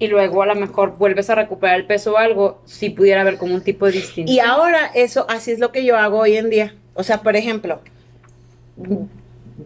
y 0.00 0.08
luego 0.08 0.42
a 0.42 0.46
lo 0.46 0.54
mejor 0.54 0.96
vuelves 0.96 1.28
a 1.28 1.34
recuperar 1.34 1.76
el 1.78 1.86
peso 1.86 2.14
o 2.14 2.16
algo, 2.16 2.62
sí 2.64 2.88
pudiera 2.88 3.20
haber 3.20 3.36
como 3.36 3.54
un 3.54 3.60
tipo 3.60 3.84
de 3.86 3.92
distinción. 3.92 4.28
Y 4.34 4.40
ahora 4.40 4.90
eso, 4.94 5.26
así 5.28 5.52
es 5.52 5.58
lo 5.58 5.70
que 5.70 5.84
yo 5.84 5.96
hago 5.98 6.18
hoy 6.20 6.36
en 6.36 6.48
día. 6.48 6.74
O 6.94 7.02
sea, 7.02 7.18
por 7.18 7.36
ejemplo, 7.36 7.82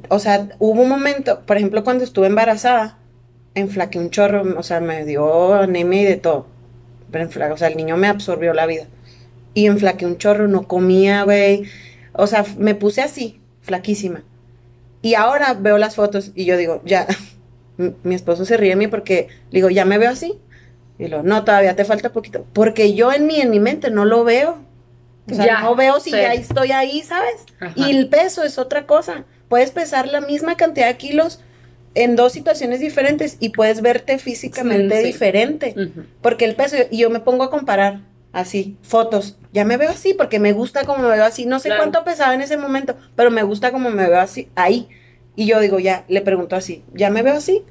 o 0.08 0.18
sea, 0.18 0.48
hubo 0.58 0.82
un 0.82 0.88
momento, 0.88 1.40
por 1.46 1.56
ejemplo, 1.56 1.84
cuando 1.84 2.04
estuve 2.04 2.26
embarazada, 2.26 2.98
enflaqué 3.54 3.98
un 3.98 4.10
chorro, 4.10 4.58
o 4.58 4.62
sea, 4.62 4.80
me 4.80 5.04
dio 5.04 5.54
anemia 5.54 6.02
y 6.02 6.04
de 6.04 6.16
todo. 6.16 6.46
Pero 7.10 7.28
o 7.52 7.56
sea, 7.56 7.68
el 7.68 7.76
niño 7.76 7.96
me 7.96 8.08
absorbió 8.08 8.52
la 8.54 8.66
vida. 8.66 8.86
Y 9.54 9.66
enflaqué 9.66 10.06
un 10.06 10.18
chorro, 10.18 10.48
no 10.48 10.66
comía, 10.66 11.22
güey. 11.22 11.64
O 12.12 12.26
sea, 12.26 12.44
me 12.58 12.74
puse 12.74 13.02
así, 13.02 13.40
flaquísima. 13.60 14.24
Y 15.02 15.14
ahora 15.14 15.54
veo 15.54 15.78
las 15.78 15.94
fotos 15.96 16.32
y 16.34 16.44
yo 16.44 16.56
digo, 16.56 16.80
ya, 16.84 17.06
mi 17.76 17.94
mi 18.02 18.14
esposo 18.14 18.44
se 18.44 18.56
ríe 18.56 18.70
de 18.70 18.76
mí 18.76 18.88
porque 18.88 19.28
digo, 19.50 19.70
ya 19.70 19.84
me 19.84 19.98
veo 19.98 20.10
así. 20.10 20.40
Y 20.98 21.08
lo, 21.08 21.22
no, 21.22 21.44
todavía 21.44 21.76
te 21.76 21.84
falta 21.84 22.12
poquito. 22.12 22.46
Porque 22.52 22.94
yo 22.94 23.12
en 23.12 23.26
mi, 23.26 23.40
en 23.40 23.50
mi 23.50 23.60
mente 23.60 23.90
no 23.90 24.04
lo 24.04 24.24
veo. 24.24 24.58
O 25.30 25.34
sea, 25.34 25.46
Ya, 25.46 25.60
no 25.60 25.74
veo 25.74 26.00
si 26.00 26.10
sí. 26.10 26.16
ya 26.16 26.34
estoy 26.34 26.72
ahí, 26.72 27.02
¿sabes? 27.02 27.46
Ajá. 27.60 27.72
Y 27.76 27.90
el 27.90 28.08
peso 28.08 28.42
es 28.44 28.58
otra 28.58 28.86
cosa. 28.86 29.24
Puedes 29.48 29.70
pesar 29.70 30.08
la 30.08 30.20
misma 30.20 30.56
cantidad 30.56 30.86
de 30.88 30.96
kilos 30.96 31.40
en 31.94 32.16
dos 32.16 32.32
situaciones 32.32 32.80
diferentes 32.80 33.36
y 33.40 33.50
puedes 33.50 33.80
verte 33.80 34.18
físicamente 34.18 34.96
Sí, 34.96 35.00
sí. 35.02 35.06
diferente. 35.06 35.74
Porque 36.22 36.44
el 36.44 36.54
peso, 36.56 36.76
y 36.90 36.98
yo 36.98 37.10
me 37.10 37.20
pongo 37.20 37.44
a 37.44 37.50
comparar 37.50 38.00
así, 38.32 38.76
fotos. 38.82 39.36
Ya 39.52 39.64
me 39.64 39.76
veo 39.76 39.90
así 39.90 40.12
porque 40.14 40.40
me 40.40 40.52
gusta 40.52 40.84
como 40.84 41.04
me 41.04 41.14
veo 41.14 41.24
así. 41.24 41.46
No 41.46 41.60
sé 41.60 41.68
Claro. 41.68 41.82
cuánto 41.82 42.04
pesaba 42.04 42.34
en 42.34 42.40
ese 42.40 42.56
momento, 42.56 42.96
pero 43.14 43.30
me 43.30 43.42
gusta 43.44 43.70
como 43.70 43.90
me 43.90 44.08
veo 44.08 44.18
así, 44.20 44.48
ahí. 44.56 44.88
Y 45.36 45.46
yo 45.46 45.60
digo, 45.60 45.78
ya, 45.78 46.04
le 46.08 46.20
pregunto 46.20 46.56
así, 46.56 46.82
¿ya 46.94 47.10
me 47.10 47.22
veo 47.22 47.34
así? 47.34 47.62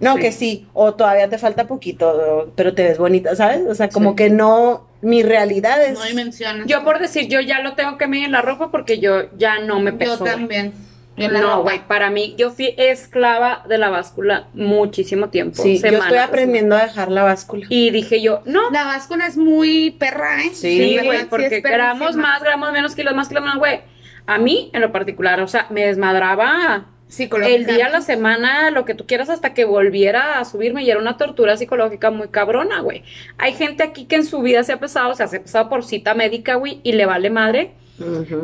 No, 0.00 0.16
Sí. 0.16 0.20
que 0.20 0.32
sí, 0.32 0.66
o 0.74 0.94
todavía 0.94 1.28
te 1.30 1.38
falta 1.38 1.66
poquito, 1.66 2.52
pero 2.56 2.74
te 2.74 2.82
ves 2.82 2.98
bonita, 2.98 3.36
¿sabes? 3.36 3.62
O 3.68 3.74
sea, 3.74 3.88
como 3.88 4.10
Sí. 4.10 4.16
que 4.16 4.30
no, 4.30 4.86
mi 5.00 5.22
realidad 5.22 5.82
es... 5.82 5.94
No 5.98 6.04
dimensiones. 6.04 6.66
Yo 6.66 6.84
por 6.84 6.98
decir, 6.98 7.28
yo 7.28 7.40
ya 7.40 7.60
lo 7.60 7.74
tengo 7.74 7.96
que 7.98 8.06
medir 8.08 8.24
en 8.26 8.32
la 8.32 8.42
ropa 8.42 8.70
porque 8.70 8.98
yo 8.98 9.30
ya 9.38 9.60
no 9.60 9.78
me 9.80 9.92
peso. 9.92 10.18
Yo 10.18 10.24
también. 10.24 10.72
No, 11.16 11.62
güey, 11.62 11.86
para 11.86 12.10
mí, 12.10 12.34
yo 12.38 12.50
fui 12.50 12.74
esclava 12.78 13.64
de 13.68 13.78
la 13.78 13.90
báscula 13.90 14.48
muchísimo 14.54 15.28
tiempo. 15.28 15.62
Sí, 15.62 15.74
yo 15.74 15.80
semana 15.80 16.04
estoy 16.04 16.18
aprendiendo 16.18 16.76
a 16.76 16.82
dejar 16.82 17.10
la 17.10 17.22
báscula. 17.22 17.66
Y 17.68 17.90
dije 17.90 18.22
yo, 18.22 18.40
no, 18.44 18.70
La 18.70 18.84
báscula 18.84 19.26
es 19.26 19.36
muy 19.36 19.90
perra, 19.90 20.42
¿eh? 20.42 20.50
Sí, 20.54 20.98
güey, 21.02 21.20
Sí 21.20 21.26
porque 21.28 21.60
gramos 21.60 22.16
más, 22.16 22.42
gramos 22.42 22.72
menos, 22.72 22.94
kilos 22.94 23.14
más, 23.14 23.28
kilos 23.28 23.42
menos, 23.42 23.58
güey. 23.58 23.80
A 24.26 24.38
mí, 24.38 24.70
en 24.72 24.80
lo 24.80 24.92
particular, 24.92 25.40
o 25.40 25.48
sea, 25.48 25.66
me 25.70 25.86
desmadraba 25.86 26.86
el 27.18 27.66
día, 27.66 27.90
la 27.90 28.00
semana, 28.00 28.70
lo 28.70 28.86
que 28.86 28.94
tú 28.94 29.06
quieras, 29.06 29.28
hasta 29.28 29.52
que 29.52 29.64
volviera 29.64 30.38
a 30.38 30.44
subirme 30.46 30.82
y 30.82 30.90
era 30.90 30.98
una 30.98 31.18
tortura 31.18 31.56
psicológica 31.58 32.10
muy 32.10 32.28
cabrona, 32.28 32.80
güey. 32.80 33.02
Hay 33.36 33.52
gente 33.52 33.82
aquí 33.82 34.06
que 34.06 34.16
en 34.16 34.24
su 34.24 34.40
vida 34.40 34.62
se 34.62 34.72
ha 34.72 34.80
pesado, 34.80 35.10
o 35.10 35.14
sea, 35.14 35.26
se 35.26 35.36
ha 35.36 35.42
pesado 35.42 35.68
por 35.68 35.84
cita 35.84 36.14
médica, 36.14 36.54
güey, 36.54 36.80
y 36.82 36.92
le 36.92 37.04
vale 37.04 37.28
madre. 37.28 37.74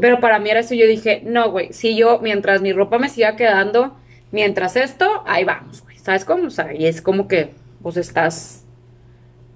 Pero 0.00 0.20
para 0.20 0.38
mí 0.38 0.50
era 0.50 0.61
eso, 0.61 0.74
yo 0.74 0.87
dije, 0.87 1.22
no, 1.24 1.50
güey, 1.50 1.72
si 1.72 1.96
yo, 1.96 2.20
mientras 2.20 2.61
mi 2.61 2.72
ropa 2.72 2.98
me 2.98 3.08
siga 3.08 3.34
quedando, 3.37 3.96
mientras 4.30 4.76
esto, 4.76 5.22
ahí 5.26 5.44
vamos, 5.44 5.82
güey. 5.82 5.98
¿Sabes 5.98 6.24
cómo? 6.24 6.46
O 6.46 6.50
sea, 6.50 6.72
y 6.74 6.87
es 6.87 7.02
como 7.02 7.28
que, 7.28 7.50
pues 7.82 7.96
estás, 7.96 8.64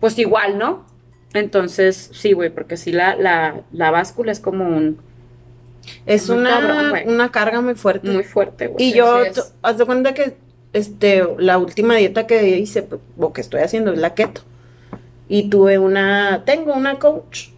pues 0.01 0.19
igual, 0.19 0.59
¿no? 0.59 0.87
Entonces, 1.35 2.11
sí, 2.13 2.33
güey, 2.33 2.51
porque 2.51 2.77
sí, 2.77 2.93
la, 2.93 3.17
la, 3.17 3.63
la 3.73 3.91
báscula 3.91 4.33
es 4.33 4.41
como 4.41 4.67
un, 4.67 4.99
es 6.07 6.29
muy 6.29 6.39
una, 6.39 6.51
cabrón, 6.51 6.93
una 7.07 7.31
carga 7.31 7.61
muy 7.61 7.75
fuerte. 7.75 8.11
muy 8.11 8.25
fuerte, 8.25 8.67
güey. 8.69 8.87
Y 8.87 8.93
yo, 8.93 9.23
haz 9.63 9.79
de 9.79 9.85
cuenta 9.87 10.15
que 10.15 10.37
este, 10.73 11.25
la 11.39 11.59
última 11.59 11.97
dieta 11.97 12.27
que 12.27 12.59
hice, 12.59 12.87
o 13.19 13.33
que 13.33 13.41
estoy 13.41 13.61
haciendo, 13.61 13.93
es 13.93 13.99
la 13.99 14.15
keto. 14.15 14.43
Y 15.29 15.49
tuve 15.49 15.79
una, 15.79 16.43
tengo 16.45 16.75
una 16.75 16.99
coach. 16.99 17.49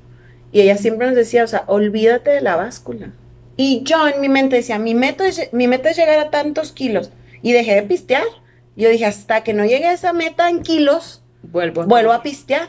Y 0.54 0.60
ella 0.60 0.76
siempre 0.76 1.08
nos 1.08 1.16
decía, 1.16 1.42
o 1.42 1.48
sea, 1.48 1.64
olvídate 1.66 2.30
de 2.30 2.40
la 2.40 2.54
báscula. 2.54 3.10
Y 3.56 3.82
yo 3.82 4.06
en 4.06 4.20
mi 4.20 4.28
mente 4.28 4.54
decía, 4.54 4.78
mi 4.78 4.94
meta 4.94 5.26
es, 5.26 5.52
mi 5.52 5.66
meta 5.66 5.90
es 5.90 5.96
llegar 5.96 6.20
a 6.20 6.30
tantos 6.30 6.70
kilos. 6.70 7.10
Y 7.42 7.52
dejé 7.52 7.74
de 7.74 7.82
pistear. 7.82 8.22
Yo 8.76 8.88
dije, 8.88 9.04
hasta 9.04 9.42
que 9.42 9.52
no 9.52 9.64
llegue 9.64 9.86
a 9.86 9.92
esa 9.92 10.12
meta 10.12 10.48
en 10.48 10.62
kilos, 10.62 11.24
Vuelvo. 11.42 11.82
vuelvo 11.86 12.12
a 12.12 12.22
pistear. 12.22 12.68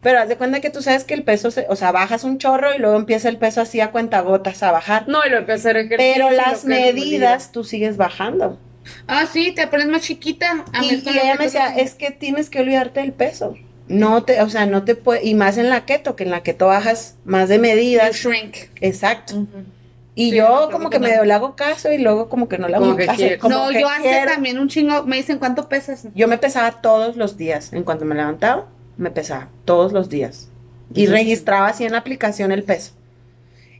Pero 0.00 0.18
haz 0.18 0.28
de 0.28 0.36
cuenta 0.36 0.60
que 0.60 0.70
tú 0.70 0.82
sabes 0.82 1.04
que 1.04 1.14
el 1.14 1.22
peso, 1.22 1.52
se, 1.52 1.66
o 1.68 1.76
sea, 1.76 1.92
bajas 1.92 2.24
un 2.24 2.38
chorro 2.38 2.74
y 2.74 2.80
luego 2.80 2.96
empieza 2.96 3.28
el 3.28 3.36
peso 3.36 3.60
así 3.60 3.80
a 3.80 3.92
cuentagotas 3.92 4.60
a 4.64 4.72
bajar. 4.72 5.06
No, 5.06 5.24
y 5.24 5.30
lo 5.30 5.38
empecé 5.38 5.68
a 5.68 5.70
hacer 5.70 5.76
ejercicio. 5.76 6.26
Pero 6.26 6.30
las 6.32 6.64
medidas 6.64 7.52
tú 7.52 7.62
sigues 7.62 7.96
bajando. 7.96 8.58
Ah, 9.06 9.26
sí, 9.32 9.52
te 9.52 9.68
pones 9.68 9.86
más 9.86 10.02
chiquita. 10.02 10.64
A 10.72 10.80
mí 10.80 10.88
Y, 10.88 11.08
ella 11.08 11.36
me 11.38 11.44
decía, 11.44 11.68
es 11.76 11.94
que 11.94 12.10
tienes 12.10 12.50
que 12.50 12.58
olvidarte 12.58 12.98
del 12.98 13.12
peso. 13.12 13.56
No 13.92 14.24
te, 14.24 14.40
o 14.42 14.48
sea, 14.48 14.66
no 14.66 14.84
te 14.84 14.94
puede, 14.94 15.24
y 15.24 15.34
más 15.34 15.58
en 15.58 15.68
la 15.68 15.84
keto, 15.84 16.16
que 16.16 16.24
en 16.24 16.30
la 16.30 16.42
keto 16.42 16.66
bajas 16.66 17.16
más 17.24 17.48
de 17.48 17.56
You 17.56 17.60
medidas. 17.62 18.16
shrink. 18.16 18.56
Exacto. 18.80 19.46
Y 20.14 20.30
Sí, 20.30 20.36
yo 20.36 20.68
como 20.70 20.90
que 20.90 20.98
medio 20.98 21.24
le 21.24 21.32
hago 21.32 21.56
caso 21.56 21.90
y 21.92 21.98
luego 21.98 22.28
como 22.28 22.48
que 22.48 22.58
no 22.58 22.68
le 22.68 22.76
hago 22.76 22.96
caso. 22.96 23.22
como 23.40 23.54
No, 23.54 23.68
que 23.70 23.80
yo 23.80 23.88
hace 23.88 24.02
quiero. 24.02 24.30
también 24.32 24.58
un 24.58 24.68
chingo. 24.68 25.04
Me 25.04 25.16
dicen, 25.16 25.38
¿cuánto 25.38 25.68
pesas? 25.68 26.06
Yo 26.14 26.28
me 26.28 26.38
pesaba 26.38 26.82
todos 26.82 27.16
los 27.16 27.36
días. 27.36 27.72
En 27.72 27.82
cuanto 27.82 28.04
me 28.04 28.14
levantaba, 28.14 28.66
me 28.98 29.10
pesaba 29.10 29.48
todos 29.64 29.92
los 29.92 30.08
días. 30.08 30.48
Y 30.94 31.06
registraba 31.06 31.68
así 31.68 31.84
en 31.84 31.92
la 31.92 31.98
aplicación 31.98 32.52
el 32.52 32.62
peso. 32.62 32.92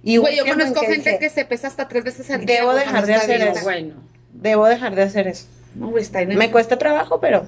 Y 0.03 0.17
Güey, 0.17 0.37
yo 0.37 0.47
conozco 0.47 0.81
gente 0.81 1.11
dije, 1.11 1.19
que 1.19 1.31
se 1.31 1.45
pesa 1.45 1.69
hasta 1.69 1.87
tres 1.89 2.05
veces 2.05 2.31
al 2.31 2.45
día. 2.45 2.61
Debo 2.61 2.75
dejar 2.75 3.07
de 3.07 3.15
hacer 3.15 3.43
eso. 3.43 3.63
Bueno, 3.63 3.95
debo 4.33 4.67
dejar 4.67 4.95
de 4.95 5.03
hacer 5.03 5.29
eso. 5.29 5.47
No, 5.75 5.89
güey, 5.89 6.03
está 6.03 6.25
Me 6.25 6.51
cuesta 6.51 6.79
trabajo, 6.79 7.21
pero 7.21 7.47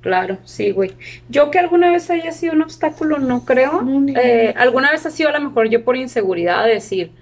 claro, 0.00 0.38
sí, 0.44 0.70
güey. 0.70 0.92
Yo 1.28 1.50
que 1.50 1.58
alguna 1.58 1.90
vez 1.90 2.08
haya 2.10 2.32
sido 2.32 2.52
un 2.54 2.62
obstáculo, 2.62 3.18
no 3.18 3.44
creo. 3.44 3.82
No, 3.82 4.12
Eh, 4.18 4.54
alguna 4.56 4.90
vez 4.90 5.04
ha 5.06 5.10
sido 5.10 5.28
a 5.30 5.32
lo 5.32 5.40
mejor 5.48 5.68
yo 5.68 5.84
por 5.84 5.96
inseguridad 5.96 6.64
de 6.64 6.74
decir, 6.74 7.12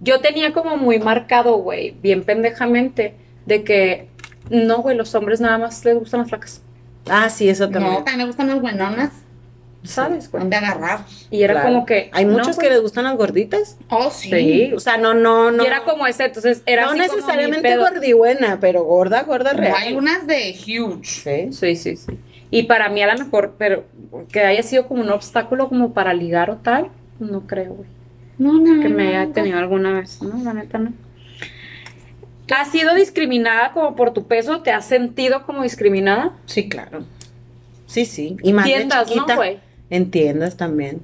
yo 0.00 0.20
tenía 0.20 0.52
como 0.52 0.76
muy 0.76 0.98
marcado, 0.98 1.56
güey, 1.56 1.92
bien 2.02 2.22
pendejamente, 2.24 3.14
de 3.46 3.64
que 3.64 4.08
no, 4.50 4.78
güey, 4.78 4.96
los 4.96 5.14
hombres 5.14 5.40
nada 5.40 5.58
más 5.58 5.84
les 5.84 5.98
gustan 5.98 6.20
las 6.20 6.28
flacas, 6.28 6.62
ah, 7.08 7.28
sí, 7.30 7.48
eso 7.48 7.66
No, 7.66 7.72
también. 7.72 7.94
también 8.04 8.18
me 8.18 8.26
gustan 8.26 8.46
las 8.48 8.60
buenonas. 8.60 9.10
¿Sabes, 9.86 10.30
güey? 10.30 10.42
¿Dónde 10.42 10.56
agarrar? 10.56 11.00
Y 11.30 11.42
era 11.42 11.54
Claro. 11.54 11.68
como 11.68 11.86
que... 11.86 12.10
Hay 12.12 12.24
no, 12.24 12.32
muchos 12.32 12.58
que 12.58 12.68
les 12.70 12.80
gustan 12.80 13.04
las 13.04 13.16
gorditas. 13.16 13.76
Oh, 13.90 14.10
sí. 14.10 14.30
Sí, 14.30 14.72
O 14.74 14.80
sea, 14.80 14.96
no, 14.96 15.14
no, 15.14 15.50
no. 15.50 15.62
Y 15.62 15.66
era 15.66 15.84
como 15.84 16.06
ese, 16.06 16.24
entonces 16.26 16.62
era 16.66 16.84
no 16.86 16.90
así 16.90 17.00
como 17.00 17.12
necesariamente 17.14 17.68
pedo. 17.68 17.82
gordibuena, 17.88 18.58
pero 18.60 18.84
gorda, 18.84 19.22
gorda 19.22 19.52
No, 19.52 19.60
real. 19.60 19.74
hay 19.76 19.94
unas 19.94 20.26
de 20.26 20.54
huge. 20.66 21.04
Sí. 21.04 21.52
Sí, 21.52 21.76
sí, 21.76 21.96
sí. 21.96 22.18
Y 22.50 22.64
para 22.64 22.88
mí 22.88 23.02
a 23.02 23.12
lo 23.12 23.18
mejor, 23.24 23.54
pero 23.58 23.84
que 24.30 24.40
haya 24.40 24.62
sido 24.62 24.86
como 24.86 25.02
un 25.02 25.10
obstáculo 25.10 25.68
como 25.68 25.92
para 25.92 26.14
ligar 26.14 26.50
o 26.50 26.56
tal, 26.56 26.90
no 27.18 27.46
creo, 27.46 27.74
güey. 27.74 27.88
No, 28.38 28.52
no, 28.54 28.82
que 28.82 28.88
me 28.88 29.04
no, 29.04 29.08
haya 29.08 29.26
no. 29.26 29.32
tenido 29.32 29.58
alguna 29.58 29.92
vez, 29.94 30.22
¿no? 30.22 30.42
La 30.44 30.52
neta 30.52 30.78
no. 30.78 30.92
¿Has 32.54 32.68
sido 32.70 32.94
discriminada 32.94 33.72
como 33.72 33.96
por 33.96 34.12
tu 34.12 34.26
peso? 34.26 34.60
¿Te 34.62 34.70
has 34.70 34.86
sentido 34.86 35.44
como 35.44 35.62
discriminada? 35.64 36.32
Sí, 36.46 36.68
claro. 36.68 37.04
Sí, 37.86 38.04
sí. 38.04 38.36
Y 38.42 38.52
más 38.52 38.64
de 38.66 38.72
Tiendas, 38.72 39.08
¿no, 39.08 39.14
chiquita. 39.14 39.34
güey? 39.36 39.58
En 39.90 40.10
tiendas 40.10 40.56
también. 40.56 41.00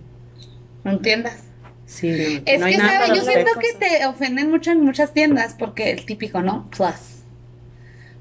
No 0.84 0.92
entiendas. 0.92 1.44
Sí, 1.86 2.08
no. 2.08 2.42
Es 2.46 2.60
no 2.60 2.66
que, 2.66 2.76
¿sabes? 2.76 3.08
Yo 3.14 3.22
siento 3.22 3.50
que 3.60 3.72
te 3.78 4.06
ofenden 4.06 4.50
mucho 4.50 4.70
en 4.70 4.80
muchas 4.84 5.12
tiendas 5.12 5.54
porque 5.58 5.90
el 5.90 6.04
típico, 6.06 6.42
¿no? 6.42 6.68
Plus. 6.70 7.22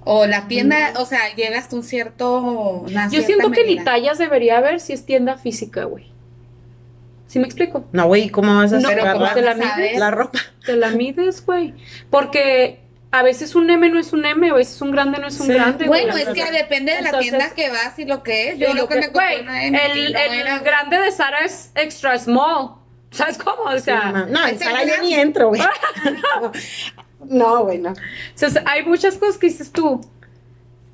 O 0.04 0.26
la 0.26 0.48
tienda, 0.48 0.94
o 0.98 1.06
sea, 1.06 1.34
llegas 1.36 1.72
a 1.72 1.76
un 1.76 1.84
cierto. 1.84 2.40
una 2.42 3.10
Yo 3.10 3.22
siento 3.22 3.52
que 3.52 3.64
ni 3.64 3.76
medida. 3.76 3.84
tallas 3.86 4.18
debería 4.18 4.58
haber 4.58 4.80
si 4.80 4.94
es 4.94 5.06
tienda 5.06 5.38
física, 5.38 5.86
güey. 5.86 6.12
¿Sí 7.28 7.40
me 7.40 7.46
explico? 7.46 7.86
No, 7.94 8.08
güey, 8.08 8.30
¿cómo 8.30 8.56
vas 8.58 8.74
a 8.74 8.80
No, 8.80 8.90
pero 8.90 9.14
¿cómo 9.14 9.26
la, 9.26 9.34
te 9.34 9.42
la 9.42 9.56
mides? 9.56 9.78
ver? 9.78 10.00
la 10.00 10.12
ropa? 10.12 10.40
Te 10.66 10.76
la 10.76 10.90
mides, 10.92 11.46
güey. 11.46 11.76
Porque 12.10 12.81
a 13.12 13.24
veces 13.24 13.56
un 13.56 13.70
M 13.70 13.90
no 13.90 14.00
es 14.00 14.14
un 14.14 14.26
M, 14.26 14.50
a 14.50 14.54
veces 14.54 14.82
un 14.82 14.92
grande 14.92 15.20
no 15.20 15.28
es 15.28 15.40
un 15.40 15.48
Sí. 15.48 15.54
grande. 15.54 15.86
güey. 15.88 16.06
Bueno, 16.06 16.18
es 16.18 16.30
que 16.30 16.50
depende 16.52 16.94
de 16.96 17.02
la 17.02 17.10
Entonces- 17.10 17.30
tienda 17.32 17.54
que 17.54 17.70
vas 17.70 18.00
y 18.00 18.06
lo 18.06 18.24
que 18.24 18.50
es. 18.50 18.58
Yo 18.60 18.74
lo 18.74 18.88
que 18.88 18.96
que- 18.96 19.00
me 19.02 19.06
compré 19.12 19.28
güey, 19.38 19.42
una 19.42 19.66
M 19.66 19.78
y 19.78 20.00
el, 20.06 20.14
no 20.14 20.20
el 20.20 20.34
era- 20.34 20.60
grande 20.60 20.98
de 21.00 21.12
Sara 21.12 21.40
es 21.46 21.72
extra 21.76 22.18
small. 22.18 22.76
¿Sabes 23.12 23.38
cómo? 23.38 23.64
O 23.64 23.80
sea, 23.80 24.12
no, 24.30 24.44
en 24.48 24.54
el 24.54 24.60
Sara 24.60 24.86
yo 24.86 24.94
ni 25.02 25.14
entro, 25.14 25.50
güey. 25.50 25.62
No, 27.24 27.66
güey, 27.66 27.78
no. 27.78 27.94
Sea, 28.34 28.50
hay 28.66 28.84
muchas 28.84 29.18
cosas 29.18 29.38
que 29.38 29.48
dices 29.48 29.72
tú. 29.72 30.02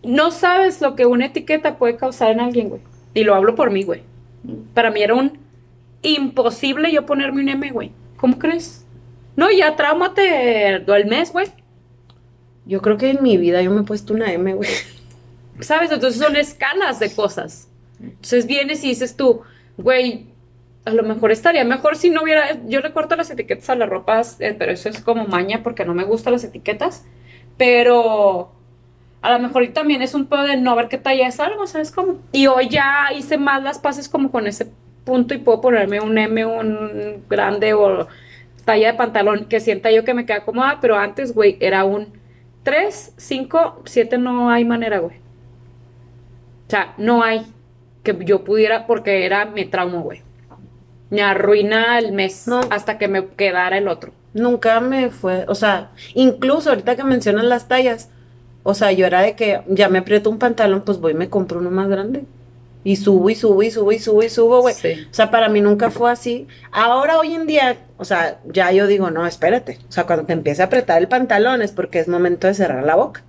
No 0.04 0.32
sabes 0.32 0.82
lo 0.82 0.96
que 0.96 1.06
una 1.06 1.26
etiqueta 1.28 1.78
puede 1.78 1.96
causar 1.96 2.32
en 2.32 2.40
alguien, 2.42 2.70
güey. 2.70 2.82
Y 3.14 3.24
lo 3.24 3.34
hablo 3.34 3.56
por 3.56 3.72
mí, 3.72 3.84
güey. 3.84 4.04
Para 4.74 4.92
mí 4.92 5.02
era 5.02 5.16
un 5.16 5.40
imposible 6.02 6.92
yo 6.92 7.06
ponerme 7.06 7.42
un 7.42 7.50
M, 7.50 7.72
güey. 7.72 7.92
¿Cómo 8.18 8.38
crees? 8.40 8.86
No, 9.36 9.50
ya 9.52 9.76
tráumate 9.76 10.84
al 10.88 11.06
mes, 11.06 11.32
güey. 11.32 11.48
Yo 12.68 12.82
creo 12.82 12.98
que 12.98 13.12
en 13.12 13.24
mi 13.24 13.38
vida 13.38 13.62
yo 13.62 13.72
me 13.72 13.82
he 13.82 13.84
puesto 13.84 14.14
una 14.14 14.32
M, 14.32 14.54
güey. 14.54 14.70
¿Sabes? 15.60 15.92
Entonces 15.92 16.22
son 16.22 16.36
escalas 16.36 17.00
de 17.00 17.12
cosas. 17.12 17.70
Entonces 18.00 18.46
vienes 18.46 18.84
y 18.84 18.90
dices 18.90 19.16
tú, 19.16 19.42
güey, 19.78 20.28
a 20.86 20.92
lo 20.92 21.04
mejor 21.04 21.32
estaría 21.32 21.64
mejor 21.64 21.96
si 21.96 22.10
no 22.10 22.24
hubiera. 22.24 22.60
Yo 22.68 22.82
le 22.82 22.92
corto 22.92 23.16
las 23.16 23.30
etiquetas 23.30 23.70
a 23.70 23.76
las 23.76 23.90
ropas, 23.90 24.38
eh, 24.40 24.56
pero 24.58 24.72
eso 24.72 24.90
es 24.90 25.02
como 25.02 25.26
maña 25.26 25.64
porque 25.64 25.86
no 25.86 25.94
me 25.94 26.04
gustan 26.04 26.34
las 26.34 26.44
etiquetas. 26.44 27.06
Pero 27.58 28.52
a 29.22 29.32
lo 29.32 29.40
mejor 29.40 29.68
también 29.70 30.02
es 30.02 30.14
un 30.14 30.28
pedo 30.28 30.44
de 30.44 30.58
no 30.58 30.76
ver 30.76 30.90
qué 30.90 30.98
talla 30.98 31.28
es 31.28 31.40
algo, 31.40 31.66
¿sabes 31.68 31.92
cómo? 31.92 32.20
Y 32.32 32.48
hoy 32.48 32.70
ya 32.70 33.08
hice 33.18 33.38
más 33.38 33.64
las 33.64 33.80
pases 33.80 34.08
como 34.08 34.32
con 34.32 34.46
ese 34.46 34.68
punto 35.04 35.34
y 35.34 35.38
puedo 35.40 35.62
ponerme 35.62 36.00
un 36.02 36.18
M, 36.18 36.46
un 36.46 37.24
grande 37.30 37.74
o 37.74 38.08
talla 38.66 38.92
de 38.92 38.98
pantalón 38.98 39.46
que 39.46 39.60
sienta 39.60 39.90
yo 39.92 40.04
que 40.04 40.14
me 40.14 40.26
queda 40.26 40.46
cómoda, 40.46 40.80
pero 40.82 40.98
antes, 40.98 41.34
güey, 41.34 41.58
era 41.60 41.86
un 41.86 42.14
3, 42.68 43.14
5, 43.16 43.84
7, 43.86 44.18
no 44.18 44.50
hay 44.50 44.66
manera, 44.66 45.00
güey. 45.00 45.16
O 45.16 46.70
sea, 46.70 46.96
no 46.98 47.24
hay 47.24 47.46
que 48.04 48.14
yo 48.26 48.44
pudiera, 48.44 48.86
porque 48.88 49.26
era 49.26 49.46
mi 49.46 49.64
trauma, 49.64 50.02
güey. 50.02 50.22
Me 51.10 51.22
arruina 51.22 51.98
el 51.98 52.12
mes 52.12 52.46
No. 52.46 52.60
hasta 52.70 52.98
que 52.98 53.08
me 53.08 53.26
quedara 53.26 53.78
el 53.78 53.88
otro. 53.88 54.12
Nunca 54.34 54.82
me 54.82 55.12
fue, 55.12 55.46
o 55.48 55.56
sea, 55.56 55.92
incluso 56.14 56.72
ahorita 56.72 56.98
que 56.98 57.06
mencionas 57.06 57.46
las 57.46 57.70
tallas, 57.70 58.10
o 58.64 58.74
sea, 58.74 58.92
yo 58.92 59.06
era 59.06 59.22
de 59.22 59.38
que 59.38 59.62
ya 59.68 59.88
me 59.88 60.00
aprieto 60.00 60.30
un 60.30 60.38
pantalón, 60.38 60.82
pues 60.82 61.00
voy 61.00 61.14
y 61.14 61.16
me 61.16 61.30
compro 61.30 61.60
uno 61.60 61.72
más 61.72 61.88
grande. 61.88 62.26
Y 62.88 62.96
subo 62.96 63.30
y 63.30 63.36
subo 63.36 63.62
y 63.64 63.70
subo 63.70 63.92
y 63.92 64.00
subo 64.00 64.24
y 64.24 64.30
subo, 64.30 64.62
güey. 64.62 64.74
Sí. 64.74 65.06
O 65.12 65.14
sea, 65.14 65.30
para 65.30 65.50
mí 65.50 65.60
nunca 65.60 65.92
fue 65.92 66.10
así. 66.10 66.48
Ahora, 66.72 67.20
hoy 67.20 67.34
en 67.34 67.46
día, 67.46 67.76
o 67.98 68.06
sea, 68.06 68.40
ya 68.46 68.72
yo 68.72 68.88
digo, 68.88 69.12
no, 69.12 69.28
espérate. 69.28 69.78
O 69.90 69.92
sea, 69.92 70.06
cuando 70.06 70.26
te 70.26 70.32
empieza 70.32 70.64
a 70.64 70.66
apretar 70.68 71.02
el 71.02 71.10
pantalón 71.10 71.62
es 71.62 71.74
porque 71.74 72.00
es 72.00 72.08
momento 72.08 72.48
de 72.48 72.54
cerrar 72.54 72.86
la 72.86 72.96
boca. 72.96 73.26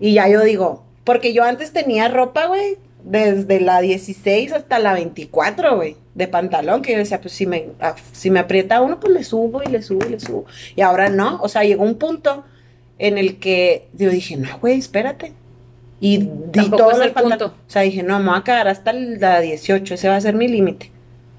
Y 0.00 0.14
ya 0.14 0.26
yo 0.30 0.40
digo, 0.40 0.82
porque 1.04 1.34
yo 1.34 1.44
antes 1.44 1.74
tenía 1.74 2.08
ropa, 2.08 2.46
güey, 2.46 2.78
desde 3.04 3.60
la 3.60 3.82
16 3.82 4.54
hasta 4.54 4.78
la 4.78 4.94
24, 4.94 5.76
güey, 5.76 5.98
de 6.14 6.28
pantalón, 6.28 6.80
que 6.80 6.92
yo 6.92 6.98
decía, 6.98 7.20
pues 7.20 7.34
si 7.34 7.44
me, 7.44 7.72
ah, 7.80 7.96
si 8.12 8.30
me 8.30 8.40
aprieta 8.40 8.80
uno, 8.80 8.98
pues 8.98 9.12
le 9.12 9.24
subo 9.24 9.62
y 9.62 9.66
le 9.66 9.82
subo 9.82 10.06
y 10.06 10.12
le 10.12 10.20
subo. 10.20 10.46
Y 10.74 10.80
ahora 10.80 11.10
no, 11.10 11.38
o 11.42 11.50
sea, 11.50 11.64
llegó 11.64 11.84
un 11.84 11.98
punto 11.98 12.44
en 12.98 13.18
el 13.18 13.40
que 13.40 13.88
yo 13.92 14.08
dije, 14.08 14.38
no, 14.38 14.58
güey, 14.58 14.78
espérate. 14.78 15.34
Y 16.00 16.18
di 16.52 16.70
todos 16.70 16.92
es 16.92 16.98
los 16.98 17.06
el 17.06 17.12
punto. 17.12 17.46
O 17.46 17.70
sea, 17.70 17.82
dije, 17.82 18.02
no, 18.02 18.18
me 18.18 18.28
voy 18.30 18.38
a 18.38 18.44
quedar 18.44 18.68
hasta 18.68 18.92
la 18.92 19.40
18, 19.40 19.94
ese 19.94 20.08
va 20.08 20.16
a 20.16 20.20
ser 20.20 20.34
mi 20.34 20.48
límite. 20.48 20.90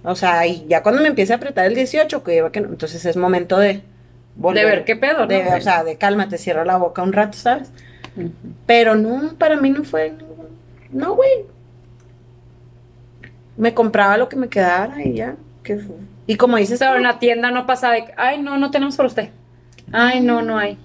O 0.04 0.16
sea, 0.16 0.48
y 0.48 0.66
ya 0.68 0.84
cuando 0.84 1.02
me 1.02 1.10
empiece 1.10 1.34
a 1.34 1.36
apretar 1.36 1.66
el 1.66 1.76
18, 1.76 2.24
que 2.24 2.38
yo 2.38 2.52
que 2.52 2.62
no, 2.62 2.70
entonces 2.70 3.06
es 3.06 3.18
momento 3.18 3.58
de 3.58 3.84
De 4.36 4.66
ver 4.66 4.86
qué 4.86 4.96
pedo, 4.96 5.20
¿no? 5.20 5.28
de, 5.28 5.46
o 5.48 5.62
sea, 5.62 5.84
de 5.84 5.98
cálmate, 5.98 6.38
cierra 6.38 6.66
la 6.66 6.78
boca 6.78 7.04
un 7.04 7.14
rato, 7.14 7.38
¿sabes? 7.38 7.72
Pero 8.66 8.96
no, 8.96 9.34
para 9.38 9.58
mí 9.58 9.70
no 9.70 9.84
fue. 9.84 10.14
No, 10.92 11.16
güey. 11.16 11.30
Me 13.58 13.74
compraba 13.74 14.18
lo 14.18 14.30
que 14.30 14.36
me 14.36 14.48
quedara 14.48 15.04
y 15.04 15.14
ya. 15.14 15.36
que 15.64 15.82
y 16.28 16.36
como 16.36 16.58
dices, 16.58 16.80
Pero 16.80 16.98
en 16.98 17.04
la 17.04 17.20
tienda 17.20 17.52
no 17.52 17.66
pasa 17.66 17.90
de, 17.92 18.06
ay, 18.18 18.42
no, 18.42 18.58
no 18.58 18.70
tenemos 18.70 18.98
para 18.98 19.08
usted. 19.08 19.30
Ay, 19.94 20.20
no, 20.20 20.42
no 20.42 20.58
hay. 20.58 20.78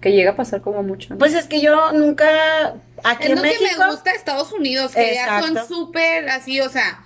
Que 0.00 0.12
llega 0.12 0.32
a 0.32 0.36
pasar 0.36 0.60
como 0.60 0.82
mucho. 0.82 1.14
¿no? 1.14 1.18
pues 1.18 1.34
es 1.34 1.46
que 1.46 1.60
yo 1.60 1.92
nunca. 1.92 2.74
Aquí 3.04 3.24
Es 3.24 3.30
en 3.30 3.36
lo 3.36 3.42
México. 3.42 3.64
que 3.70 3.78
me 3.78 3.90
gusta 3.90 4.12
Estados 4.12 4.52
Unidos, 4.52 4.92
que 4.94 5.14
ya 5.14 5.40
son 5.42 5.66
súper 5.66 6.28
así, 6.28 6.60
o 6.60 6.68
sea, 6.68 7.04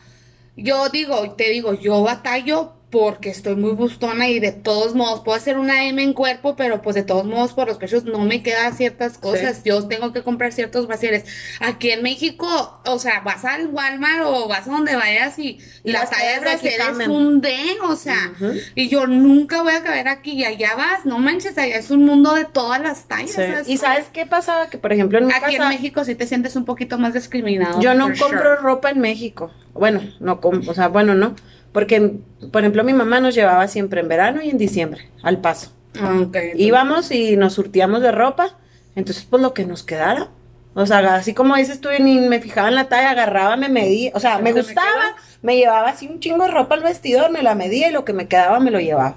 yo 0.56 0.88
digo, 0.88 1.32
te 1.32 1.50
digo, 1.50 1.74
yo 1.74 2.02
batallo 2.02 2.74
porque 2.92 3.30
estoy 3.30 3.56
muy 3.56 3.72
bustona 3.72 4.28
y 4.28 4.38
de 4.38 4.52
todos 4.52 4.94
modos 4.94 5.20
puedo 5.20 5.34
hacer 5.34 5.56
una 5.56 5.86
M 5.86 6.00
en 6.02 6.12
cuerpo, 6.12 6.56
pero 6.56 6.82
pues 6.82 6.94
de 6.94 7.02
todos 7.02 7.24
modos 7.24 7.54
por 7.54 7.66
los 7.66 7.78
pechos 7.78 8.04
no 8.04 8.18
me 8.18 8.42
quedan 8.42 8.74
ciertas 8.74 9.16
cosas. 9.16 9.64
Yo 9.64 9.88
tengo 9.88 10.12
que 10.12 10.22
comprar 10.22 10.52
ciertos 10.52 10.86
brasieres. 10.86 11.24
Aquí 11.60 11.90
en 11.90 12.02
México, 12.02 12.46
o 12.84 12.98
sea, 12.98 13.20
vas 13.20 13.46
al 13.46 13.68
Walmart 13.68 14.24
o 14.26 14.46
vas 14.46 14.68
a 14.68 14.72
donde 14.72 14.94
vayas 14.94 15.38
y 15.38 15.58
Y 15.84 15.92
la 15.92 16.00
las 16.00 16.10
talla 16.10 16.34
de 16.34 16.40
brasier 16.40 16.80
es 17.00 17.08
un 17.08 17.40
D, 17.40 17.56
o 17.82 17.96
sea, 17.96 18.34
y 18.74 18.90
yo 18.90 19.06
nunca 19.06 19.62
voy 19.62 19.72
a 19.72 19.82
caber 19.82 20.08
aquí 20.08 20.32
y 20.32 20.44
allá 20.44 20.76
vas, 20.76 21.06
no 21.06 21.18
manches, 21.18 21.56
allá 21.56 21.76
es 21.76 21.90
un 21.90 22.04
mundo 22.04 22.34
de 22.34 22.44
todas 22.44 22.78
las 22.80 23.08
tallas. 23.08 23.30
Sí. 23.30 23.36
¿sabes? 23.36 23.68
Y 23.70 23.78
sabes 23.78 24.06
qué 24.12 24.26
pasaba? 24.26 24.68
Que 24.68 24.76
por 24.76 24.92
ejemplo 24.92 25.18
en 25.18 25.28
mi 25.28 25.32
Aquí 25.32 25.56
en. 25.56 25.66
México 25.70 26.04
sí 26.04 26.14
te 26.14 26.26
sientes 26.26 26.56
un 26.56 26.66
poquito 26.66 26.98
más 26.98 27.14
discriminado. 27.14 27.80
Yo 27.80 27.94
no 27.94 28.08
compro 28.08 28.28
sure. 28.28 28.56
ropa 28.56 28.90
en 28.90 29.00
México. 29.00 29.50
Bueno, 29.72 30.02
no 30.20 30.42
com- 30.42 30.60
o 30.68 30.74
sea, 30.74 30.88
bueno, 30.88 31.14
no. 31.14 31.34
Porque, 31.72 32.12
por 32.50 32.62
ejemplo, 32.62 32.84
mi 32.84 32.92
mamá 32.92 33.20
nos 33.20 33.34
llevaba 33.34 33.66
siempre 33.68 34.00
en 34.00 34.08
verano 34.08 34.42
y 34.42 34.50
en 34.50 34.58
diciembre, 34.58 35.08
al 35.22 35.38
paso. 35.40 35.72
Ah, 36.00 36.08
ok, 36.22 36.36
entonces- 36.36 36.54
Íbamos 36.56 37.10
y 37.10 37.36
nos 37.36 37.54
surtíamos 37.54 38.00
de 38.02 38.12
ropa, 38.12 38.56
entonces 38.94 39.26
pues 39.28 39.42
lo 39.42 39.54
que 39.54 39.64
nos 39.64 39.82
quedara. 39.82 40.28
O 40.74 40.86
sea, 40.86 41.16
así 41.16 41.34
como 41.34 41.54
dices 41.56 41.80
tú, 41.82 41.90
ni 42.00 42.18
me 42.18 42.40
fijaba 42.40 42.68
en 42.68 42.74
la 42.76 42.88
talla, 42.88 43.10
agarraba, 43.10 43.56
me 43.56 43.68
medía, 43.68 44.10
o 44.14 44.20
sea, 44.20 44.38
me 44.38 44.50
¿Se 44.50 44.54
me 44.54 44.60
gustaba, 44.62 45.16
me 45.42 45.56
llevaba 45.56 45.90
así 45.90 46.06
un 46.08 46.18
chingo 46.20 46.44
de 46.44 46.50
ropa 46.50 46.74
al 46.76 46.82
vestidor, 46.82 47.30
me 47.30 47.42
la 47.42 47.54
medía 47.54 47.88
y 47.88 47.92
lo 47.92 48.04
que 48.06 48.14
me 48.14 48.26
quedaba 48.26 48.58
me 48.58 48.70
lo 48.70 48.80
llevaba. 48.80 49.16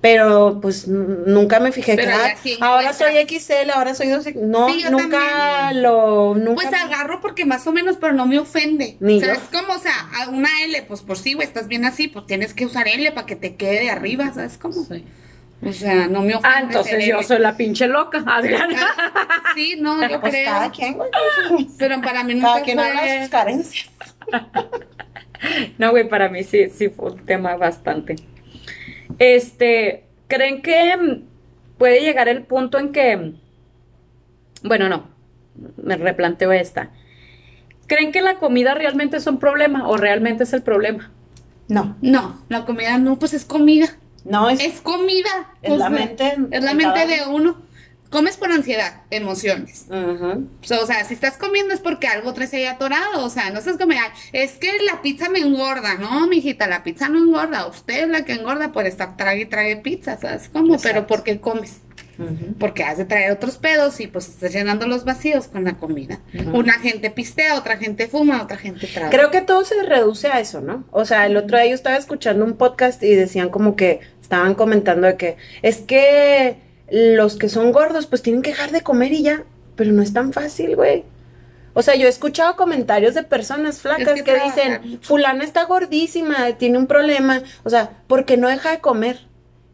Pero 0.00 0.60
pues 0.62 0.86
nunca 0.86 1.58
me 1.58 1.72
fijé 1.72 1.96
Pero 1.96 2.12
ah, 2.14 2.34
sí 2.40 2.56
ahora 2.60 2.92
soy. 2.92 3.14
XL, 3.28 3.70
ahora 3.74 3.94
soy 3.94 4.06
12. 4.06 4.34
No, 4.34 4.68
Sí, 4.68 4.82
yo 4.82 4.90
nunca 4.90 5.18
también. 5.18 5.82
lo 5.82 6.34
nunca 6.36 6.54
Pues 6.54 6.72
agarro 6.72 7.20
porque 7.20 7.44
más 7.44 7.66
o 7.66 7.72
menos, 7.72 7.96
pero 8.00 8.12
no 8.12 8.24
me 8.26 8.38
ofende. 8.38 8.96
Ni 9.00 9.16
o 9.16 9.20
sea, 9.20 9.34
yo. 9.34 9.40
es 9.40 9.48
como, 9.48 9.74
o 9.74 9.78
sea, 9.78 9.92
una 10.30 10.48
L, 10.64 10.82
pues 10.82 11.00
por 11.02 11.18
sí, 11.18 11.34
güey, 11.34 11.48
estás 11.48 11.66
bien 11.66 11.84
así, 11.84 12.06
pues 12.06 12.26
tienes 12.26 12.54
que 12.54 12.64
usar 12.64 12.86
L 12.86 13.10
para 13.10 13.26
que 13.26 13.34
te 13.34 13.56
quede 13.56 13.80
de 13.80 13.90
arriba, 13.90 14.32
¿sabes 14.32 14.56
cómo? 14.56 14.74
Sí. 14.84 15.04
O 15.66 15.72
sea, 15.72 16.06
no 16.06 16.22
me 16.22 16.36
ofende. 16.36 16.48
Ah, 16.56 16.60
entonces 16.62 17.04
yo 17.04 17.20
soy 17.24 17.40
la 17.40 17.56
pinche 17.56 17.88
loca, 17.88 18.22
Adriana. 18.24 18.78
Ah, 19.14 19.42
Sí, 19.56 19.74
no, 19.80 20.08
yo 20.08 20.20
pues 20.20 20.32
creo. 20.32 20.44
cada 20.44 20.70
quien, 20.70 20.94
güey. 20.94 21.10
Pero 21.76 22.00
para 22.00 22.22
mí 22.22 22.34
nunca 22.34 22.46
Cada 22.52 22.62
quien 22.62 22.78
habla 22.78 23.00
fue... 23.00 23.20
sus 23.22 23.28
carencias. 23.30 23.90
No, 25.78 25.90
güey, 25.92 26.08
para 26.08 26.28
mí 26.28 26.42
sí, 26.44 26.68
sí 26.68 26.88
fue 26.88 27.12
un 27.12 27.24
tema 27.24 27.56
bastante. 27.56 28.16
Este, 29.18 30.04
¿creen 30.28 30.62
que 30.62 30.96
mm, 30.96 31.22
puede 31.78 32.00
llegar 32.00 32.28
el 32.28 32.42
punto 32.42 32.78
en 32.78 32.92
que, 32.92 33.16
mm, 33.16 33.34
bueno, 34.64 34.88
no, 34.88 35.08
me 35.82 35.96
replanteo 35.96 36.52
esta. 36.52 36.90
¿Creen 37.86 38.12
que 38.12 38.20
la 38.20 38.36
comida 38.38 38.74
realmente 38.74 39.16
es 39.16 39.26
un 39.26 39.38
problema 39.38 39.88
o 39.88 39.96
realmente 39.96 40.44
es 40.44 40.52
el 40.52 40.62
problema? 40.62 41.10
No, 41.68 41.96
No, 42.00 42.40
la 42.48 42.64
comida 42.64 42.98
no, 42.98 43.18
pues 43.18 43.34
es 43.34 43.44
comida. 43.44 43.88
no 44.24 44.48
es, 44.48 44.60
Es 44.60 44.80
comida. 44.80 45.28
es 45.62 45.70
la 45.70 45.88
sea, 45.88 45.90
mente. 45.90 46.36
Es 46.50 46.64
la 46.64 46.74
mente 46.74 47.06
de 47.06 47.26
uno. 47.28 47.56
Comes 48.10 48.36
por 48.38 48.50
ansiedad, 48.50 49.02
emociones. 49.10 49.84
Ujú. 49.88 50.48
O 50.62 50.66
sea, 50.66 50.80
o 50.80 50.86
sea, 50.86 51.04
si 51.04 51.12
estás 51.14 51.36
comiendo 51.36 51.74
es 51.74 51.80
porque 51.80 52.06
algo 52.08 52.32
traes 52.32 52.54
ahí 52.54 52.64
atorado. 52.64 53.24
O 53.24 53.28
sea, 53.30 53.50
no 53.50 53.58
estás 53.58 53.76
comiendo. 53.76 54.06
"Ay, 54.06 54.18
Es 54.32 54.52
que 54.52 54.70
la 54.90 55.02
pizza 55.02 55.28
me 55.28 55.40
engorda. 55.40 55.94
No, 55.96 56.26
mijita, 56.26 56.66
la 56.66 56.82
pizza 56.82 57.08
no 57.08 57.18
engorda. 57.18 57.66
Usted 57.66 58.04
es 58.04 58.08
la 58.08 58.24
que 58.24 58.32
engorda 58.32 58.72
por 58.72 58.86
estar 58.86 59.16
trague 59.16 59.42
y 59.42 59.46
trague 59.46 59.76
pizza. 59.76 60.16
¿Sabes 60.16 60.48
cómo? 60.50 60.74
Exacto. 60.74 60.88
Pero 60.94 61.06
¿por 61.06 61.22
qué 61.22 61.40
comes? 61.40 61.80
Porque 62.58 62.82
has 62.82 62.98
de 62.98 63.04
traer 63.04 63.30
otros 63.30 63.58
pedos 63.58 64.00
y 64.00 64.08
pues 64.08 64.28
estás 64.28 64.52
llenando 64.52 64.88
los 64.88 65.04
vacíos 65.04 65.46
con 65.46 65.62
la 65.62 65.74
comida. 65.76 66.18
Una 66.52 66.72
gente 66.80 67.10
pistea, 67.10 67.54
otra 67.54 67.76
gente 67.76 68.08
fuma, 68.08 68.42
otra 68.42 68.56
gente 68.56 68.88
traga. 68.88 69.10
Creo 69.10 69.30
que 69.30 69.40
todo 69.40 69.64
se 69.64 69.80
reduce 69.84 70.26
a 70.26 70.40
eso, 70.40 70.60
¿no? 70.60 70.84
O 70.90 71.04
sea, 71.04 71.26
el 71.26 71.36
otro 71.36 71.58
día 71.58 71.68
yo 71.68 71.74
estaba 71.76 71.96
escuchando 71.96 72.44
un 72.44 72.56
podcast 72.56 73.00
y 73.04 73.14
decían 73.14 73.50
como 73.50 73.76
que 73.76 74.00
estaban 74.20 74.54
comentando 74.56 75.06
de 75.06 75.16
que 75.16 75.36
es 75.62 75.76
que 75.76 76.56
los 76.90 77.36
que 77.36 77.48
son 77.48 77.72
gordos 77.72 78.06
pues 78.06 78.22
tienen 78.22 78.42
que 78.42 78.50
dejar 78.50 78.70
de 78.70 78.82
comer 78.82 79.12
y 79.12 79.22
ya, 79.22 79.44
pero 79.76 79.92
no 79.92 80.02
es 80.02 80.12
tan 80.12 80.32
fácil, 80.32 80.76
güey. 80.76 81.04
O 81.74 81.82
sea, 81.82 81.94
yo 81.94 82.06
he 82.06 82.10
escuchado 82.10 82.56
comentarios 82.56 83.14
de 83.14 83.22
personas 83.22 83.80
flacas 83.80 84.22
que 84.22 84.34
dicen, 84.40 84.98
fulana 85.00 85.44
está 85.44 85.64
gordísima, 85.64 86.52
tiene 86.58 86.78
un 86.78 86.86
problema, 86.86 87.42
o 87.62 87.70
sea, 87.70 87.90
porque 88.08 88.36
no 88.36 88.48
deja 88.48 88.70
de 88.70 88.80
comer. 88.80 89.28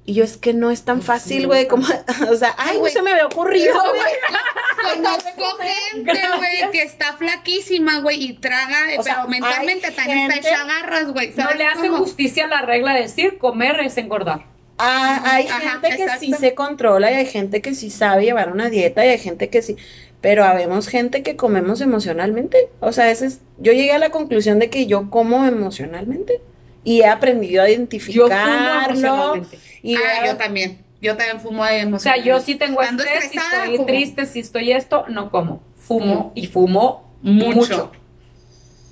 Y 0.07 0.13
yo 0.13 0.23
es 0.23 0.37
que 0.37 0.53
no 0.53 0.71
es 0.71 0.85
tan 0.85 1.01
fácil, 1.01 1.47
güey, 1.47 1.67
como, 1.67 1.87
o 2.31 2.37
sea, 2.37 2.55
ay, 2.59 2.77
güey. 2.77 2.93
se 2.93 3.01
me 3.01 3.13
había 3.13 3.25
ocurrido, 3.25 3.73
güey. 3.73 4.97
Conozco 4.97 5.59
gente, 5.95 6.21
güey, 6.37 6.71
que 6.73 6.83
está 6.83 7.15
flaquísima, 7.15 8.01
güey, 8.01 8.23
y 8.23 8.33
traga, 8.35 8.81
O 8.99 9.03
sea, 9.03 9.15
pero 9.15 9.29
mentalmente 9.29 9.91
también 9.93 10.31
está 10.31 10.51
hecha 10.51 10.65
garras, 10.67 11.11
güey. 11.11 11.31
No 11.31 11.45
¿sabes 11.45 11.57
le 11.57 11.65
hace 11.65 11.89
cómo? 11.89 11.97
justicia 11.97 12.45
a 12.45 12.49
la 12.49 12.61
regla 12.61 12.93
de 12.93 13.01
decir 13.03 13.39
comer 13.39 13.81
es 13.81 13.97
engordar. 13.97 14.45
Ah, 14.79 15.21
hay 15.25 15.47
Ajá, 15.47 15.61
gente 15.81 15.89
que 15.91 15.97
sí 15.97 16.03
exacto. 16.27 16.37
se 16.39 16.55
controla 16.55 17.11
y 17.13 17.15
hay 17.15 17.27
gente 17.27 17.63
que 17.63 17.75
sí 17.75 17.91
sabe 17.91 18.25
llevar 18.25 18.51
una 18.53 18.71
dieta 18.71 19.05
y 19.07 19.11
hay 19.11 19.19
gente 19.19 19.49
que 19.49 19.63
sí, 19.63 19.77
pero 20.21 20.45
habemos 20.45 20.89
gente 20.89 21.23
que 21.23 21.37
comemos 21.37 21.81
emocionalmente. 21.81 22.69
O 22.81 22.93
sea, 22.93 23.11
ese 23.11 23.27
es, 23.27 23.41
yo 23.59 23.73
llegué 23.73 23.93
a 23.93 23.99
la 23.99 24.11
conclusión 24.11 24.59
de 24.59 24.71
que 24.71 24.87
yo 24.87 25.11
como 25.11 25.45
emocionalmente 25.47 26.41
y 26.83 27.01
he 27.03 27.07
aprendido 27.07 27.63
a 27.63 27.67
Yo 27.69 27.75
fumo 27.77 27.85
identificarlo. 27.87 28.91
emocionalmente. 28.91 29.59
Y 29.83 29.97
ah, 29.97 30.27
yo 30.27 30.37
también. 30.37 30.79
Yo 31.01 31.17
también 31.17 31.41
fumo 31.41 31.65
de 31.67 31.85
O 31.93 31.99
sea, 31.99 32.17
yo 32.17 32.41
sí 32.41 32.55
tengo 32.55 32.81
Ando 32.81 33.03
estrés, 33.05 33.31
si 33.31 33.37
estoy 33.39 33.77
fumo. 33.77 33.87
triste, 33.87 34.27
si 34.27 34.41
estoy 34.41 34.73
esto, 34.73 35.05
no 35.09 35.31
como. 35.31 35.63
Fumo 35.77 36.33
Mm. 36.35 36.39
y 36.39 36.47
fumo 36.47 37.13
Mucho. 37.23 37.55
mucho. 37.57 37.93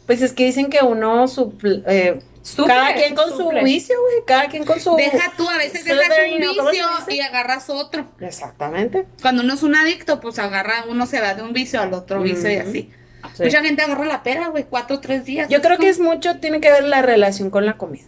pues 0.07 0.20
es 0.20 0.33
que 0.33 0.45
dicen 0.45 0.68
que 0.68 0.80
uno 0.85 1.24
supl- 1.26 1.83
eh, 1.87 2.20
Cada 2.66 2.95
quien 2.95 3.14
con 3.14 3.28
su 3.30 3.49
vicio, 3.62 3.97
güey, 4.01 4.24
cada 4.26 4.49
quien 4.49 4.64
con 4.64 4.80
su 4.80 4.97
Deja 4.97 5.32
tú, 5.36 5.49
a 5.49 5.59
veces 5.59 5.84
dejas 5.84 6.03
Silverino, 6.03 6.51
un 6.51 6.57
¿cómo 6.57 6.70
se 6.70 6.76
vicio 6.76 7.14
y 7.14 7.20
agarras 7.20 7.70
otro. 7.70 8.07
Exactamente. 8.20 9.07
Cuando 9.20 9.43
uno 9.43 9.55
es 9.55 9.62
un 9.62 9.76
adicto, 9.76 10.18
pues 10.20 10.38
agarra, 10.40 10.84
uno 10.88 11.07
se 11.07 11.20
va 11.20 11.34
de 11.34 11.43
un 11.43 11.53
vicio 11.53 11.80
al 11.80 11.93
otro 11.95 12.20
vicio 12.20 12.51
y 12.51 12.57
así. 12.57 12.90
Sí. 13.34 13.43
Mucha 13.45 13.62
gente 13.62 13.82
agarra 13.82 14.05
la 14.05 14.22
pera, 14.24 14.49
güey, 14.49 14.64
cuatro 14.68 14.97
o 14.97 15.01
tres 15.01 15.24
días. 15.24 15.49
Yo 15.49 15.62
creo 15.62 15.78
que 15.78 15.88
es 15.88 16.01
mucho, 16.01 16.38
tiene 16.40 16.61
que 16.61 16.70
ver 16.72 16.82
la 16.84 17.03
relación 17.03 17.51
con 17.51 17.64
la 17.64 17.74
comida. 17.76 18.05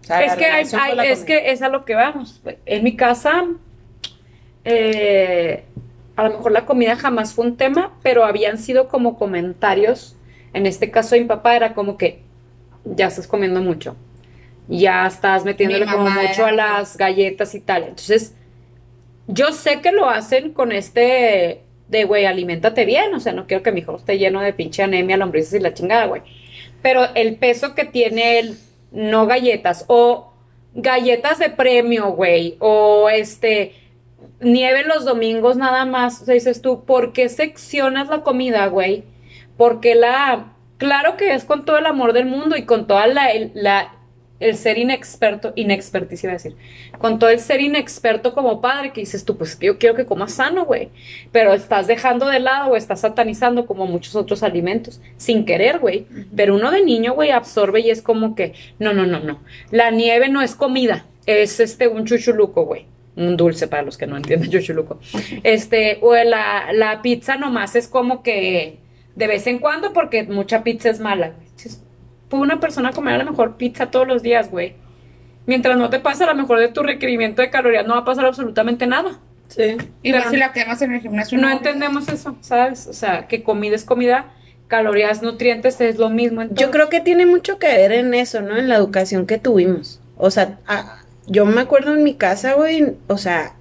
O 0.00 0.04
sea, 0.04 0.22
Es 0.24 0.32
la 0.32 0.36
que, 0.36 0.44
hay- 0.46 0.50
relación 0.64 0.80
con 0.80 0.90
hay- 0.90 0.96
la 0.96 1.04
es 1.04 1.18
comida. 1.20 1.26
que 1.26 1.50
es 1.52 1.62
a 1.62 1.68
lo 1.68 1.84
que 1.84 1.94
vamos. 1.94 2.42
En 2.66 2.82
mi 2.84 2.96
casa, 2.96 3.44
eh, 4.64 5.64
a 6.16 6.24
lo 6.24 6.30
mejor 6.38 6.52
la 6.52 6.66
comida 6.66 6.96
jamás 6.96 7.34
fue 7.34 7.46
un 7.46 7.56
tema, 7.56 7.92
pero 8.02 8.24
habían 8.24 8.58
sido 8.58 8.88
como 8.88 9.16
comentarios. 9.18 10.16
En 10.52 10.66
este 10.66 10.90
caso 10.90 11.14
de 11.14 11.20
mi 11.20 11.26
papá 11.28 11.54
era 11.54 11.74
como 11.74 11.96
que 11.98 12.22
ya 12.94 13.06
estás 13.06 13.26
comiendo 13.26 13.60
mucho, 13.60 13.96
ya 14.68 15.06
estás 15.06 15.44
metiéndole 15.44 15.86
como 15.86 16.08
mucho 16.10 16.46
a 16.46 16.52
las 16.52 16.96
galletas 16.96 17.54
y 17.54 17.60
tal. 17.60 17.82
Entonces, 17.82 18.34
yo 19.26 19.52
sé 19.52 19.80
que 19.80 19.92
lo 19.92 20.08
hacen 20.08 20.52
con 20.52 20.72
este 20.72 21.62
de, 21.88 22.04
güey, 22.04 22.26
aliméntate 22.26 22.84
bien, 22.84 23.14
o 23.14 23.20
sea, 23.20 23.32
no 23.32 23.46
quiero 23.46 23.62
que 23.62 23.72
mi 23.72 23.80
hijo 23.80 23.96
esté 23.96 24.18
lleno 24.18 24.40
de 24.40 24.52
pinche 24.52 24.82
anemia, 24.82 25.16
lombrices 25.16 25.54
y 25.54 25.62
la 25.62 25.74
chingada, 25.74 26.06
güey. 26.06 26.22
Pero 26.82 27.06
el 27.14 27.36
peso 27.36 27.74
que 27.74 27.84
tiene 27.84 28.38
él, 28.38 28.58
no 28.90 29.26
galletas, 29.26 29.84
o 29.88 30.32
galletas 30.74 31.38
de 31.38 31.50
premio, 31.50 32.10
güey, 32.10 32.56
o 32.58 33.08
este, 33.08 33.74
nieve 34.40 34.84
los 34.84 35.04
domingos 35.04 35.56
nada 35.56 35.84
más, 35.84 36.22
o 36.22 36.24
sea, 36.24 36.34
dices 36.34 36.60
tú, 36.60 36.84
¿por 36.84 37.12
qué 37.12 37.28
seccionas 37.28 38.08
la 38.08 38.22
comida, 38.22 38.66
güey? 38.66 39.04
¿Por 39.56 39.80
qué 39.80 39.94
la 39.94 40.55
Claro 40.78 41.16
que 41.16 41.32
es 41.34 41.44
con 41.44 41.64
todo 41.64 41.78
el 41.78 41.86
amor 41.86 42.12
del 42.12 42.26
mundo 42.26 42.56
y 42.56 42.64
con 42.64 42.86
toda 42.86 43.06
la, 43.06 43.30
el, 43.30 43.50
la- 43.54 43.92
el 44.38 44.54
ser 44.56 44.76
inexperto, 44.76 45.54
inexpertiz 45.56 46.22
iba 46.24 46.32
a 46.32 46.34
decir, 46.34 46.54
con 46.98 47.18
todo 47.18 47.30
el 47.30 47.40
ser 47.40 47.62
inexperto 47.62 48.34
como 48.34 48.60
padre 48.60 48.92
que 48.92 49.00
dices 49.00 49.24
tú, 49.24 49.38
pues 49.38 49.58
yo 49.58 49.78
quiero 49.78 49.94
que 49.94 50.04
comas 50.04 50.34
sano, 50.34 50.66
güey, 50.66 50.90
pero 51.32 51.54
estás 51.54 51.86
dejando 51.86 52.26
de 52.28 52.40
lado 52.40 52.72
o 52.72 52.76
estás 52.76 53.00
satanizando 53.00 53.64
como 53.64 53.86
muchos 53.86 54.14
otros 54.14 54.42
alimentos, 54.42 55.00
sin 55.16 55.46
querer, 55.46 55.78
güey, 55.78 56.04
pero 56.36 56.54
uno 56.54 56.70
de 56.70 56.84
niño, 56.84 57.14
güey, 57.14 57.30
absorbe 57.30 57.80
y 57.80 57.88
es 57.88 58.02
como 58.02 58.34
que, 58.34 58.52
no, 58.78 58.92
no, 58.92 59.06
no, 59.06 59.20
no, 59.20 59.40
la 59.70 59.90
nieve 59.90 60.28
no 60.28 60.42
es 60.42 60.54
comida, 60.54 61.06
es 61.24 61.58
este 61.58 61.88
un 61.88 62.04
chuchuluco, 62.04 62.66
güey. 62.66 62.84
Un 63.16 63.38
dulce 63.38 63.66
para 63.66 63.82
los 63.82 63.96
que 63.96 64.06
no 64.06 64.18
entienden 64.18 64.50
chuchuluco. 64.52 65.00
Este, 65.42 65.96
o 66.02 66.12
la, 66.14 66.70
la 66.74 67.00
pizza 67.00 67.36
nomás 67.38 67.74
es 67.74 67.88
como 67.88 68.22
que 68.22 68.76
de 69.16 69.26
vez 69.26 69.46
en 69.46 69.58
cuando 69.58 69.92
porque 69.92 70.22
mucha 70.24 70.62
pizza 70.62 70.88
es 70.90 71.00
mala. 71.00 71.32
Puede 72.28 72.42
una 72.42 72.60
persona 72.60 72.92
comer 72.92 73.14
a 73.14 73.18
lo 73.24 73.30
mejor 73.30 73.56
pizza 73.56 73.90
todos 73.90 74.06
los 74.06 74.22
días, 74.22 74.50
güey. 74.50 74.74
Mientras 75.46 75.76
no 75.78 75.90
te 75.90 76.00
pase 76.00 76.24
a 76.24 76.26
lo 76.26 76.34
mejor 76.34 76.58
de 76.58 76.68
tu 76.68 76.82
requerimiento 76.82 77.40
de 77.40 77.50
calorías, 77.50 77.86
no 77.86 77.94
va 77.94 78.00
a 78.00 78.04
pasar 78.04 78.24
absolutamente 78.26 78.86
nada. 78.86 79.18
Sí. 79.48 79.76
Y 80.02 80.10
más 80.12 80.20
Pero- 80.22 80.30
si 80.30 80.36
la 80.38 80.52
quemas 80.52 80.82
en 80.82 80.92
el 80.94 81.00
gimnasio. 81.00 81.38
No 81.38 81.48
entendemos 81.48 82.08
eso, 82.08 82.36
¿sabes? 82.40 82.88
O 82.88 82.92
sea, 82.92 83.28
que 83.28 83.44
comida 83.44 83.76
es 83.76 83.84
comida, 83.84 84.26
calorías, 84.66 85.22
nutrientes 85.22 85.80
es 85.80 85.98
lo 85.98 86.10
mismo. 86.10 86.42
en 86.42 86.52
Yo 86.54 86.72
creo 86.72 86.88
que 86.88 87.00
tiene 87.00 87.26
mucho 87.26 87.60
que 87.60 87.68
ver 87.68 87.92
en 87.92 88.12
eso, 88.12 88.40
¿no? 88.42 88.56
En 88.56 88.68
la 88.68 88.74
educación 88.74 89.24
que 89.26 89.38
tuvimos. 89.38 90.00
O 90.16 90.32
sea, 90.32 90.58
a- 90.66 90.98
yo 91.28 91.46
me 91.46 91.60
acuerdo 91.60 91.94
en 91.94 92.02
mi 92.02 92.14
casa, 92.14 92.54
güey, 92.54 92.96
o 93.06 93.18
sea, 93.18 93.54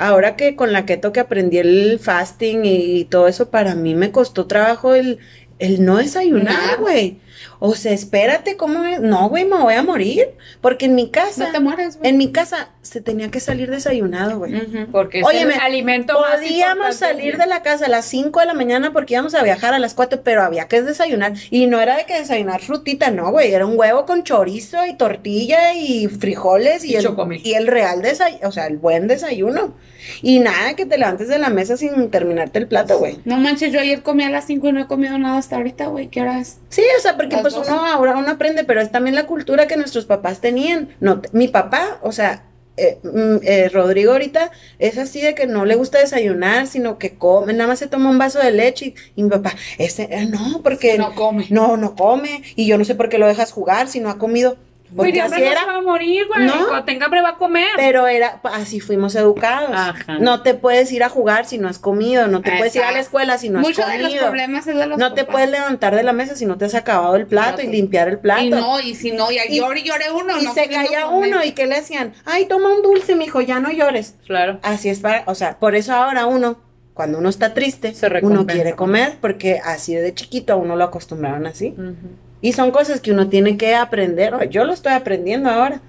ahora 0.00 0.34
que 0.34 0.56
con 0.56 0.72
la 0.72 0.86
keto 0.86 1.12
que 1.12 1.20
aprendí 1.20 1.58
el 1.58 1.98
fasting 2.00 2.64
y, 2.64 3.04
todo 3.04 3.28
eso, 3.28 3.50
para 3.50 3.74
mí 3.74 3.94
me 3.94 4.10
costó 4.10 4.46
trabajo 4.46 4.94
el, 4.94 5.18
el 5.58 5.84
no 5.84 5.98
desayunar, 5.98 6.78
güey. 6.80 7.18
O 7.58 7.74
sea, 7.74 7.92
espérate, 7.92 8.56
¿cómo 8.56 8.84
es? 8.84 9.00
No, 9.00 9.28
güey, 9.28 9.44
me 9.44 9.56
voy 9.58 9.74
a 9.74 9.82
morir. 9.82 10.28
Porque 10.60 10.86
en 10.86 10.94
mi 10.94 11.10
casa, 11.10 11.46
No 11.46 11.52
te 11.52 11.60
mueres, 11.60 11.96
güey. 11.98 12.10
en 12.10 12.16
mi 12.18 12.32
casa 12.32 12.70
se 12.82 13.00
tenía 13.00 13.30
que 13.30 13.40
salir 13.40 13.70
desayunado, 13.70 14.38
güey. 14.38 14.54
Ujú, 14.56 14.90
porque 14.92 15.20
es 15.20 15.26
Óyeme, 15.26 15.54
el 15.54 15.60
alimento 15.60 16.18
más 16.20 16.36
Podíamos 16.40 16.96
salir 16.96 17.36
de 17.36 17.46
la 17.46 17.62
casa 17.62 17.86
a 17.86 17.88
las 17.88 18.04
5 18.06 18.40
de 18.40 18.46
la 18.46 18.54
mañana 18.54 18.92
porque 18.92 19.14
íbamos 19.14 19.34
a 19.34 19.42
viajar 19.42 19.74
a 19.74 19.78
las 19.78 19.94
4, 19.94 20.22
pero 20.24 20.42
había 20.42 20.68
que 20.68 20.82
desayunar. 20.82 21.32
Y 21.50 21.66
no 21.66 21.80
era 21.80 21.96
de 21.96 22.04
que 22.06 22.14
desayunar 22.18 22.60
frutita, 22.60 23.10
no, 23.10 23.30
güey. 23.30 23.52
Era 23.52 23.66
un 23.66 23.78
huevo 23.78 24.06
con 24.06 24.22
chorizo 24.24 24.86
y 24.86 24.94
tortilla 24.96 25.74
y 25.74 26.08
frijoles 26.08 26.84
y, 26.84 26.92
Y 26.92 26.96
el, 26.96 27.02
chocomil. 27.04 27.40
y 27.44 27.54
el 27.54 27.66
real 27.66 28.02
desayuno, 28.02 28.48
o 28.48 28.52
sea, 28.52 28.66
el 28.66 28.76
buen 28.78 29.06
desayuno. 29.08 29.74
Y 30.22 30.40
nada 30.40 30.74
que 30.74 30.86
te 30.86 30.96
levantes 30.96 31.28
de 31.28 31.38
la 31.38 31.50
mesa 31.50 31.76
sin 31.76 32.10
terminarte 32.10 32.58
el 32.58 32.66
plato, 32.66 32.98
güey. 32.98 33.18
No 33.26 33.36
manches, 33.36 33.70
yo 33.72 33.80
ayer 33.80 34.02
comí 34.02 34.24
a 34.24 34.30
las 34.30 34.46
5 34.46 34.68
y 34.68 34.72
no 34.72 34.80
he 34.80 34.86
comido 34.86 35.18
nada 35.18 35.36
hasta 35.38 35.56
ahorita, 35.56 35.86
güey. 35.88 36.08
¿Qué 36.08 36.22
hora 36.22 36.40
es? 36.40 36.58
Sí, 36.70 36.82
o 36.98 37.00
sea, 37.02 37.16
porque 37.16 37.29
Las 37.36 37.42
pues 37.42 37.54
uno 37.54 37.86
ahora 37.86 38.16
uno 38.16 38.30
aprende, 38.30 38.64
pero 38.64 38.80
es 38.80 38.90
también 38.90 39.14
la 39.14 39.26
cultura 39.26 39.66
que 39.66 39.76
nuestros 39.76 40.06
papás 40.06 40.40
tenían. 40.40 40.88
No, 41.00 41.22
mi 41.32 41.48
papá, 41.48 41.98
o 42.02 42.12
sea, 42.12 42.44
eh, 42.76 42.98
mm, 43.02 43.36
eh, 43.42 43.68
Rodrigo 43.68 44.12
ahorita 44.12 44.50
es 44.78 44.96
así 44.98 45.20
de 45.20 45.34
que 45.34 45.46
no 45.46 45.64
le 45.64 45.74
gusta 45.74 45.98
desayunar, 45.98 46.66
sino 46.66 46.98
que 46.98 47.16
come, 47.18 47.52
nada 47.52 47.68
más 47.68 47.78
se 47.78 47.88
toma 47.88 48.08
un 48.10 48.18
vaso 48.18 48.38
de 48.38 48.50
leche 48.52 48.86
y, 48.86 48.94
y 49.16 49.22
mi 49.22 49.28
papá, 49.30 49.54
ese, 49.78 50.04
eh, 50.10 50.26
no, 50.26 50.62
porque 50.62 50.96
No 50.96 51.14
come. 51.14 51.46
no, 51.50 51.76
no 51.76 51.94
come 51.94 52.42
y 52.56 52.66
yo 52.66 52.78
no 52.78 52.84
sé 52.84 52.94
por 52.94 53.08
qué 53.08 53.18
lo 53.18 53.26
dejas 53.26 53.52
jugar 53.52 53.88
si 53.88 54.00
no 54.00 54.08
ha 54.10 54.18
comido. 54.18 54.56
Porque 54.96 55.20
hambre 55.20 55.36
así 55.36 55.44
no 55.44 55.50
era. 55.52 55.60
se 55.60 55.66
va 55.66 55.76
a 55.76 55.80
morir, 55.82 56.26
güey. 56.26 56.46
No. 56.46 56.66
Cuando 56.66 56.84
tenga 56.84 57.04
hambre 57.06 57.22
va 57.22 57.28
a 57.30 57.36
comer. 57.36 57.68
Pero 57.76 58.06
era, 58.08 58.40
así 58.44 58.80
fuimos 58.80 59.14
educados. 59.14 59.70
Ajá. 59.72 60.18
No 60.18 60.42
te 60.42 60.54
puedes 60.54 60.90
ir 60.92 61.02
a 61.04 61.08
jugar 61.08 61.46
si 61.46 61.58
no 61.58 61.68
has 61.68 61.78
comido, 61.78 62.26
no 62.26 62.40
te 62.42 62.50
puedes 62.56 62.74
ir 62.76 62.82
a 62.82 62.92
la 62.92 62.98
escuela 63.00 63.38
si 63.38 63.48
no 63.50 63.60
has 63.60 63.66
Muchos 63.66 63.86
de 63.86 63.98
los 63.98 64.08
comido. 64.08 64.26
problemas 64.26 64.66
es 64.66 64.76
de 64.76 64.86
los 64.86 64.98
No 64.98 65.14
te 65.14 65.24
puedes 65.24 65.50
levantar 65.50 65.94
de 65.94 66.02
la 66.02 66.12
mesa 66.12 66.34
si 66.34 66.46
no 66.46 66.58
te 66.58 66.64
has 66.64 66.74
acabado 66.74 67.16
el 67.16 67.26
plato 67.26 67.62
y 67.62 67.66
limpiar 67.68 68.08
el 68.08 68.18
plato. 68.18 68.42
Y 68.42 68.50
no, 68.50 68.80
y 68.80 68.94
si 68.94 69.12
no, 69.12 69.30
y 69.30 69.38
Y- 69.48 69.58
llore 69.58 69.82
llore 69.82 70.10
uno. 70.12 70.38
y 70.40 70.44
no 70.44 70.54
se 70.54 70.68
calla 70.68 71.02
comer. 71.06 71.28
uno 71.34 71.44
y 71.44 71.52
que 71.52 71.66
le 71.66 71.76
hacían, 71.76 72.12
ay, 72.24 72.46
toma 72.46 72.74
un 72.74 72.82
dulce, 72.82 73.14
mijo, 73.16 73.40
ya 73.40 73.60
no 73.60 73.70
llores. 73.70 74.14
Claro. 74.26 74.58
Así 74.62 74.88
es 74.88 75.00
para, 75.00 75.22
o 75.26 75.34
sea, 75.34 75.58
por 75.58 75.74
eso 75.74 75.94
ahora 75.94 76.26
uno, 76.26 76.58
cuando 76.94 77.18
uno 77.18 77.28
está 77.28 77.54
triste, 77.54 77.94
uno 78.22 78.46
quiere 78.46 78.74
comer, 78.74 79.18
porque 79.20 79.60
así 79.64 79.94
de 79.94 80.12
chiquito 80.14 80.52
a 80.52 80.56
uno 80.56 80.76
lo 80.76 80.84
acostumbraron 80.84 81.46
así. 81.46 81.74
Ujú. 81.78 81.94
Y 82.42 82.52
son 82.54 82.70
cosas 82.70 83.00
que 83.00 83.12
uno 83.12 83.28
tiene 83.28 83.56
que 83.56 83.74
aprender, 83.74 84.48
yo 84.48 84.64
lo 84.64 84.72
estoy 84.72 84.92
aprendiendo 84.92 85.50
ahora. 85.50 85.80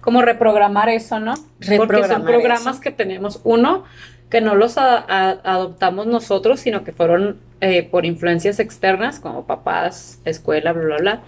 como 0.00 0.20
reprogramar 0.22 0.88
eso, 0.88 1.20
¿no? 1.20 1.34
Porque 1.34 1.66
son 1.66 1.78
Reprogramar 1.80 2.26
programas 2.26 2.74
eso. 2.74 2.80
que 2.80 2.90
tenemos. 2.90 3.40
Uno, 3.44 3.84
que 4.30 4.40
no 4.40 4.54
los 4.56 4.76
a- 4.78 4.98
a- 4.98 5.40
adoptamos 5.44 6.06
nosotros, 6.06 6.58
sino 6.60 6.82
que 6.82 6.92
fueron 6.92 7.38
eh, 7.60 7.84
por 7.84 8.04
influencias 8.04 8.58
externas, 8.58 9.20
como 9.20 9.46
papás, 9.46 10.20
escuela, 10.24 10.72
bla, 10.72 10.84
bla, 10.84 10.96
bla. 10.96 11.22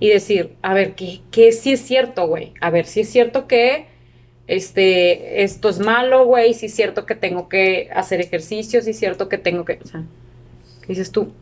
Y 0.00 0.08
decir, 0.08 0.56
a 0.62 0.72
ver, 0.74 0.94
¿qué, 0.94 1.20
qué 1.30 1.52
sí 1.52 1.72
es 1.74 1.80
cierto, 1.82 2.26
güey? 2.26 2.54
A 2.62 2.70
ver, 2.70 2.86
si 2.86 3.00
es 3.00 3.10
cierto 3.10 3.46
que 3.46 3.86
este, 4.46 5.42
esto 5.42 5.68
es 5.68 5.78
malo, 5.78 6.24
güey, 6.24 6.54
si 6.54 6.66
es 6.66 6.74
cierto 6.74 7.04
que 7.06 7.14
tengo 7.14 7.48
que 7.48 7.90
hacer 7.94 8.20
ejercicio, 8.20 8.80
si 8.82 8.90
es 8.90 8.98
cierto 8.98 9.28
que 9.28 9.38
tengo 9.38 9.64
que... 9.64 9.78
O 9.84 9.86
sea, 9.86 10.02
¿qué 10.80 10.86
dices 10.88 11.12
tú? 11.12 11.32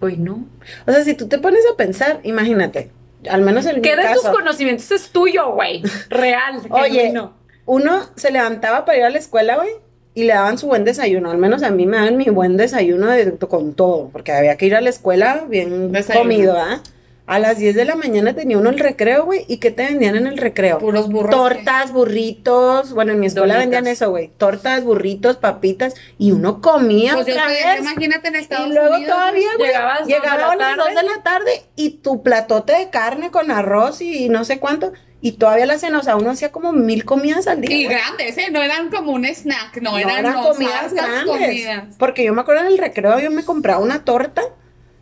Pues 0.00 0.18
no. 0.18 0.44
O 0.86 0.92
sea, 0.92 1.02
si 1.04 1.14
tú 1.14 1.26
te 1.28 1.38
pones 1.38 1.64
a 1.72 1.76
pensar, 1.76 2.20
imagínate, 2.22 2.90
al 3.30 3.42
menos 3.42 3.64
en 3.66 3.76
mi 3.76 3.82
¿Qué 3.82 3.96
de 3.96 4.02
tus 4.14 4.22
conocimientos 4.24 4.90
es 4.90 5.08
tuyo, 5.10 5.52
güey? 5.52 5.82
Real. 6.10 6.60
Oye, 6.70 7.00
genuino. 7.06 7.34
uno 7.64 8.02
se 8.16 8.30
levantaba 8.30 8.84
para 8.84 8.98
ir 8.98 9.04
a 9.04 9.10
la 9.10 9.18
escuela, 9.18 9.56
güey, 9.56 9.70
y 10.14 10.24
le 10.24 10.34
daban 10.34 10.58
su 10.58 10.66
buen 10.66 10.84
desayuno. 10.84 11.30
Al 11.30 11.38
menos 11.38 11.62
a 11.62 11.70
mí 11.70 11.86
me 11.86 11.96
daban 11.96 12.16
mi 12.16 12.24
buen 12.26 12.56
desayuno 12.56 13.06
de- 13.08 13.36
con 13.38 13.74
todo, 13.74 14.10
porque 14.12 14.32
había 14.32 14.56
que 14.56 14.66
ir 14.66 14.74
a 14.74 14.80
la 14.80 14.90
escuela 14.90 15.44
bien 15.48 15.92
Desayuno. 15.92 16.22
comido, 16.22 16.56
¿ah? 16.58 16.80
A 17.28 17.40
las 17.40 17.58
10 17.58 17.74
de 17.74 17.84
la 17.84 17.96
mañana 17.96 18.34
tenía 18.34 18.56
uno 18.56 18.70
el 18.70 18.78
recreo, 18.78 19.24
güey, 19.24 19.44
y 19.48 19.56
¿qué 19.56 19.72
te 19.72 19.84
vendían 19.84 20.14
en 20.14 20.28
el 20.28 20.38
recreo? 20.38 20.78
Puros 20.78 21.08
burros. 21.08 21.34
Tortas, 21.34 21.90
burritos, 21.92 22.92
bueno, 22.92 23.12
en 23.12 23.20
mi 23.20 23.26
escuela 23.26 23.54
Donitas. 23.54 23.70
vendían 23.72 23.92
eso, 23.92 24.10
güey, 24.10 24.30
tortas, 24.38 24.84
burritos, 24.84 25.36
papitas, 25.36 25.94
y 26.18 26.30
uno 26.30 26.60
comía 26.60 27.14
Pues 27.14 27.26
yo 27.26 27.32
otra 27.34 27.48
vez. 27.48 27.80
imagínate 27.80 28.28
en 28.28 28.36
Estados 28.36 28.68
Y 28.68 28.72
luego 28.74 28.94
Unidos. 28.94 29.12
todavía, 29.16 29.48
güey, 29.58 29.68
llegaba 29.68 30.52
a 30.52 30.56
las 30.56 30.76
tarde. 30.76 30.92
2 30.94 31.02
de 31.02 31.08
la 31.16 31.22
tarde 31.24 31.62
y 31.74 31.90
tu 31.98 32.22
platote 32.22 32.72
de 32.74 32.90
carne 32.90 33.30
con 33.32 33.50
arroz 33.50 34.00
y 34.02 34.28
no 34.28 34.44
sé 34.44 34.60
cuánto, 34.60 34.92
y 35.20 35.32
todavía 35.32 35.66
la 35.66 35.78
cena, 35.78 35.98
o 35.98 36.02
sea, 36.04 36.14
uno 36.14 36.30
hacía 36.30 36.52
como 36.52 36.72
mil 36.72 37.04
comidas 37.04 37.48
al 37.48 37.60
día. 37.60 37.74
Y 37.74 37.86
güey. 37.86 37.96
grandes, 37.96 38.38
¿eh? 38.38 38.50
No 38.52 38.62
eran 38.62 38.88
como 38.90 39.10
un 39.10 39.24
snack, 39.24 39.78
no, 39.82 39.92
No, 39.92 39.98
eran, 39.98 40.32
comidas 40.32 40.92
grandes. 40.94 41.24
comidas. 41.26 41.94
Porque 41.98 42.22
yo 42.22 42.32
me 42.34 42.42
acuerdo 42.42 42.60
en 42.62 42.68
el 42.68 42.78
recreo 42.78 43.18
yo 43.18 43.32
me 43.32 43.44
compraba 43.44 43.80
una 43.80 44.04
torta 44.04 44.42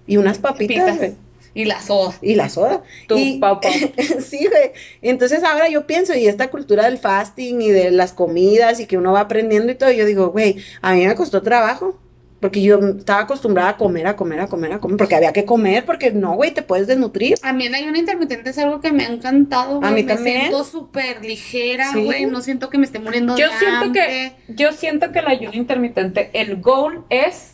y 0.07 0.17
unas 0.17 0.39
papitas, 0.39 0.93
Pitas. 0.99 1.13
Y 1.55 1.65
la 1.67 1.81
soda. 1.81 2.15
y 2.21 2.35
la 2.35 2.49
soda. 2.49 2.83
Tu 3.07 3.17
y, 3.17 3.39
pau. 3.39 3.61
sí, 4.21 4.39
güey. 4.51 4.73
Entonces 5.03 5.45
ahora 5.45 5.69
yo 5.69 5.87
pienso, 5.87 6.15
y 6.15 6.27
esta 6.27 6.51
cultura 6.51 6.85
del 6.85 6.99
fasting 6.99 7.63
y 7.63 7.71
de 7.71 7.91
las 7.93 8.13
comidas 8.13 8.81
y 8.81 8.87
que 8.87 8.99
uno 8.99 9.13
va 9.13 9.21
aprendiendo 9.21 9.71
y 9.71 9.77
todo, 9.77 9.91
yo 9.93 10.05
digo, 10.05 10.31
güey, 10.31 10.57
a 10.83 10.95
mí 10.95 11.07
me 11.07 11.15
costó 11.15 11.43
trabajo. 11.43 11.99
Porque 12.41 12.61
yo 12.61 12.79
estaba 12.99 13.21
acostumbrada 13.21 13.71
a 13.71 13.77
comer, 13.79 14.07
a 14.07 14.17
comer, 14.17 14.39
a 14.41 14.49
comer, 14.49 14.73
a 14.73 14.79
comer, 14.79 14.99
porque 14.99 15.15
había 15.15 15.33
que 15.33 15.47
comer, 15.47 15.87
porque 15.87 16.11
no, 16.11 16.35
güey, 16.35 16.51
te 16.53 16.61
puedes 16.61 16.87
desnutrir. 16.87 17.37
A 17.41 17.55
mí 17.55 17.65
el 17.65 17.75
ayuno 17.75 17.97
intermitente 17.97 18.51
es 18.51 18.59
algo 18.59 18.83
que 18.83 18.93
me 18.93 19.07
ha 19.07 19.09
encantado, 19.09 19.79
güey. 19.79 19.89
A 19.91 19.95
mí 19.95 20.03
me 20.03 20.15
también. 20.15 20.41
siento 20.41 20.63
súper 20.63 21.25
ligera, 21.25 21.91
Sí. 21.91 22.05
güey. 22.05 22.27
No 22.27 22.43
siento 22.43 22.69
que 22.69 22.77
me 22.77 22.85
esté 22.85 22.99
muriendo 22.99 23.35
Yo 23.39 23.49
de 23.51 23.57
siento 23.59 23.93
que, 23.93 24.33
yo 24.49 24.73
siento 24.73 25.11
que 25.11 25.21
el 25.21 25.27
ayuno 25.29 25.55
intermitente, 25.55 26.29
el 26.35 26.61
goal 26.61 27.05
es 27.09 27.54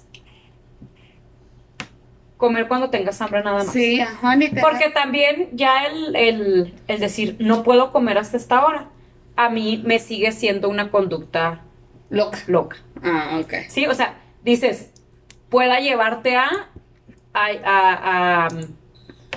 comer 2.41 2.67
cuando 2.67 2.91
tengas 2.91 3.21
hambre 3.21 3.45
nada 3.45 3.59
más. 3.59 3.73
Sí, 3.73 4.01
ajá. 4.01 4.35
Porque 4.61 4.91
también 4.91 5.51
ya 5.53 5.85
el, 5.85 6.17
el, 6.17 6.75
el 6.89 6.99
decir 7.01 7.37
no 7.39 7.63
puedo 7.63 7.93
comer 7.93 8.19
hasta 8.19 8.37
esta 8.37 8.65
hora, 8.65 8.89
a 9.37 9.49
mí 9.51 9.81
me 9.85 10.01
sigue 10.01 10.33
siendo 10.33 10.69
una 10.69 10.91
conducta 10.91 11.61
Loca. 12.09 12.39
loca. 12.49 12.79
Ah, 13.05 13.39
ok. 13.41 13.55
Sí, 13.69 13.87
o 13.87 13.95
sea, 13.95 14.19
dices, 14.43 14.91
pueda 15.49 15.79
llevarte 15.79 16.35
a, 16.35 16.49
a, 17.33 17.47
a, 17.65 18.47
a, 18.47 18.49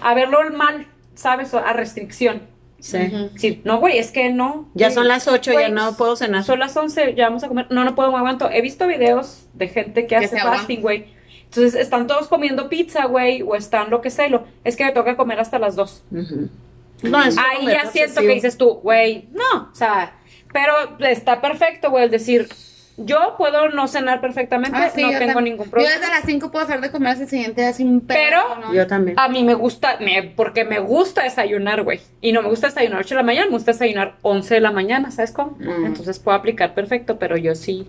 a 0.02 0.14
verlo 0.16 0.40
mal, 0.58 0.88
¿sabes? 1.14 1.54
A 1.54 1.74
restricción. 1.74 2.54
Sí. 2.80 3.62
No, 3.64 3.80
güey, 3.80 3.98
es 3.98 4.12
que 4.12 4.30
no. 4.30 4.70
Ya 4.74 4.92
son 4.92 5.08
las 5.08 5.28
8, 5.28 5.54
ya 5.54 5.70
no 5.70 5.96
puedo 5.96 6.18
cenar. 6.18 6.44
Son 6.44 6.60
las 6.60 6.76
11, 6.76 7.16
ya 7.16 7.26
vamos 7.26 7.44
a 7.44 7.48
comer. 7.48 7.68
No, 7.70 7.86
no 7.86 7.96
puedo, 7.96 8.12
me 8.12 8.18
aguanto. 8.18 8.50
He 8.52 8.62
visto 8.62 8.88
videos 8.88 9.48
de 9.54 9.70
gente 9.70 10.02
que, 10.02 10.08
Que 10.08 10.16
hace 10.18 10.38
fasting, 10.38 10.82
güey. 10.82 11.06
Entonces 11.56 11.76
están 11.80 12.08
todos 12.08 12.28
comiendo 12.28 12.68
pizza, 12.68 13.06
güey, 13.06 13.44
o 13.44 13.56
están 13.56 13.90
lo 13.92 14.02
que 14.02 14.10
sea. 14.10 14.28
y 14.28 14.32
lo- 14.32 14.44
Es 14.64 14.76
que 14.76 14.86
me 14.86 14.92
toca 14.92 15.16
comer 15.16 15.40
hasta 15.40 15.60
las 15.60 15.76
2. 15.76 16.04
Ujú. 16.12 16.50
No, 17.04 17.22
es 17.24 17.38
Ahí 17.38 17.66
ya 17.68 17.86
siento 17.92 18.22
que 18.22 18.28
dices 18.30 18.58
tú, 18.58 18.76
güey, 18.82 19.28
no, 19.34 19.70
o 19.72 19.76
sea, 19.76 20.14
pero 20.54 20.74
está 21.00 21.42
perfecto, 21.42 21.90
güey, 21.92 22.06
el 22.06 22.12
decir, 22.12 22.48
yo 22.96 23.36
puedo 23.38 23.70
no 23.70 23.88
cenar 23.88 24.22
perfectamente, 24.22 24.78
Ah, 24.78 24.90
sí, 24.94 25.02
no 25.02 25.12
yo 25.12 25.20
tengo 25.20 25.34
también. 25.34 25.56
ningún 25.56 25.66
Yo 25.66 25.72
problema. 25.72 25.96
desde 25.96 26.08
las 26.10 26.24
5 26.26 26.52
puedo 26.52 26.66
dejar 26.66 26.80
de 26.82 26.92
comer 26.92 27.10
hasta 27.10 27.24
el 27.24 27.30
siguiente 27.30 27.62
día 27.62 27.74
sin 27.74 28.00
pedo, 28.02 28.18
Pero- 28.20 28.56
¿no? 28.68 28.74
Yo 28.74 28.88
también. 28.88 29.20
A 29.20 29.28
mí 29.28 29.44
me 29.44 29.54
gusta, 29.56 29.98
me- 30.00 30.24
porque 30.36 30.64
me 30.64 30.80
gusta 30.80 31.24
desayunar, 31.24 31.84
güey. 31.84 32.00
Y 32.22 32.32
no 32.32 32.42
me 32.42 32.50
gusta 32.50 32.68
desayunar 32.68 33.00
8 33.02 33.10
de 33.16 33.22
la 33.22 33.24
mañana, 33.24 33.46
me 33.48 33.54
gusta 33.54 33.72
desayunar 33.74 34.16
11 34.22 34.54
de 34.56 34.62
la 34.62 34.72
mañana, 34.72 35.12
¿sabes 35.12 35.32
cómo? 35.32 35.58
Mm. 35.60 35.86
Entonces 35.88 36.20
puedo 36.20 36.38
aplicar 36.38 36.74
perfecto, 36.74 37.20
pero 37.20 37.36
yo 37.36 37.54
sí 37.56 37.88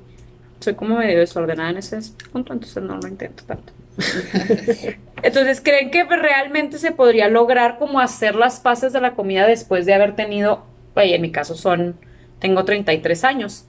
soy 0.65 0.75
como 0.75 0.97
medio 0.97 1.19
desordenada 1.19 1.71
en 1.71 1.77
ese 1.77 1.99
punto, 2.33 2.53
entonces 2.53 2.83
no 2.83 2.97
lo 2.97 3.07
intento 3.07 3.45
tanto. 3.45 3.73
Entonces, 5.23 5.61
¿creen 5.61 5.91
que 5.91 6.05
realmente 6.05 6.79
se 6.79 6.91
podría 6.91 7.29
lograr 7.29 7.79
como 7.79 8.01
hacer 8.01 8.35
las 8.35 8.61
paces 8.61 8.93
de 8.93 9.01
la 9.01 9.15
comida 9.15 9.47
después 9.47 9.87
de 9.87 9.95
haber 9.95 10.17
tenido, 10.17 10.65
oye, 10.97 11.15
en 11.15 11.23
mi 11.23 11.31
caso 11.31 11.55
son, 11.55 11.97
tengo 12.41 12.65
33 12.65 13.25
años. 13.25 13.67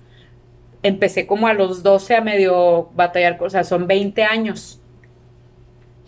Empecé 0.83 1.27
como 1.27 1.47
a 1.47 1.53
los 1.53 1.83
12 1.83 2.15
a 2.15 2.21
medio 2.21 2.89
batallar, 2.95 3.37
o 3.41 3.49
sea, 3.49 3.63
son 3.63 3.87
20 3.87 4.23
años. 4.23 4.81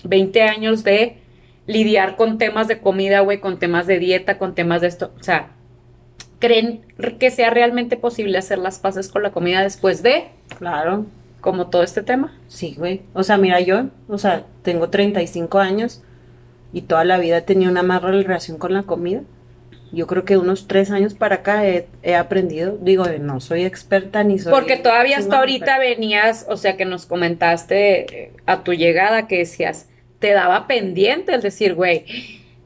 20 0.04 0.42
años 0.44 0.84
de 0.84 1.18
lidiar 1.66 2.16
con 2.16 2.38
temas 2.38 2.68
de 2.68 2.80
comida, 2.80 3.20
güey, 3.22 3.40
con 3.40 3.60
temas 3.60 3.88
de 3.88 4.00
dieta, 4.00 4.38
con 4.38 4.56
temas 4.56 4.82
de 4.82 4.88
esto. 4.88 5.14
O 5.20 5.24
sea, 5.24 5.52
¿creen 6.40 6.82
que 7.20 7.32
sea 7.32 7.50
realmente 7.50 7.98
posible 7.98 8.38
hacer 8.38 8.58
las 8.58 8.80
paces 8.80 9.10
con 9.10 9.24
la 9.24 9.32
comida 9.32 9.62
después 9.64 10.04
de 10.04 10.26
Claro. 10.58 11.06
como 11.42 11.68
todo 11.68 11.84
este 11.84 12.04
tema? 12.04 12.34
Sí, 12.48 12.76
güey. 12.78 13.02
O 13.14 13.24
sea, 13.24 13.38
mira, 13.38 13.60
yo, 13.60 13.86
o 14.08 14.18
sea, 14.18 14.46
tengo 14.64 14.90
35 14.90 15.60
años 15.60 16.02
y 16.74 16.82
toda 16.82 17.04
la 17.06 17.18
vida 17.18 17.38
he 17.38 17.42
tenido 17.42 17.72
una 17.72 17.84
mala 17.84 18.12
relación 18.12 18.58
con 18.58 18.74
la 18.74 18.84
comida. 18.84 19.22
Yo 19.94 20.06
creo 20.06 20.26
que 20.26 20.38
unos 20.38 20.68
tres 20.68 20.92
años 20.92 21.14
para 21.14 21.36
acá 21.36 21.66
he, 21.66 21.88
he 22.04 22.16
aprendido. 22.16 22.78
Digo, 22.82 23.06
no 23.22 23.40
soy 23.40 23.64
experta 23.64 24.22
ni 24.24 24.38
soy. 24.38 24.52
Porque 24.52 24.76
todavía 24.76 25.18
hasta 25.18 25.40
ahorita 25.40 25.80
venías, 25.80 26.46
o 26.50 26.58
sea, 26.58 26.76
que 26.76 26.84
nos 26.84 27.06
comentaste 27.06 28.24
eh, 28.24 28.32
a 28.46 28.64
tu 28.64 28.74
llegada 28.74 29.28
que 29.28 29.38
decías, 29.38 29.88
te 30.20 30.34
daba 30.34 30.68
pendiente 30.68 31.34
el 31.34 31.42
decir, 31.42 31.74
güey, 31.74 32.04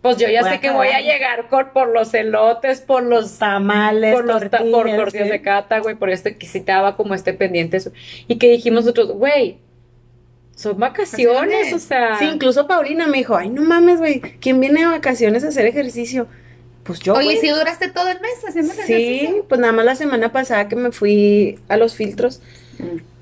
pues 0.02 0.18
yo 0.18 0.28
ya 0.28 0.42
Voy 0.42 0.50
sé 0.52 0.60
que 0.60 0.72
voy 0.72 0.88
a 0.88 1.00
llegar 1.02 1.48
con- 1.48 1.70
por 1.74 1.90
los 1.90 2.14
elotes, 2.14 2.82
por 2.82 3.04
los 3.04 3.38
tamales, 3.38 4.14
por 4.16 4.26
los 4.26 4.42
por 4.42 4.50
tortillas, 4.50 5.12
¿sí? 5.12 5.20
de 5.30 5.42
cata, 5.42 5.80
güey, 5.80 5.96
por 5.96 6.10
esto 6.10 6.30
que 6.40 6.48
sí 6.48 6.60
te 6.62 6.72
daba 6.72 6.96
como 6.98 7.14
este 7.14 7.34
pendiente. 7.34 7.78
eso. 7.78 7.92
Y 8.28 8.38
que 8.38 8.50
dijimos 8.50 8.84
nosotros, 8.86 9.12
güey, 9.12 9.58
son 10.56 10.78
vacaciones, 10.80 11.40
Vacaciones. 11.42 11.74
o 11.74 11.80
sea. 11.80 12.16
Sí, 12.18 12.26
incluso 12.26 12.68
Paulina 12.68 13.08
me 13.08 13.18
dijo, 13.20 13.36
ay, 13.36 13.50
no 13.50 13.62
mames, 13.64 14.00
güey, 14.00 14.20
¿quién 14.22 14.60
viene 14.60 14.82
de 14.82 14.88
vacaciones 14.88 15.44
a 15.44 15.48
hacer 15.50 15.66
ejercicio? 15.66 16.28
Pues 16.84 17.00
yo, 17.00 17.14
Oye, 17.14 17.38
si 17.38 17.48
duraste 17.50 17.90
todo 17.90 18.10
el 18.10 18.20
mes 18.22 18.44
haciendo 18.48 18.74
Sí, 18.74 18.80
ejercicio. 18.82 19.46
pues 19.48 19.62
nada 19.62 19.72
más 19.74 19.86
la 19.86 19.96
semana 19.96 20.32
pasada 20.32 20.68
que 20.68 20.76
me 20.76 20.92
fui 20.92 21.60
a 21.70 21.78
los 21.78 21.96
filtros. 21.96 22.42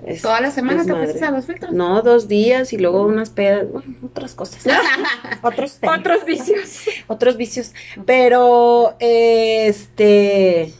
Es- 0.06 0.22
Toda 0.22 0.42
la 0.42 0.52
semana 0.52 0.84
te 0.86 0.92
a 1.26 1.32
los 1.32 1.46
filtros. 1.46 1.72
No, 1.72 2.02
dos 2.02 2.28
días 2.28 2.74
y 2.74 2.78
luego 2.78 3.06
unas 3.06 3.30
pedas, 3.30 3.70
bueno, 3.72 3.96
otras 4.04 4.34
cosas. 4.36 4.64
otros 5.44 5.80
temas, 5.80 6.00
Otros 6.00 6.26
vicios. 6.26 6.84
otros 7.08 7.38
vicios. 7.38 7.74
Pero, 8.06 8.96
eh, 9.00 9.68
este, 9.68 10.74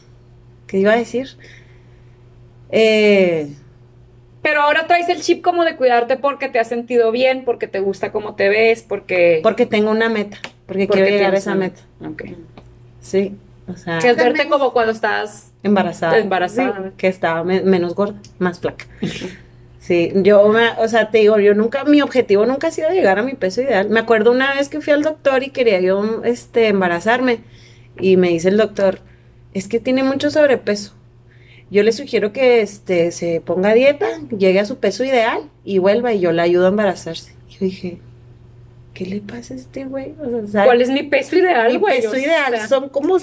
¿qué 0.66 0.78
iba 0.78 0.92
a 0.92 0.96
decir? 0.96 1.28
Eh, 2.70 3.52
Pero 4.42 4.62
ahora 4.62 4.86
traes 4.86 5.08
el 5.08 5.20
chip 5.20 5.42
como 5.42 5.64
de 5.64 5.76
cuidarte 5.76 6.16
porque 6.16 6.48
te 6.48 6.58
has 6.58 6.68
sentido 6.68 7.10
bien, 7.10 7.44
porque 7.44 7.66
te 7.66 7.80
gusta 7.80 8.12
cómo 8.12 8.34
te 8.34 8.48
ves, 8.48 8.82
porque. 8.82 9.40
porque 9.42 9.66
tengo 9.66 9.90
una 9.90 10.08
meta, 10.08 10.38
porque, 10.66 10.86
porque 10.86 11.02
quiero 11.02 11.08
llegar 11.16 11.34
a 11.34 11.38
esa 11.38 11.54
meta. 11.54 11.80
Ok. 12.06 12.24
Sí, 13.00 13.34
o 13.70 13.76
sea, 13.76 13.98
Que 13.98 14.10
es 14.10 14.16
verte 14.16 14.48
como 14.48 14.72
cuando 14.72 14.92
estás. 14.92 15.52
embarazada. 15.62 16.18
Embarazada. 16.18 16.84
Sí, 16.88 16.94
que 16.96 17.08
estaba 17.08 17.44
me- 17.44 17.62
menos 17.62 17.94
gorda, 17.94 18.18
más 18.38 18.60
flaca. 18.60 18.86
Sí, 19.78 20.12
yo, 20.16 20.46
me- 20.48 20.70
o 20.78 20.88
sea, 20.88 21.10
te 21.10 21.18
digo, 21.18 21.38
yo 21.38 21.54
nunca, 21.54 21.84
mi 21.84 22.02
objetivo 22.02 22.44
nunca 22.46 22.68
ha 22.68 22.70
sido 22.70 22.90
llegar 22.90 23.18
a 23.18 23.22
mi 23.22 23.34
peso 23.34 23.62
ideal. 23.62 23.88
Me 23.88 24.00
acuerdo 24.00 24.30
una 24.30 24.54
vez 24.54 24.68
que 24.68 24.80
fui 24.80 24.92
al 24.92 25.02
doctor 25.02 25.42
y 25.42 25.50
quería 25.50 25.80
yo, 25.80 26.22
este, 26.24 26.68
embarazarme 26.68 27.40
y 27.98 28.16
me 28.16 28.28
dice 28.28 28.48
el 28.50 28.56
doctor, 28.58 29.00
es 29.54 29.66
que 29.68 29.80
tiene 29.80 30.02
mucho 30.04 30.30
sobrepeso. 30.30 30.94
Yo 31.70 31.82
le 31.82 31.92
sugiero 31.92 32.32
que, 32.32 32.60
este, 32.62 33.10
se 33.10 33.40
ponga 33.40 33.70
a 33.70 33.74
dieta, 33.74 34.06
llegue 34.36 34.60
a 34.60 34.64
su 34.66 34.78
peso 34.78 35.02
ideal 35.04 35.42
y 35.64 35.78
vuelva 35.78 36.12
y 36.12 36.20
yo 36.20 36.32
le 36.32 36.42
ayudo 36.42 36.66
a 36.66 36.68
embarazarse. 36.70 37.32
Y 37.48 37.52
yo 37.52 37.58
dije, 37.60 37.98
¿qué 38.92 39.06
le 39.06 39.20
pasa 39.20 39.54
a 39.54 39.56
este 39.56 39.84
güey? 39.86 40.14
O 40.20 40.28
sea, 40.42 40.46
¿sabe? 40.48 40.66
¿Cuál 40.66 40.82
es 40.82 40.90
mi 40.90 41.04
peso 41.04 41.36
ideal, 41.36 41.72
Mi 41.72 41.78
güey? 41.78 41.96
peso 41.96 42.10
O 42.10 42.14
sea, 42.14 42.20
ideal 42.22 42.68
son 42.68 42.88
como 42.90 43.16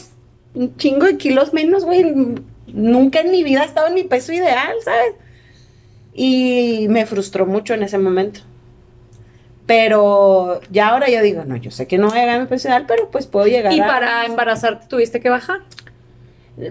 un 0.58 0.76
chingo 0.78 1.06
de 1.06 1.18
kilos 1.18 1.54
menos, 1.54 1.86
güey. 1.86 2.36
Nunca 2.68 3.22
en 3.22 3.32
mi 3.32 3.44
vida 3.44 3.64
he 3.64 3.66
estado 3.66 3.88
en 3.88 3.94
mi 3.94 4.04
peso 4.04 4.34
ideal, 4.34 4.76
¿sabes? 4.84 5.14
Y 6.14 6.88
me 6.90 7.06
frustró 7.06 7.46
mucho 7.46 7.74
en 7.74 7.84
ese 7.84 7.98
momento. 7.98 8.42
Pero 9.66 10.62
ya 10.72 10.90
ahora 10.90 11.10
yo 11.10 11.22
digo, 11.22 11.44
no, 11.46 11.58
yo 11.58 11.72
sé 11.72 11.88
que 11.88 11.98
no 11.98 12.08
voy 12.08 12.18
a 12.18 12.22
llegar 12.22 12.36
a 12.38 12.40
mi 12.40 12.48
peso 12.48 12.68
ideal, 12.70 12.86
pero 12.88 13.10
pues 13.12 13.28
puedo 13.28 13.48
llegar 13.48 13.74
Y 13.74 13.82
a... 13.82 13.88
para 13.88 14.26
embarazarte 14.26 14.88
tuviste 14.88 15.20
que 15.20 15.30
bajar. 15.30 15.60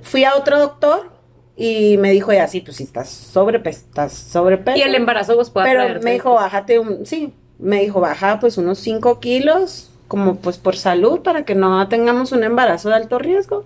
Fui 0.03 0.25
a 0.25 0.35
otro 0.35 0.59
doctor 0.59 1.11
y 1.57 1.97
me 1.99 2.11
dijo, 2.11 2.33
ya, 2.33 2.49
sí, 2.49 2.61
pues 2.61 2.79
sí, 2.79 2.85
estás 2.85 3.09
sobrepeso, 3.09 3.81
estás 3.81 4.13
sobrepeso. 4.13 4.79
Y 4.79 4.83
el 4.83 4.95
embarazo 4.95 5.37
pues 5.37 5.51
puede 5.51 5.69
Pero 5.69 6.01
me 6.03 6.13
dijo, 6.13 6.35
bájate 6.35 6.79
un, 6.79 7.07
sí, 7.07 7.33
me 7.59 7.81
dijo, 7.83 8.01
baja 8.01 8.41
pues 8.41 8.59
unos 8.59 8.79
5 8.79 9.21
kilos, 9.21 9.91
como 10.09 10.37
pues 10.37 10.59
por 10.59 10.77
salud, 10.77 11.21
para 11.21 11.45
que 11.45 11.55
no 11.55 11.87
tengamos 11.89 12.33
un 12.33 12.45
embarazo 12.45 12.89
de 12.89 12.97
alto 12.97 13.19
riesgo. 13.19 13.65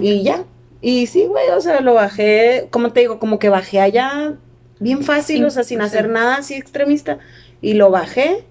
Y 0.00 0.22
ya. 0.22 0.44
Y 0.80 1.06
sí, 1.06 1.26
güey, 1.26 1.48
o 1.50 1.60
sea, 1.60 1.80
lo 1.80 1.94
bajé, 1.94 2.66
como 2.70 2.92
te 2.92 3.00
digo, 3.00 3.18
como 3.18 3.38
que 3.38 3.48
bajé 3.48 3.80
allá 3.80 4.34
bien 4.80 5.02
fácil, 5.02 5.38
Sí, 5.38 5.44
o 5.44 5.50
sea, 5.50 5.62
sin 5.62 5.78
sí. 5.78 5.84
hacer 5.84 6.08
nada 6.08 6.36
así 6.36 6.54
extremista. 6.54 7.18
Y 7.60 7.74
lo 7.74 7.90
bajé 7.90 8.44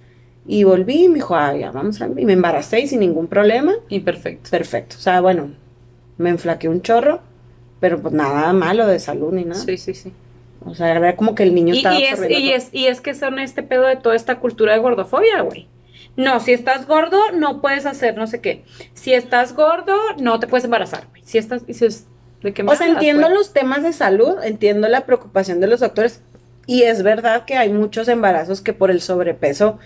y 0.48 0.64
volví 0.64 1.04
y 1.06 1.10
me 1.10 1.16
dijo, 1.16 1.36
ah, 1.36 1.56
ya, 1.56 1.72
vamos 1.72 2.02
a... 2.02 2.08
Y 2.16 2.26
me 2.26 2.34
embaracé 2.34 2.80
y 2.80 2.88
sin 2.88 3.02
ningún 3.02 3.28
problema. 3.28 3.74
Y 3.90 4.00
perfecto. 4.00 4.50
Perfecto. 4.50 4.96
O 4.98 5.02
sea, 5.02 5.20
bueno, 5.22 5.52
me 6.18 6.30
enflaqué 6.30 6.70
un 6.70 6.82
chorro, 6.82 7.22
pero 7.80 8.02
pues 8.02 8.14
nada 8.14 8.54
malo 8.54 8.88
de 8.88 9.00
salud 9.00 9.34
ni 9.34 9.44
nada. 9.44 9.60
Sí, 9.62 9.78
sí, 9.78 9.94
sí. 9.94 10.14
O 10.64 10.76
sea, 10.76 10.96
era 10.96 11.16
como 11.16 11.36
que 11.36 11.44
el 11.44 11.54
niño 11.54 11.74
Y, 11.74 11.78
estaba 11.78 12.00
y 12.00 12.04
es, 12.04 12.20
y, 12.30 12.52
es, 12.54 12.70
y 12.72 12.86
es 12.88 13.02
que 13.02 13.14
son 13.14 13.40
este 13.40 13.64
pedo 13.64 13.86
de 13.88 13.98
toda 13.98 14.16
esta 14.16 14.40
cultura 14.40 14.74
de 14.74 14.80
gordofobia, 14.80 15.42
güey. 15.42 15.68
No, 16.18 16.40
si 16.40 16.52
estás 16.54 16.88
gordo, 16.88 17.20
no 17.34 17.62
puedes 17.62 17.86
hacer 17.86 18.18
no 18.18 18.28
sé 18.28 18.42
qué. 18.42 18.64
Si 18.94 19.14
estás 19.14 19.54
gordo, 19.54 19.96
no 20.20 20.40
te 20.40 20.48
puedes 20.48 20.66
embarazar, 20.66 21.08
güey. 21.10 21.22
Si 21.26 21.38
estás, 21.38 21.66
dices, 21.66 22.08
¿de 22.44 22.54
qué 22.54 22.64
O 22.64 22.76
sea, 22.76 22.88
entiendo 22.88 23.28
güey? 23.28 23.38
los 23.38 23.54
temas 23.54 23.84
de 23.84 23.94
salud, 23.94 24.36
entiendo 24.44 24.88
la 24.88 25.06
preocupación 25.06 25.60
de 25.60 25.68
los 25.68 25.80
doctores 25.80 26.22
y 26.68 26.84
es 26.84 27.04
verdad 27.04 27.46
que 27.46 27.58
hay 27.58 27.72
muchos 27.72 28.08
embarazos 28.08 28.62
que 28.62 28.74
por 28.74 28.92
el 28.92 29.02
sobrepeso 29.02 29.80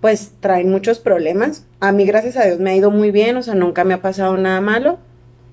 pues 0.00 0.32
traen 0.40 0.70
muchos 0.70 0.98
problemas. 0.98 1.66
A 1.78 1.92
mí 1.92 2.04
gracias 2.06 2.36
a 2.36 2.44
Dios 2.44 2.58
me 2.58 2.70
ha 2.70 2.76
ido 2.76 2.90
muy 2.90 3.10
bien, 3.10 3.36
o 3.36 3.42
sea, 3.42 3.54
nunca 3.54 3.84
me 3.84 3.94
ha 3.94 4.00
pasado 4.00 4.36
nada 4.36 4.60
malo 4.60 4.98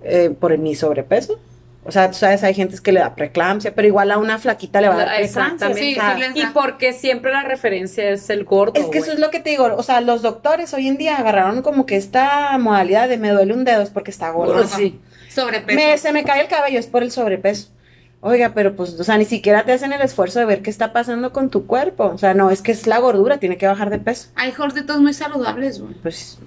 eh, 0.03 0.33
por 0.37 0.57
mi 0.57 0.73
sobrepeso. 0.75 1.39
O 1.87 1.91
sea, 1.91 2.11
tú 2.11 2.17
sabes, 2.17 2.43
hay 2.43 2.53
gente 2.53 2.77
que 2.83 2.91
le 2.91 2.99
da 2.99 3.15
preeclampsia, 3.15 3.73
pero 3.73 3.87
igual 3.87 4.11
a 4.11 4.17
una 4.17 4.37
flaquita 4.39 4.81
le 4.81 4.89
va 4.89 4.95
a 4.95 4.97
dar 4.97 5.15
preeclampsia. 5.15 5.73
Sí, 5.73 5.95
sí 5.95 5.99
Y 6.35 6.45
porque 6.47 6.91
siempre 6.93 7.31
la 7.31 7.43
referencia 7.43 8.09
es 8.09 8.29
el 8.29 8.43
gordo, 8.43 8.73
es 8.79 8.87
que 8.87 8.97
eso 8.97 9.11
es 9.13 9.19
lo 9.19 9.31
que 9.31 9.39
te 9.39 9.51
digo, 9.51 9.73
o 9.75 9.83
sea, 9.83 10.01
los 10.01 10.21
doctores 10.21 10.73
hoy 10.73 10.87
en 10.87 10.97
día 10.97 11.15
agarraron 11.17 11.61
como 11.61 11.85
que 11.85 11.95
esta 11.95 12.57
modalidad 12.57 13.07
de 13.07 13.17
me 13.17 13.29
duele 13.29 13.53
un 13.53 13.63
dedo 13.63 13.81
es 13.81 13.89
porque 13.89 14.11
está 14.11 14.29
gordo. 14.31 14.53
Gordo, 14.53 14.67
sí. 14.67 14.99
Sobrepeso. 15.29 15.77
Me- 15.79 15.97
se 15.97 16.11
me 16.11 16.23
cae 16.23 16.41
el 16.41 16.47
cabello, 16.47 16.77
es 16.79 16.87
por 16.87 17.03
el 17.03 17.11
sobrepeso. 17.11 17.69
Oiga, 18.19 18.51
pero 18.55 18.75
pues, 18.75 18.99
o 18.99 19.03
sea, 19.03 19.17
ni 19.17 19.25
siquiera 19.25 19.63
te 19.63 19.71
hacen 19.71 19.93
el 19.93 20.01
esfuerzo 20.01 20.39
de 20.39 20.45
ver 20.45 20.61
qué 20.63 20.71
está 20.71 20.91
pasando 20.91 21.31
con 21.31 21.49
tu 21.51 21.67
cuerpo. 21.67 22.05
O 22.05 22.17
sea, 22.17 22.33
no, 22.33 22.49
es 22.49 22.61
que 22.63 22.71
es 22.71 22.87
la 22.87 22.97
gordura, 22.97 23.37
tiene 23.37 23.57
que 23.57 23.67
bajar 23.67 23.91
de 23.91 23.99
peso. 23.99 24.29
Hay 24.35 24.51
gorditos 24.53 24.99
muy 24.99 25.13
saludables, 25.13 25.79
güey. 25.79 25.93
Pues, 26.01 26.39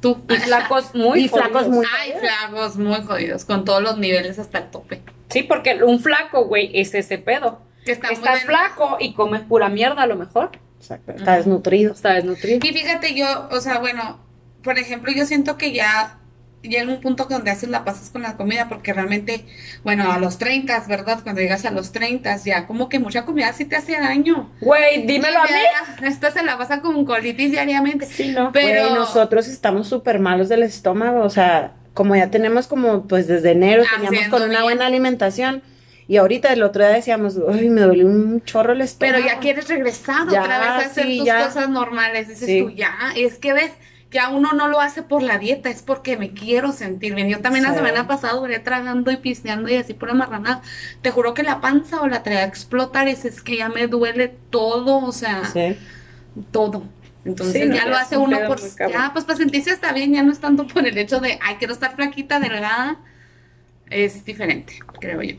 Tú. 0.00 0.18
Y 0.28 0.36
flacos 0.36 0.94
muy 0.94 1.24
Y 1.24 1.28
flacos 1.28 1.64
jodidos. 1.64 1.68
muy- 1.68 1.86
Ay, 2.00 2.14
flacos 2.20 2.76
muy 2.76 3.02
jodidos, 3.02 3.44
con 3.44 3.64
todos 3.64 3.82
los 3.82 3.98
niveles 3.98 4.38
hasta 4.38 4.58
el 4.58 4.70
tope. 4.70 5.02
Sí, 5.28 5.42
porque 5.42 5.82
un 5.84 6.00
flaco, 6.00 6.44
güey, 6.46 6.70
es 6.78 6.94
ese 6.94 7.18
pedo. 7.18 7.60
Que 7.84 7.92
está 7.92 8.08
Estás 8.08 8.42
flaco 8.44 8.96
y 9.00 9.14
comes 9.14 9.40
pura 9.42 9.68
mierda 9.68 10.02
a 10.02 10.06
lo 10.06 10.16
mejor. 10.16 10.50
exacto, 10.78 11.12
está 11.12 11.36
desnutrido. 11.36 11.92
Está 11.92 12.14
desnutrido. 12.14 12.58
Y 12.62 12.72
fíjate, 12.72 13.14
yo, 13.14 13.48
o 13.50 13.60
sea, 13.60 13.78
bueno, 13.78 14.18
por 14.62 14.78
ejemplo, 14.78 15.12
yo 15.12 15.24
siento 15.26 15.56
que 15.56 15.72
ya 15.72 16.18
llega 16.62 16.92
un 16.92 17.00
punto 17.00 17.26
donde 17.28 17.50
haces 17.50 17.68
la 17.70 17.84
pasas 17.84 18.10
con 18.10 18.22
la 18.22 18.36
comida, 18.36 18.68
porque 18.68 18.92
realmente, 18.92 19.44
bueno, 19.82 20.10
a 20.12 20.18
los 20.18 20.38
30, 20.38 20.84
¿verdad? 20.88 21.20
Cuando 21.22 21.40
llegas 21.40 21.64
a 21.64 21.70
los 21.70 21.92
30, 21.92 22.36
ya 22.44 22.66
como 22.66 22.88
que 22.88 22.98
mucha 22.98 23.24
comida 23.24 23.52
sí 23.52 23.64
te 23.64 23.76
hace 23.76 23.92
daño. 23.98 24.50
Güey, 24.60 25.06
dímelo 25.06 25.38
a 25.40 25.44
mí. 25.44 26.06
Esta 26.06 26.30
se 26.30 26.42
la 26.42 26.58
pasa 26.58 26.80
con 26.80 27.04
colitis 27.04 27.50
diariamente. 27.50 28.06
Sí, 28.06 28.32
no. 28.32 28.52
Pero 28.52 28.94
nosotros 28.94 29.48
estamos 29.48 29.88
súper 29.88 30.18
malos 30.18 30.48
del 30.48 30.62
estómago. 30.62 31.22
O 31.22 31.30
sea, 31.30 31.72
como 31.94 32.14
ya 32.16 32.30
tenemos 32.30 32.66
como, 32.66 33.06
pues 33.08 33.26
desde 33.26 33.52
enero 33.52 33.82
teníamos 33.96 34.28
con 34.28 34.42
una 34.42 34.50
bien. 34.50 34.62
buena 34.62 34.86
alimentación. 34.86 35.62
Y 36.08 36.16
ahorita 36.16 36.52
el 36.52 36.64
otro 36.64 36.84
día 36.84 36.92
decíamos, 36.96 37.38
ay, 37.52 37.70
me 37.70 37.82
duele 37.82 38.04
un 38.04 38.42
chorro 38.42 38.72
el 38.72 38.80
estómago. 38.80 39.16
Pero 39.18 39.28
ya 39.32 39.38
quieres 39.38 39.68
regresar 39.68 40.28
Ya, 40.28 40.42
otra 40.42 40.58
vez 40.58 40.68
a 40.68 40.76
hacer 40.78 41.06
sí, 41.06 41.18
tus 41.18 41.26
ya. 41.26 41.46
cosas 41.46 41.68
normales. 41.68 42.26
Dices 42.26 42.46
Sí. 42.46 42.62
tú, 42.62 42.70
ya. 42.70 42.92
Es 43.16 43.38
que 43.38 43.52
ves, 43.52 43.70
ya 44.10 44.28
uno 44.28 44.52
no 44.52 44.68
lo 44.68 44.80
hace 44.80 45.02
por 45.02 45.22
la 45.22 45.38
dieta, 45.38 45.70
es 45.70 45.82
porque 45.82 46.16
me 46.16 46.32
quiero 46.32 46.72
sentir 46.72 47.14
bien. 47.14 47.28
Yo 47.28 47.40
también 47.40 47.64
la 47.64 47.74
semana 47.74 48.06
pasada 48.08 48.34
duré 48.34 48.58
tragando 48.58 49.10
y 49.10 49.16
pisteando 49.16 49.68
y 49.68 49.76
así 49.76 49.94
pura 49.94 50.14
marranada. 50.14 50.62
Te 51.02 51.10
juro 51.10 51.32
que 51.34 51.42
la 51.42 51.60
panza 51.60 52.00
o 52.00 52.08
la 52.08 52.22
traía 52.22 52.40
a 52.40 52.44
explotar. 52.44 53.08
Y 53.08 53.12
es 53.12 53.42
que 53.42 53.56
ya 53.58 53.68
me 53.68 53.86
duele 53.86 54.34
todo, 54.50 54.98
o 54.98 55.12
sea, 55.12 55.44
Sí. 55.44 55.76
todo. 56.50 56.84
Entonces 57.24 57.62
Sí, 57.62 57.68
no, 57.68 57.74
ya 57.74 57.86
lo 57.86 57.94
es 57.96 58.02
hace 58.02 58.16
un 58.16 58.34
uno 58.34 58.46
por, 58.48 58.58
ya, 58.90 59.10
pues 59.12 59.24
para 59.24 59.36
sentirse 59.36 59.70
está 59.70 59.92
bien, 59.92 60.12
ya 60.12 60.22
no 60.22 60.32
es 60.32 60.40
tanto 60.40 60.66
por 60.66 60.86
el 60.86 60.96
hecho 60.96 61.20
de, 61.20 61.38
ay, 61.42 61.56
quiero 61.58 61.74
estar 61.74 61.94
flaquita, 61.94 62.40
delgada. 62.40 62.98
Es 63.90 64.24
diferente, 64.24 64.78
creo 65.00 65.22
yo. 65.22 65.36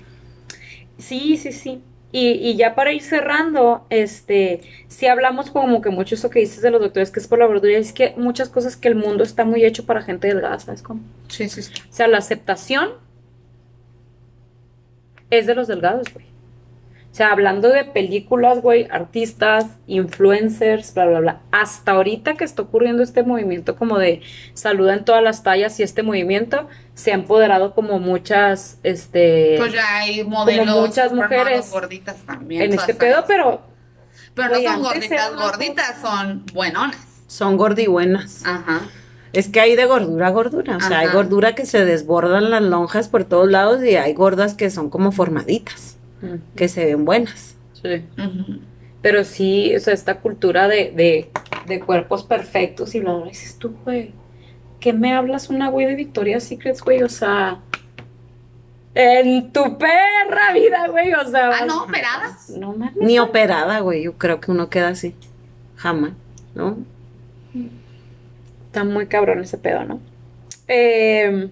Sí, 0.98 1.38
sí, 1.38 1.52
sí. 1.52 1.82
Y, 2.12 2.32
y 2.32 2.56
ya 2.58 2.76
para 2.76 2.92
ir 2.92 3.02
cerrando, 3.02 3.86
este, 3.90 4.62
si 4.88 5.08
hablamos 5.08 5.50
como 5.52 5.82
que 5.82 5.90
mucho 5.90 6.16
eso 6.16 6.30
que 6.30 6.40
dices 6.40 6.62
de 6.62 6.72
los 6.72 6.82
doctores, 6.82 7.12
que 7.12 7.20
es 7.20 7.28
por 7.28 7.40
la 7.40 7.46
gordura, 7.46 7.78
es 7.78 7.94
que 7.94 8.14
muchas 8.18 8.50
cosas 8.50 8.76
que 8.76 8.90
el 8.90 8.96
mundo 8.96 9.24
está 9.24 9.46
muy 9.46 9.64
hecho 9.64 9.86
para 9.86 10.02
gente 10.02 10.28
delgada, 10.28 10.60
¿sabes 10.60 10.82
cómo? 10.82 11.02
Sí, 11.30 11.48
sí, 11.50 11.62
sí. 11.62 11.72
O 11.90 11.94
sea, 11.94 12.08
la 12.08 12.18
aceptación 12.18 12.92
es 15.30 15.48
de 15.48 15.56
los 15.56 15.68
delgados, 15.68 16.14
güey. 16.14 16.31
O 17.12 17.14
sea, 17.14 17.34
hablando 17.34 17.68
de 17.68 17.84
películas, 17.84 18.62
güey, 18.62 18.88
artistas, 18.90 19.66
influencers, 19.86 20.94
bla, 20.94 21.08
bla, 21.08 21.20
bla. 21.20 21.42
Hasta 21.52 21.92
ahorita 21.92 22.36
que 22.36 22.46
está 22.46 22.62
ocurriendo 22.62 23.04
este 23.04 23.24
movimiento 23.24 23.76
como 23.76 23.98
de 23.98 24.22
saluda 24.54 24.94
en 24.94 25.04
todas 25.04 25.22
las 25.22 25.44
tallas 25.44 25.78
y 25.82 25.84
este 25.84 26.04
movimiento 26.04 26.70
se 26.94 27.12
ha 27.12 27.16
empoderado 27.16 27.74
como 27.74 28.00
muchas, 28.00 28.78
este, 28.84 29.56
Pues 29.60 29.74
ya 29.74 29.98
hay 29.98 30.24
modelos. 30.24 30.68
muchas 30.68 31.10
supermodels 31.10 31.32
mujeres 31.42 31.72
gorditas 31.72 32.16
también. 32.26 32.62
en 32.62 32.74
este 32.74 32.94
pedo, 32.94 33.26
pero 33.28 33.62
Pero 34.34 34.50
no 34.50 34.62
son 34.62 34.82
gorditas, 34.82 35.36
gorditas, 35.36 36.02
son 36.02 36.46
buenonas. 36.54 36.98
Son 37.28 37.58
gordibuenas. 37.58 38.46
Ajá. 38.46 38.82
Es 39.34 39.48
que 39.50 39.60
hay 39.60 39.76
de 39.76 39.86
gordura 39.86 40.28
a 40.28 40.30
gordura. 40.32 40.78
O 40.78 40.82
sea, 40.82 41.00
hay 41.00 41.10
gordura 41.10 41.56
que 41.56 41.66
se 41.66 41.84
desbordan 41.86 42.50
las 42.50 42.62
lonjas 42.62 43.08
por 43.10 43.24
todos 43.26 43.50
lados 43.50 43.84
y 43.84 43.96
hay 43.96 44.14
gordas 44.14 44.54
que 44.54 44.70
son 44.70 44.90
como 44.90 45.12
formaditas, 45.12 45.98
que 46.56 46.68
se 46.68 46.86
ven 46.86 47.06
buenas. 47.06 47.58
sí. 47.74 48.06
Pero 49.02 49.24
sí, 49.24 49.76
o 49.76 49.80
sea, 49.80 49.96
esta 49.96 50.20
cultura 50.20 50.68
de, 50.68 50.92
de, 50.92 51.32
de 51.66 51.80
cuerpos 51.80 52.24
perfectos 52.24 52.94
y 52.94 53.00
bla, 53.00 53.18
dices 53.26 53.58
tú, 53.58 53.76
güey, 53.84 54.14
¿qué 54.80 54.94
me 54.94 55.14
hablas 55.14 55.50
una 55.50 55.70
güey 55.70 55.88
de 55.88 55.96
Victoria's 55.96 56.44
Secrets, 56.44 56.84
güey? 56.84 57.02
O 57.02 57.10
sea, 57.10 57.62
en 58.94 59.52
tu 59.52 59.78
perra 59.78 60.54
vida, 60.54 60.88
güey, 60.88 61.14
o 61.14 61.26
sea. 61.28 61.50
Ah, 61.50 61.66
no, 61.66 61.84
operadas. 61.84 62.50
No 62.50 62.74
mames. 62.74 62.98
Ni 62.98 63.18
operada, 63.20 63.80
güey. 63.80 64.04
Yo 64.04 64.18
creo 64.18 64.40
que 64.40 64.52
uno 64.52 64.70
queda 64.70 64.90
así. 64.90 65.16
Jamás, 65.78 66.12
¿no? 66.54 66.78
Está 68.68 68.84
muy 68.84 69.08
cabrón 69.08 69.40
ese 69.40 69.58
pedo, 69.58 69.84
¿no? 69.84 70.00
Eh, 70.68 71.50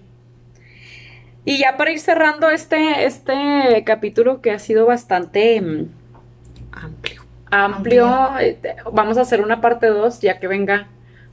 y 1.44 1.58
ya 1.58 1.76
para 1.76 1.90
ir 1.90 2.00
cerrando 2.00 2.50
este, 2.50 3.04
este 3.04 3.82
capítulo 3.84 4.40
que 4.40 4.50
ha 4.50 4.58
sido 4.58 4.86
bastante 4.86 5.60
mm, 5.60 5.88
Amplio. 6.72 7.22
amplio, 7.50 8.38
eh, 8.40 8.58
vamos 8.92 9.18
a 9.18 9.22
hacer 9.22 9.40
una 9.40 9.60
parte 9.60 9.86
2 9.86 10.20
ya 10.20 10.38
que 10.38 10.46
venga 10.46 10.88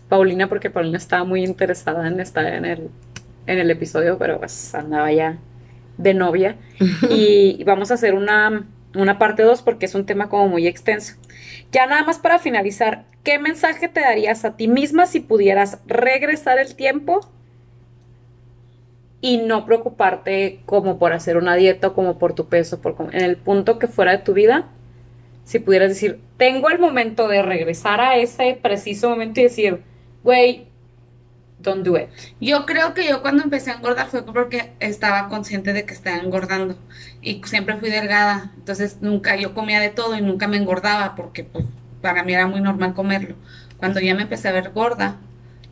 Paulina, 0.09 0.47
porque 0.47 0.69
Paulina 0.69 0.97
estaba 0.97 1.23
muy 1.25 1.43
interesada 1.43 2.07
en 2.07 2.19
estar 2.19 2.45
en 2.45 2.65
el, 2.65 2.89
en 3.45 3.59
el 3.59 3.69
episodio, 3.69 4.17
pero 4.17 4.39
pues 4.39 4.73
andaba 4.73 5.11
ya 5.11 5.37
de 5.97 6.13
novia. 6.13 6.55
y, 7.09 7.57
y 7.59 7.63
vamos 7.65 7.91
a 7.91 7.95
hacer 7.95 8.13
una, 8.13 8.65
una 8.95 9.19
parte 9.19 9.43
2 9.43 9.61
porque 9.61 9.85
es 9.85 9.95
un 9.95 10.05
tema 10.05 10.29
como 10.29 10.47
muy 10.47 10.67
extenso. 10.67 11.15
Ya 11.71 11.85
nada 11.85 12.03
más 12.03 12.19
para 12.19 12.39
finalizar, 12.39 13.05
¿qué 13.23 13.39
mensaje 13.39 13.89
te 13.89 13.99
darías 13.99 14.45
a 14.45 14.55
ti 14.55 14.67
misma 14.67 15.05
si 15.05 15.19
pudieras 15.19 15.79
regresar 15.85 16.59
el 16.59 16.75
tiempo 16.75 17.29
y 19.21 19.37
no 19.37 19.65
preocuparte 19.65 20.61
como 20.65 20.99
por 20.99 21.13
hacer 21.13 21.37
una 21.37 21.55
dieta 21.55 21.91
como 21.91 22.17
por 22.19 22.33
tu 22.33 22.47
peso, 22.47 22.81
por 22.81 22.95
en 23.13 23.23
el 23.23 23.37
punto 23.37 23.79
que 23.79 23.87
fuera 23.87 24.11
de 24.11 24.17
tu 24.19 24.33
vida? 24.33 24.67
Si 25.43 25.59
pudieras 25.59 25.89
decir, 25.89 26.19
tengo 26.37 26.69
el 26.69 26.79
momento 26.79 27.27
de 27.27 27.41
regresar 27.41 28.01
a 28.01 28.17
ese 28.17 28.59
preciso 28.61 29.09
momento 29.09 29.39
y 29.39 29.43
decir, 29.43 29.81
güey, 30.23 30.67
don't 31.59 31.85
do 31.85 31.97
it. 31.97 32.09
Yo 32.39 32.65
creo 32.65 32.93
que 32.93 33.07
yo 33.07 33.21
cuando 33.21 33.43
empecé 33.43 33.71
a 33.71 33.75
engordar 33.75 34.07
fue 34.07 34.23
porque 34.23 34.73
estaba 34.79 35.29
consciente 35.29 35.73
de 35.73 35.85
que 35.85 35.93
estaba 35.93 36.17
engordando 36.17 36.77
y 37.21 37.41
siempre 37.45 37.77
fui 37.77 37.89
delgada, 37.89 38.51
entonces 38.57 38.97
nunca 39.01 39.35
yo 39.35 39.53
comía 39.53 39.79
de 39.79 39.89
todo 39.89 40.15
y 40.15 40.21
nunca 40.21 40.47
me 40.47 40.57
engordaba 40.57 41.15
porque 41.15 41.43
pues 41.43 41.65
para 42.01 42.23
mí 42.23 42.33
era 42.33 42.47
muy 42.47 42.61
normal 42.61 42.93
comerlo. 42.93 43.35
Cuando 43.77 43.99
ya 43.99 44.15
me 44.15 44.23
empecé 44.23 44.49
a 44.49 44.51
ver 44.51 44.71
gorda, 44.71 45.17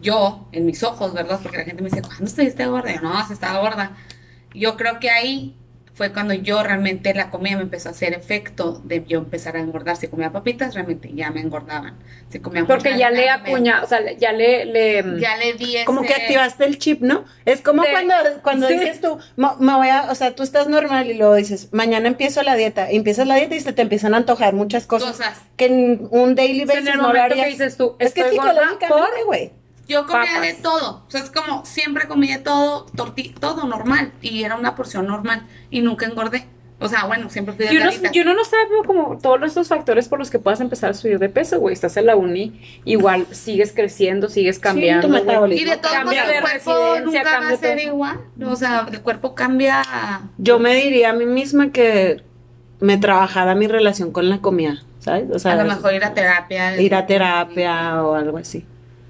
yo 0.06 0.48
en 0.54 0.66
mis 0.66 0.82
ojos, 0.84 1.14
¿verdad? 1.14 1.40
Porque 1.44 1.58
la 1.58 1.64
gente 1.66 1.82
me 1.84 1.90
dice, 1.90 2.02
¿cuándo 2.02 2.26
estuviste 2.26 2.66
gorda? 2.68 2.92
Y 2.92 2.96
yo, 2.96 3.02
no, 3.02 3.28
se 3.28 3.34
estaba 3.34 3.60
gorda. 3.60 3.92
Yo 4.54 4.78
creo 4.78 5.00
que 5.00 5.10
ahí 5.10 5.56
fue 5.94 6.12
cuando 6.12 6.34
yo 6.34 6.62
realmente 6.62 7.14
la 7.14 7.32
comida 7.32 7.56
me 7.56 7.62
empezó 7.64 7.88
a 7.88 7.94
hacer 7.94 8.12
efecto 8.14 8.82
de 8.84 9.06
yo 9.08 9.20
empezar 9.20 9.56
a 9.56 9.62
engordar. 9.62 9.96
Si 9.96 10.10
comía 10.10 10.30
papitas, 10.30 10.74
realmente 10.74 11.10
ya 11.14 11.32
me 11.32 11.40
engordaban. 11.40 11.96
Si 12.28 12.40
comía 12.42 12.66
Porque 12.66 12.98
ya 12.98 13.10
le 13.12 13.30
acuña, 13.30 13.82
o 13.82 13.88
sea, 13.88 14.00
ya 14.18 14.34
le, 14.34 14.66
le 14.66 15.04
Ya 15.22 15.38
le 15.38 15.54
di 15.54 15.78
Como 15.86 16.02
que 16.02 16.08
ese- 16.12 16.22
activaste 16.24 16.66
el 16.66 16.80
chip, 16.80 17.02
¿no? 17.02 17.24
Es 17.46 17.62
como 17.62 17.82
De- 17.84 17.92
cuando, 17.92 18.14
cuando 18.44 18.68
sí. 18.68 18.74
dices 18.78 19.00
tú, 19.00 19.18
"Mo- 19.38 19.56
me 19.62 19.74
voy 19.76 19.88
a, 19.88 20.12
o 20.12 20.16
sea, 20.16 20.36
tú 20.36 20.44
estás 20.44 20.68
normal 20.68 21.10
y 21.10 21.14
luego 21.14 21.36
dices, 21.36 21.70
mañana 21.72 22.08
empiezo 22.10 22.44
la 22.44 22.56
dieta, 22.56 22.92
y 22.92 22.98
empiezas 22.98 23.26
la 23.26 23.36
dieta 23.36 23.56
y 23.56 23.62
se 23.62 23.72
te 23.72 23.82
empiezan 23.82 24.14
a 24.16 24.18
antojar 24.18 24.54
muchas 24.54 24.88
cosas, 24.88 25.12
cosas. 25.16 25.42
que 25.56 25.68
en 25.68 26.08
un 26.12 26.36
daily 26.36 26.64
O 26.64 26.66
sea, 26.68 26.76
basis 26.76 26.88
en 26.90 26.94
el 26.94 26.98
no 27.02 27.08
momento 27.08 27.36
que 27.36 27.46
dices 27.48 27.78
tú, 27.78 27.96
es 28.00 28.14
que 28.14 28.30
psicológicamente, 28.30 29.24
güey. 29.26 29.52
Yo 29.88 30.06
comía 30.06 30.26
Papas. 30.36 30.42
de 30.42 30.54
todo, 30.56 31.04
o 31.08 31.12
sea, 31.12 31.22
es 31.22 31.30
como 31.30 31.64
siempre 31.66 32.08
comía 32.08 32.44
todo, 32.44 32.86
torti 32.96 33.30
todo 33.30 33.66
normal, 33.68 34.12
y 34.22 34.44
era 34.44 34.56
una 34.56 34.76
porción 34.76 35.06
normal, 35.08 35.46
y 35.70 35.82
nunca 35.82 36.06
engordé. 36.06 36.48
O 36.78 36.90
sea, 36.90 37.06
bueno, 37.06 37.30
siempre 37.30 37.54
fui 37.56 37.66
Y 37.68 37.78
uno, 37.78 37.86
delgadita. 37.90 38.10
y 38.14 38.20
uno 38.20 38.34
no 38.34 38.44
sabe 38.44 38.64
como 38.86 39.18
todos 39.18 39.42
estos 39.44 39.70
factores 39.70 40.10
por 40.10 40.20
los 40.20 40.30
que 40.30 40.40
puedas 40.40 40.60
empezar 40.60 40.90
a 40.90 40.94
subir 40.94 41.20
de 41.20 41.30
peso, 41.30 41.58
güey. 41.62 41.72
Estás 41.74 41.96
en 41.96 42.06
la 42.08 42.18
uni, 42.18 42.60
igual 42.84 43.28
sigues 43.32 43.72
creciendo, 43.74 44.28
sigues 44.28 44.60
cambiando. 44.60 45.08
tu 45.08 45.14
güey. 45.14 45.24
metabolismo. 45.24 45.62
Y 45.62 45.70
de 45.70 45.78
modos, 45.78 45.92
Cambia 45.94 46.26
de 46.28 46.36
el 46.38 46.42
cuerpo 46.42 46.96
nunca 47.06 47.40
va 47.40 47.48
a 47.48 47.56
ser 47.56 47.78
todo. 47.78 47.88
igual. 47.88 48.20
O 48.46 48.56
sea, 48.58 48.88
el 48.92 49.02
cuerpo 49.02 49.36
cambia. 49.36 49.84
Yo 50.38 50.60
me 50.60 50.76
diría 50.76 51.12
a 51.12 51.14
mí 51.14 51.26
misma 51.26 51.72
que 51.72 52.22
me 52.82 52.98
trabajara 52.98 53.56
mi 53.56 53.68
relación 53.68 54.12
con 54.12 54.30
la 54.30 54.40
comida, 54.40 54.84
¿sabes? 55.00 55.32
O 55.32 55.40
sea, 55.40 55.54
a 55.54 55.64
lo 55.64 55.64
mejor 55.64 55.94
ir 55.94 56.04
a 56.04 56.14
terapia. 56.14 56.80
ir 56.82 56.94
a 56.94 57.06
terapia 57.06 58.04
o 58.04 58.16
algo 58.16 58.38
así. 58.38 58.66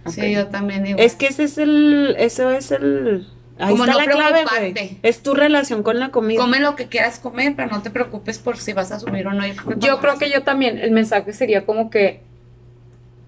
Sí, 0.07 0.31
yo 0.31 0.47
también 0.47 0.85
igual. 0.85 1.03
Es 1.03 1.15
que 1.15 1.27
ese 1.27 1.43
es 1.43 1.57
el, 1.57 2.15
eso 2.19 2.51
es 2.51 2.71
el, 2.71 3.27
ahí 3.57 3.71
Como 3.71 3.85
está 3.85 3.97
no 3.97 4.05
la 4.05 4.11
clave, 4.11 4.45
güey. 4.73 4.99
Es 5.01 5.23
tu 5.23 5.33
relación 5.33 5.83
con 5.83 5.99
la 5.99 6.09
comida. 6.11 6.39
Come 6.39 6.59
lo 6.59 6.75
que 6.75 6.87
quieras 6.87 7.19
comer, 7.19 7.53
pero 7.55 7.69
no 7.71 7.81
te 7.81 7.89
preocupes 7.89 8.37
por 8.37 8.57
si 8.57 8.73
vas 8.73 8.91
a 8.91 8.99
subir 8.99 9.27
o 9.27 9.33
no. 9.33 9.45
Yo 9.45 9.55
creo 9.55 9.79
que, 9.79 9.87
Yo 9.87 9.99
creo 9.99 10.17
que 10.17 10.29
yo 10.29 10.43
también, 10.43 10.77
el 10.77 10.91
mensaje 10.91 11.33
sería 11.33 11.65
como 11.65 11.89
que 11.89 12.21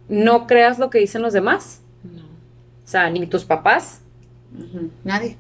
no 0.07 0.47
creas 0.47 0.80
lo 0.80 0.89
que 0.89 0.99
dicen 0.99 1.21
los 1.21 1.34
demás. 1.34 1.82
No. 2.03 2.23
O 2.23 2.88
sea, 2.88 3.09
ni 3.09 3.25
tus 3.25 3.43
papás. 3.43 4.01
Nadie. 5.03 5.36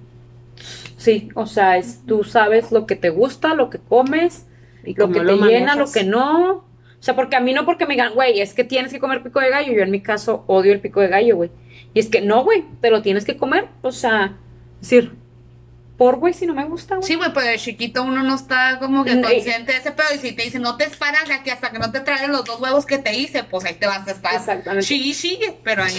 Sí, 0.97 1.29
o 1.35 1.45
sea, 1.45 1.77
es, 1.77 2.01
tú 2.05 2.23
sabes 2.23 2.71
lo 2.71 2.85
que 2.85 2.95
te 2.95 3.09
gusta, 3.09 3.53
lo 3.53 3.69
que 3.69 3.77
comes, 3.77 4.45
Y 4.83 4.95
lo 4.95 5.11
que 5.11 5.21
te 5.21 5.35
llena, 5.37 5.75
lo 5.75 5.91
que 5.91 6.03
no. 6.03 6.65
O 6.99 7.03
sea, 7.03 7.15
porque 7.15 7.35
a 7.35 7.39
mí 7.39 7.53
no 7.53 7.65
porque 7.65 7.85
me 7.85 7.93
digan, 7.93 8.13
güey, 8.13 8.41
es 8.41 8.53
que 8.53 8.63
tienes 8.63 8.91
que 8.91 8.99
comer 8.99 9.23
pico 9.23 9.39
de 9.39 9.49
gallo. 9.49 9.71
Yo 9.73 9.83
en 9.83 9.91
mi 9.91 10.01
caso 10.01 10.43
odio 10.47 10.73
el 10.73 10.79
pico 10.81 10.99
de 10.99 11.07
gallo, 11.07 11.35
güey. 11.35 11.51
Y 11.93 11.99
es 11.99 12.07
que 12.07 12.21
no, 12.21 12.43
güey, 12.43 12.65
te 12.81 12.89
lo 12.89 13.01
tienes 13.01 13.23
que 13.23 13.37
comer. 13.37 13.67
O 13.81 13.91
sea, 13.91 14.35
decir, 14.81 15.13
por 15.97 16.17
güey, 16.17 16.33
si 16.33 16.45
no 16.45 16.53
me 16.53 16.65
gusta, 16.65 16.95
güey. 16.95 17.07
Sí, 17.07 17.15
güey, 17.15 17.31
pero 17.33 17.47
de 17.47 17.57
chiquito 17.57 18.03
uno 18.03 18.23
no 18.23 18.35
está 18.35 18.77
como 18.79 19.03
que 19.03 19.19
consciente 19.21 19.71
de 19.71 19.77
ese 19.79 19.91
pedo. 19.91 20.07
Y 20.15 20.17
si 20.19 20.31
te 20.33 20.43
dicen, 20.43 20.61
no 20.61 20.77
te 20.77 20.87
paras 20.89 21.27
de 21.27 21.33
aquí 21.33 21.49
hasta 21.49 21.71
que 21.71 21.79
no 21.79 21.91
te 21.91 22.01
traigan 22.01 22.31
los 22.31 22.45
dos 22.45 22.59
huevos 22.59 22.85
que 22.85 22.97
te 22.97 23.15
hice, 23.17 23.43
pues 23.43 23.65
ahí 23.65 23.75
te 23.75 23.87
vas 23.87 24.07
a 24.07 24.11
estar. 24.11 24.35
Exactamente. 24.35 24.85
Sigue, 24.85 25.13
sigue, 25.13 25.57
pero 25.63 25.83
ahí. 25.83 25.95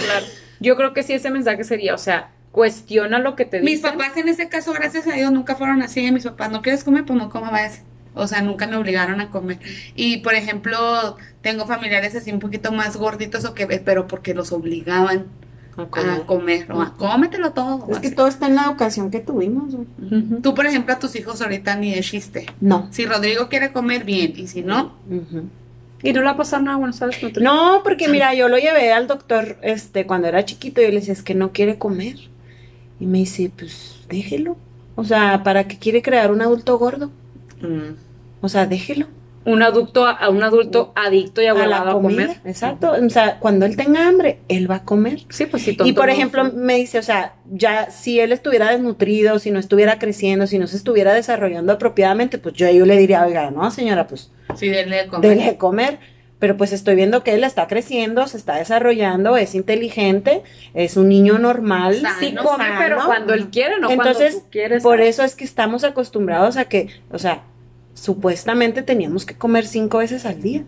Yo 0.59 0.75
creo 0.75 0.93
que 0.93 1.03
sí 1.03 1.13
ese 1.13 1.29
mensaje 1.31 1.63
sería, 1.63 1.95
o 1.95 1.97
sea, 1.97 2.31
cuestiona 2.51 3.19
lo 3.19 3.35
que 3.35 3.45
te 3.45 3.61
Mis 3.61 3.81
dicen. 3.81 3.97
papás 3.97 4.17
en 4.17 4.27
ese 4.29 4.49
caso, 4.49 4.73
gracias 4.73 5.07
a 5.07 5.11
Dios, 5.11 5.31
nunca 5.31 5.55
fueron 5.55 5.81
así. 5.81 6.11
Mis 6.11 6.25
papás, 6.25 6.51
¿no 6.51 6.61
quieres 6.61 6.83
comer? 6.83 7.05
Pues 7.05 7.17
no 7.17 7.29
coma, 7.29 7.51
vayas. 7.51 7.83
O 8.15 8.27
sea, 8.27 8.41
nunca 8.41 8.67
me 8.67 8.75
obligaron 8.75 9.21
a 9.21 9.29
comer. 9.29 9.59
Y, 9.95 10.17
por 10.17 10.33
ejemplo, 10.33 11.17
tengo 11.41 11.65
familiares 11.65 12.15
así 12.15 12.31
un 12.31 12.39
poquito 12.39 12.71
más 12.71 12.97
gorditos 12.97 13.45
o 13.45 13.53
que, 13.53 13.65
pero 13.67 14.07
porque 14.07 14.33
los 14.33 14.51
obligaban 14.51 15.25
A 15.77 15.83
a 15.83 15.85
comer. 15.87 16.25
comer. 16.25 16.71
O 16.71 16.81
a 16.81 16.93
cómetelo 16.95 17.51
todo. 17.53 17.87
Es 17.91 17.99
que 17.99 18.11
todo 18.11 18.27
está 18.27 18.47
en 18.47 18.55
la 18.55 18.63
educación 18.65 19.11
que 19.11 19.19
tuvimos. 19.19 19.75
Tú, 20.41 20.53
por 20.53 20.65
ejemplo, 20.65 20.93
a 20.93 20.99
tus 20.99 21.15
hijos 21.15 21.41
ahorita 21.41 21.75
ni 21.75 21.93
de 21.93 22.01
chiste. 22.01 22.47
No. 22.59 22.87
Si 22.91 23.05
Rodrigo 23.05 23.47
quiere 23.47 23.71
comer 23.71 24.03
bien 24.03 24.33
y 24.35 24.47
si 24.47 24.61
no, 24.63 24.95
Ujú. 25.09 25.43
Y 26.01 26.13
no 26.13 26.21
le 26.21 26.27
va 26.27 26.31
a 26.31 26.37
pasar 26.37 26.63
nada, 26.63 26.77
bueno, 26.77 26.93
¿sabes? 26.93 27.21
No 27.21 27.29
te- 27.29 27.41
No, 27.41 27.81
porque 27.83 28.07
mira, 28.07 28.33
yo 28.33 28.47
lo 28.47 28.57
llevé 28.57 28.93
al 28.93 29.07
doctor 29.07 29.57
este 29.61 30.05
cuando 30.07 30.29
era 30.29 30.45
chiquito 30.45 30.79
y 30.79 30.85
yo 30.85 30.89
le 30.91 30.95
decía, 31.01 31.11
es 31.11 31.23
que 31.23 31.35
no 31.35 31.51
quiere 31.51 31.77
comer. 31.77 32.15
Y 33.01 33.05
me 33.05 33.17
dice, 33.17 33.51
pues 33.53 33.97
déjelo. 34.07 34.55
O 34.95 35.03
sea, 35.03 35.43
¿para 35.43 35.65
qué 35.67 35.77
quiere 35.77 36.01
crear 36.01 36.31
un 36.31 36.41
adulto 36.41 36.77
gordo? 36.77 37.11
Mm, 37.61 37.95
O 38.41 38.49
sea, 38.49 38.65
déjelo. 38.65 39.07
Un 39.45 39.63
adulto, 39.63 40.05
a 40.05 40.29
un 40.29 40.43
adulto 40.43 40.91
adicto 40.95 41.41
y 41.41 41.47
A 41.47 41.53
la 41.53 41.61
aguardado 41.63 41.89
a, 41.97 42.01
comida. 42.01 42.27
comer. 42.27 42.41
Exacto. 42.45 42.91
O 42.91 43.09
sea, 43.09 43.39
cuando 43.39 43.65
él 43.65 43.77
tenga 43.77 44.05
hambre, 44.07 44.39
él 44.49 44.69
va 44.69 44.75
a 44.75 44.83
comer. 44.83 45.21
Sí, 45.29 45.45
pues 45.45 45.63
sí, 45.63 45.77
Y 45.85 45.93
por 45.93 46.07
no 46.07 46.11
ejemplo, 46.11 46.43
me 46.53 46.75
dice, 46.75 46.99
o 46.99 47.03
sea, 47.03 47.35
ya 47.49 47.89
si 47.89 48.19
él 48.19 48.31
estuviera 48.33 48.69
desnutrido, 48.69 49.39
si 49.39 49.49
no 49.51 49.57
estuviera 49.59 49.97
creciendo, 49.97 50.45
si 50.45 50.59
no 50.59 50.67
se 50.67 50.75
estuviera 50.75 51.13
desarrollando 51.13 51.71
apropiadamente, 51.73 52.37
pues 52.37 52.53
yo, 52.55 52.69
yo 52.69 52.85
le 52.85 52.97
diría, 52.97 53.25
oiga, 53.25 53.49
no, 53.49 53.71
señora, 53.71 54.07
pues 54.07 54.29
sí, 54.55 54.67
denle 54.67 54.97
de 55.03 55.07
comer. 55.07 55.29
dele 55.29 55.45
de 55.45 55.57
comer. 55.57 55.99
Pero 56.39 56.55
pues 56.55 56.71
estoy 56.71 56.95
viendo 56.95 57.23
que 57.23 57.33
él 57.33 57.43
está 57.43 57.67
creciendo, 57.67 58.25
se 58.27 58.37
está 58.37 58.55
desarrollando, 58.55 59.35
es 59.35 59.55
inteligente, 59.55 60.41
es 60.73 60.95
un 60.95 61.09
niño 61.09 61.37
normal. 61.37 61.99
Sano, 62.01 62.19
Sí 62.19 62.31
no 62.31 62.43
come, 62.43 62.63
sano. 62.63 62.79
pero 62.79 63.05
cuando 63.05 63.33
él 63.33 63.49
quiere, 63.49 63.77
no 63.79 63.89
Entonces, 63.89 64.33
cuando 64.33 64.39
tú 64.39 64.51
quieres. 64.51 64.83
Por 64.83 65.01
eso 65.01 65.23
es 65.23 65.35
que 65.35 65.43
estamos 65.43 65.83
acostumbrados 65.83 66.55
a 66.55 66.65
que, 66.65 66.87
o 67.11 67.19
sea, 67.19 67.43
supuestamente 67.93 68.81
teníamos 68.83 69.25
que 69.25 69.35
comer 69.35 69.67
cinco 69.67 69.97
veces 69.97 70.25
al 70.25 70.41
día. 70.41 70.63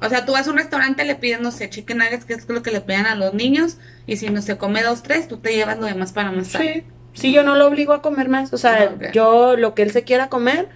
O 0.00 0.08
sea, 0.08 0.24
tú 0.24 0.32
vas 0.32 0.46
a 0.46 0.50
un 0.50 0.56
restaurante, 0.56 1.04
le 1.04 1.16
pides, 1.16 1.40
no 1.40 1.50
sé, 1.50 1.68
chicken 1.68 1.98
nuggets, 1.98 2.24
que 2.24 2.34
es 2.34 2.48
lo 2.48 2.62
que 2.62 2.70
le 2.70 2.80
piden 2.80 3.06
a 3.06 3.14
los 3.14 3.34
niños, 3.34 3.78
y 4.06 4.16
si 4.16 4.30
no 4.30 4.42
se 4.42 4.56
come 4.56 4.82
dos, 4.82 5.02
tres, 5.02 5.28
tú 5.28 5.38
te 5.38 5.52
llevas 5.54 5.78
lo 5.78 5.86
demás 5.86 6.12
para 6.12 6.30
más 6.30 6.52
tarde. 6.52 6.84
Sí, 7.12 7.20
sí, 7.20 7.32
yo 7.32 7.42
no 7.42 7.56
lo 7.56 7.66
obligo 7.66 7.92
a 7.92 8.00
comer 8.00 8.28
más. 8.28 8.52
O 8.52 8.58
sea, 8.58 8.96
yo 9.12 9.56
lo 9.56 9.74
que 9.74 9.82
él 9.82 9.90
se 9.90 10.04
quiera 10.04 10.28
comer. 10.28 10.68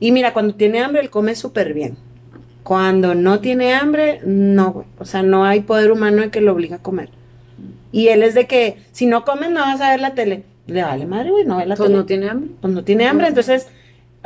Y 0.00 0.12
mira, 0.12 0.32
cuando 0.32 0.54
tiene 0.56 0.80
hambre, 0.80 1.00
él 1.00 1.10
come 1.10 1.34
súper 1.34 1.72
bien. 1.72 1.96
Cuando 2.66 3.14
no 3.14 3.38
tiene 3.38 3.74
hambre, 3.74 4.20
no, 4.24 4.72
güey. 4.72 4.86
O 4.98 5.04
sea, 5.04 5.22
no 5.22 5.44
hay 5.44 5.60
poder 5.60 5.92
humano 5.92 6.28
que 6.32 6.40
lo 6.40 6.52
obliga 6.52 6.76
a 6.76 6.82
comer. 6.82 7.10
Y 7.92 8.08
él 8.08 8.24
es 8.24 8.34
de 8.34 8.48
que, 8.48 8.78
si 8.90 9.06
no 9.06 9.24
comes, 9.24 9.50
no 9.50 9.60
vas 9.60 9.80
a 9.80 9.90
ver 9.90 10.00
la 10.00 10.14
tele. 10.14 10.42
Le 10.66 10.82
vale 10.82 11.06
madre, 11.06 11.30
güey, 11.30 11.44
no 11.44 11.58
ve 11.58 11.66
la 11.66 11.76
Pues 11.76 11.86
tele. 11.88 11.96
no 12.00 12.06
tiene 12.06 12.28
hambre. 12.28 12.50
Pues 12.60 12.74
no 12.74 12.82
tiene 12.82 13.06
hambre. 13.06 13.28
Entonces, 13.28 13.68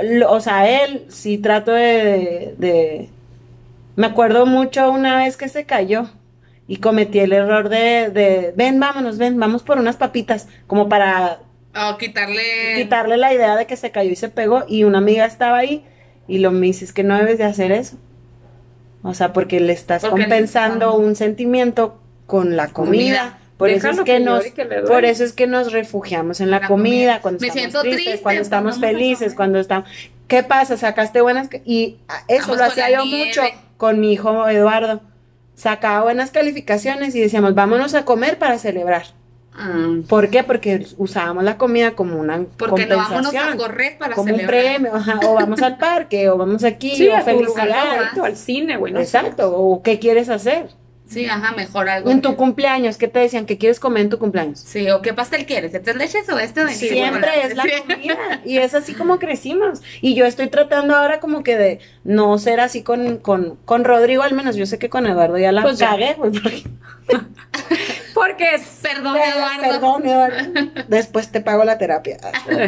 lo- 0.02 0.32
o 0.32 0.40
sea, 0.40 0.84
él 0.84 1.04
sí 1.08 1.36
trato 1.36 1.72
de, 1.72 2.54
de- 2.56 3.10
Me 3.96 4.06
acuerdo 4.06 4.46
mucho 4.46 4.90
una 4.90 5.18
vez 5.18 5.36
que 5.36 5.50
se 5.50 5.66
cayó 5.66 6.06
y 6.66 6.76
cometí 6.78 7.18
el 7.18 7.34
error 7.34 7.68
de, 7.68 8.08
de, 8.08 8.54
ven, 8.56 8.80
vámonos, 8.80 9.18
ven, 9.18 9.38
vamos 9.38 9.62
por 9.62 9.76
unas 9.78 9.96
papitas, 9.96 10.48
como 10.66 10.88
para 10.88 11.40
O 11.76 11.98
quitarle... 11.98 12.40
quitarle 12.76 13.18
la 13.18 13.34
idea 13.34 13.54
de 13.56 13.66
que 13.66 13.76
se 13.76 13.90
cayó 13.90 14.10
y 14.12 14.16
se 14.16 14.30
pegó 14.30 14.64
y 14.66 14.84
una 14.84 14.96
amiga 14.98 15.26
estaba 15.26 15.58
ahí 15.58 15.84
y 16.26 16.38
lo 16.38 16.52
me 16.52 16.68
dice, 16.68 16.86
es 16.86 16.94
que 16.94 17.02
no 17.04 17.18
debes 17.18 17.36
de 17.36 17.44
hacer 17.44 17.70
eso. 17.72 17.98
O 19.02 19.14
sea, 19.14 19.32
porque 19.32 19.60
le 19.60 19.72
estás 19.72 20.02
Porque 20.02 20.22
compensando 20.22 20.94
un 20.94 21.16
sentimiento 21.16 22.00
con 22.26 22.56
la 22.56 22.68
comida. 22.68 23.38
Por 23.56 23.68
eso, 23.68 23.90
es 23.90 23.98
que 23.98 24.04
que 24.04 24.20
nos, 24.20 24.44
que 24.44 24.64
por 24.64 25.04
eso 25.04 25.22
es 25.22 25.34
que 25.34 25.46
nos 25.46 25.72
refugiamos 25.72 26.40
en 26.40 26.50
la, 26.50 26.60
La 26.60 26.68
comida, 26.68 27.20
comida. 27.20 27.20
cuando 27.20 27.40
Me 27.40 27.48
estamos 27.48 27.60
siento 27.60 27.80
tristes, 27.82 28.04
triste, 28.04 28.22
cuando 28.22 28.42
estamos 28.42 28.80
felices, 28.80 29.34
cuando 29.34 29.58
estamos... 29.58 29.90
¿Qué 30.28 30.42
pasa? 30.42 30.78
Sacaste 30.78 31.20
buenas... 31.20 31.50
Y 31.66 31.98
eso 32.28 32.42
Vamos 32.42 32.58
lo 32.58 32.64
hacía 32.64 32.90
yo 32.90 33.04
nieve. 33.04 33.26
mucho 33.26 33.42
con 33.76 34.00
mi 34.00 34.12
hijo 34.12 34.48
Eduardo. 34.48 35.02
Sacaba 35.56 36.04
buenas 36.04 36.30
calificaciones 36.30 37.14
y 37.14 37.20
decíamos, 37.20 37.54
vámonos 37.54 37.94
a 37.94 38.06
comer 38.06 38.38
para 38.38 38.58
celebrar. 38.58 39.04
Ah, 39.52 39.88
¿Por 40.08 40.30
qué? 40.30 40.42
Porque 40.44 40.86
usábamos 40.96 41.44
la 41.44 41.58
comida 41.58 41.92
como 41.92 42.18
una 42.18 42.44
porque 42.56 42.86
no 42.86 42.96
vámonos 42.96 43.18
a 43.34 43.38
compensación, 43.50 43.58
correr 43.58 43.98
para 43.98 44.14
como 44.14 44.32
un 44.34 44.46
premio, 44.46 44.94
ajá, 44.94 45.18
o 45.26 45.34
vamos 45.34 45.60
al 45.60 45.76
parque, 45.76 46.28
o 46.30 46.36
vamos 46.38 46.64
aquí, 46.64 46.94
Sí, 46.96 47.08
o 47.08 47.16
a 47.16 47.24
tu 47.24 47.30
lugar 47.42 47.66
felicidad. 47.68 48.24
al 48.24 48.36
cine, 48.36 48.76
güey. 48.76 48.92
no. 48.92 49.00
Exacto, 49.00 49.52
o 49.54 49.82
qué 49.82 49.98
quieres 49.98 50.28
hacer. 50.28 50.68
Sí, 51.08 51.26
ajá, 51.26 51.50
mejor 51.56 51.88
algo. 51.88 52.08
En 52.08 52.22
tu 52.22 52.36
cumpleaños, 52.36 52.96
¿qué 52.96 53.08
te 53.08 53.18
decían? 53.18 53.44
¿Qué 53.44 53.58
quieres 53.58 53.80
comer 53.80 54.02
en 54.02 54.10
tu 54.10 54.18
cumpleaños? 54.20 54.60
Sí, 54.60 54.88
o 54.90 55.02
qué 55.02 55.12
pastel 55.12 55.44
quieres, 55.44 55.72
¿de 55.72 55.80
tres 55.80 55.96
leches 55.96 56.28
o 56.28 56.38
este 56.38 56.64
de 56.64 56.70
Siempre 56.72 57.30
es 57.44 57.56
la 57.56 57.64
comida 57.82 58.40
y 58.44 58.58
es 58.58 58.74
así 58.76 58.94
como 58.94 59.18
crecimos. 59.18 59.80
Y 60.00 60.14
yo 60.14 60.24
estoy 60.24 60.46
tratando 60.48 60.94
ahora 60.94 61.18
como 61.18 61.42
que 61.42 61.56
de 61.56 61.80
no 62.04 62.38
ser 62.38 62.60
así 62.60 62.84
con, 62.84 63.16
con, 63.18 63.56
con 63.64 63.82
Rodrigo, 63.82 64.22
al 64.22 64.34
menos 64.34 64.54
yo 64.54 64.66
sé 64.66 64.78
que 64.78 64.88
con 64.88 65.04
Eduardo 65.04 65.36
ya 65.36 65.50
la 65.50 65.62
Pues 65.62 65.78
ya. 65.78 65.88
cagué, 65.90 66.14
güey, 66.14 66.30
porque- 66.30 66.62
Porque 68.14 68.54
es... 68.54 68.62
Perdón, 68.82 69.16
Eduardo. 69.16 69.62
Perdón, 69.62 70.06
Eduardo. 70.06 70.70
Después 70.88 71.30
te 71.30 71.40
pago 71.40 71.64
la 71.64 71.78
terapia. 71.78 72.18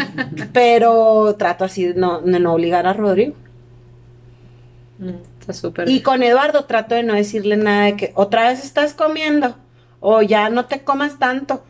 Pero 0.53 1.35
trato 1.37 1.65
así 1.65 1.87
de 1.87 1.95
no, 1.95 2.21
de 2.21 2.39
no 2.41 2.55
obligar 2.55 2.87
a 2.87 2.93
Rodrigo. 2.93 3.35
Mm, 4.99 5.15
Está 5.41 5.53
súper. 5.53 5.89
Y 5.89 6.03
con 6.03 6.23
Eduardo 6.23 6.65
trato 6.65 6.95
de 6.95 7.03
no 7.03 7.15
decirle 7.15 7.57
nada 7.57 7.87
de 7.87 7.97
que 7.97 8.13
otra 8.15 8.49
vez 8.49 8.65
estás 8.65 8.95
comiendo 8.95 9.57
o 10.01 10.23
ya 10.23 10.51
no 10.51 10.67
te 10.67 10.83
comas 10.83 11.19
tanto, 11.19 11.65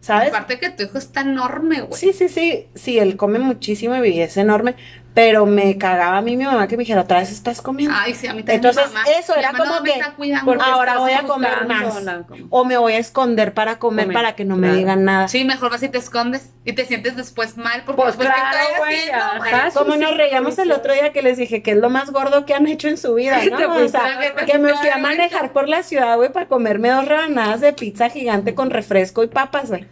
¿sabes? 0.00 0.28
Aparte 0.28 0.58
que 0.58 0.70
tu 0.70 0.82
hijo 0.82 0.98
está 0.98 1.20
enorme, 1.22 1.82
güey. 1.82 1.98
Sí, 1.98 2.12
sí, 2.12 2.28
sí, 2.28 2.66
sí, 2.74 2.98
él 2.98 3.16
come 3.16 3.38
muchísimo 3.38 4.02
y 4.04 4.20
es 4.20 4.36
enorme, 4.36 4.74
pero 5.14 5.46
me 5.46 5.78
cagaba 5.78 6.18
a 6.18 6.20
mí 6.22 6.36
mi 6.36 6.44
mamá 6.44 6.66
que 6.66 6.76
me 6.76 6.80
dijera, 6.82 7.02
otra 7.02 7.20
vez 7.20 7.30
estás 7.30 7.62
comiendo. 7.62 7.94
Ay, 7.96 8.14
sí, 8.14 8.26
a 8.26 8.34
mí 8.34 8.40
también 8.42 8.56
Entonces, 8.56 8.88
mi 8.88 8.94
mamá. 8.94 9.06
eso 9.16 9.32
Mi 9.34 9.38
era 9.38 9.52
mamá 9.52 9.64
como 9.64 9.76
no 9.76 9.82
me 9.82 9.92
que- 9.92 9.98
está 10.00 10.12
cuidando. 10.14 10.44
Porque 10.44 10.64
Ahora 10.68 10.98
voy 10.98 11.12
a 11.12 11.22
comer 11.22 11.66
más. 11.68 11.94
como- 12.26 12.46
O 12.50 12.64
me 12.64 12.76
voy 12.76 12.94
a 12.94 12.98
esconder 12.98 13.54
para 13.54 13.78
comer, 13.78 14.06
Comer, 14.06 14.14
para 14.14 14.34
que 14.34 14.44
no 14.44 14.56
me 14.56 14.72
digan 14.74 15.04
nada. 15.04 15.28
Sí, 15.28 15.44
mejor 15.44 15.70
vas 15.70 15.82
y 15.84 15.88
te 15.88 15.98
escondes 15.98 16.50
y 16.64 16.72
te 16.72 16.84
sientes 16.84 17.16
después 17.16 17.56
mal 17.56 17.82
porque 17.86 18.02
Pues 18.02 18.18
después, 18.18 18.28
¿qué 18.28 18.34
claro, 18.50 18.84
haciendo, 18.84 19.24
ajá. 19.44 19.70
Como 19.72 19.92
Sí, 19.94 19.98
nos 20.00 20.10
sí, 20.10 20.16
reíamos 20.16 20.58
el 20.58 20.72
otro 20.72 20.92
día 20.92 21.12
que 21.12 21.22
les 21.22 21.36
dije 21.36 21.62
que 21.62 21.70
es 21.70 21.76
lo 21.76 21.90
más 21.90 22.10
gordo 22.10 22.44
que 22.44 22.54
han 22.54 22.66
hecho 22.66 22.88
en 22.88 22.96
su 22.96 23.14
vida, 23.14 23.38
Te 23.38 23.50
¿no? 23.50 23.72
O 23.72 23.88
sea, 23.88 24.18
que 24.46 24.58
me 24.58 24.72
te 24.72 24.78
fui 24.78 24.88
a 24.88 24.98
manejar 24.98 25.52
por 25.52 25.68
la 25.68 25.82
ciudad, 25.84 26.16
güey, 26.16 26.32
para 26.32 26.46
comerme 26.48 26.90
dos 26.90 27.06
rebanadas 27.06 27.60
de 27.60 27.72
pizza 27.72 28.08
gigante 28.10 28.54
con 28.56 28.70
refresco 28.70 29.22
y 29.22 29.28
papas, 29.28 29.68
güey. 29.70 29.86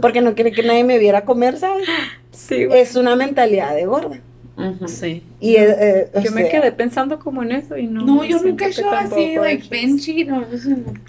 Porque 0.00 0.20
no 0.20 0.34
quiere 0.36 0.52
que 0.52 0.62
nadie 0.62 0.84
me 0.84 0.98
viera 0.98 1.24
comer, 1.24 1.58
¿sabes? 1.58 1.88
Sí, 2.30 2.66
güey. 2.66 2.78
Es 2.80 2.94
una 2.94 3.16
mentalidad 3.16 3.74
de 3.74 3.86
gorda. 3.86 4.18
Sí. 4.86 5.22
Y 5.40 5.56
eh, 5.56 5.76
eh, 5.80 6.10
Yo 6.22 6.30
me 6.30 6.42
sea, 6.42 6.50
quedé 6.50 6.72
pensando 6.72 7.18
como 7.18 7.42
en 7.42 7.52
eso 7.52 7.76
y 7.76 7.86
no. 7.86 8.02
No, 8.04 8.24
yo 8.24 8.38
nunca 8.40 8.66
he 8.66 8.68
hecho 8.68 8.90
así, 8.90 9.36
like 9.36 9.68
Benji, 9.68 10.24
no, 10.24 10.44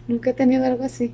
nunca 0.08 0.30
he 0.30 0.34
tenido 0.34 0.66
algo 0.66 0.84
así. 0.84 1.14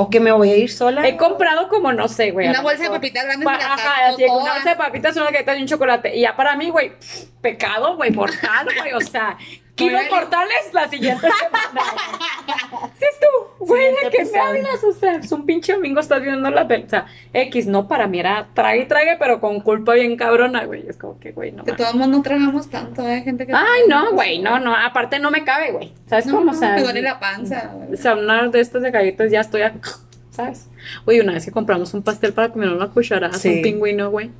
O 0.00 0.08
que 0.08 0.20
me 0.20 0.30
voy 0.30 0.50
a 0.50 0.56
ir 0.56 0.70
sola. 0.70 1.06
He 1.08 1.16
comprado 1.16 1.68
como, 1.68 1.92
no 1.92 2.06
sé, 2.06 2.30
güey. 2.30 2.48
Una 2.48 2.62
bolsa 2.62 2.84
de 2.84 2.90
papitas 2.90 3.24
grandes 3.24 3.44
Pa- 3.44 3.54
Ajá, 3.56 4.06
así, 4.10 4.22
una 4.22 4.52
bolsa 4.54 4.70
de 4.70 4.76
papitas, 4.76 5.16
una 5.16 5.30
galleta 5.32 5.56
y 5.56 5.62
un 5.62 5.66
chocolate. 5.66 6.16
Y 6.16 6.20
ya 6.20 6.36
para 6.36 6.54
mí, 6.56 6.70
güey, 6.70 6.92
pecado, 7.40 7.96
güey, 7.96 8.12
mortal, 8.12 8.68
güey. 8.78 8.92
O 8.92 9.00
sea, 9.00 9.36
Oye. 9.86 10.08
mortales 10.10 10.72
la 10.72 10.88
siguiente 10.88 11.26
semana. 11.38 11.90
¿Sí 12.98 13.04
es 13.04 13.20
tú? 13.20 13.64
Güey, 13.66 13.88
¿de 14.02 14.10
qué 14.10 14.24
me 14.24 14.38
hablas? 14.38 14.82
O 14.84 14.92
sea, 14.92 15.16
es 15.16 15.30
un 15.32 15.44
pinche 15.46 15.72
domingo, 15.74 16.00
estás 16.00 16.22
viendo 16.22 16.50
la 16.50 16.66
pel- 16.66 16.86
O 16.86 16.88
sea, 16.88 17.06
X, 17.32 17.66
no, 17.66 17.86
para 17.88 18.06
mí 18.06 18.20
era 18.20 18.48
trague 18.54 18.82
y 18.82 18.86
trague, 18.86 19.16
pero 19.18 19.40
con 19.40 19.60
culpa 19.60 19.94
bien 19.94 20.16
cabrona, 20.16 20.64
güey. 20.64 20.86
Es 20.88 20.96
como 20.96 21.18
que, 21.20 21.32
güey, 21.32 21.52
no. 21.52 21.62
De 21.64 21.72
mames. 21.72 21.76
todos 21.84 21.94
modos 21.94 22.08
no 22.10 22.22
tragamos 22.22 22.70
tanto, 22.70 23.02
hay 23.02 23.22
gente 23.22 23.46
que... 23.46 23.52
Ay, 23.54 23.82
no, 23.88 24.12
güey, 24.12 24.38
no, 24.40 24.58
no. 24.58 24.74
Aparte 24.74 25.18
no 25.18 25.30
me 25.30 25.44
cabe, 25.44 25.72
güey. 25.72 25.92
¿Sabes 26.06 26.26
No, 26.26 26.34
cómo? 26.36 26.46
no, 26.46 26.52
o 26.52 26.54
sea, 26.54 26.74
me 26.74 26.82
duele 26.82 27.02
la 27.02 27.20
panza. 27.20 27.74
o 27.92 27.96
sea, 27.96 28.14
una 28.14 28.48
de 28.48 28.60
estas 28.60 28.82
de 28.82 28.90
galletas 28.90 29.30
ya 29.30 29.40
estoy 29.40 29.62
a- 29.62 29.74
¿sabes? 30.30 30.68
Oye, 31.04 31.20
una 31.20 31.32
vez 31.34 31.44
que 31.44 31.50
compramos 31.50 31.92
un 31.94 32.02
pastel 32.02 32.32
para 32.32 32.48
comer 32.50 32.68
una 32.70 32.88
cucharada, 32.88 33.34
Sí. 33.34 33.48
un 33.56 33.62
pingüino, 33.62 34.10
güey. 34.10 34.30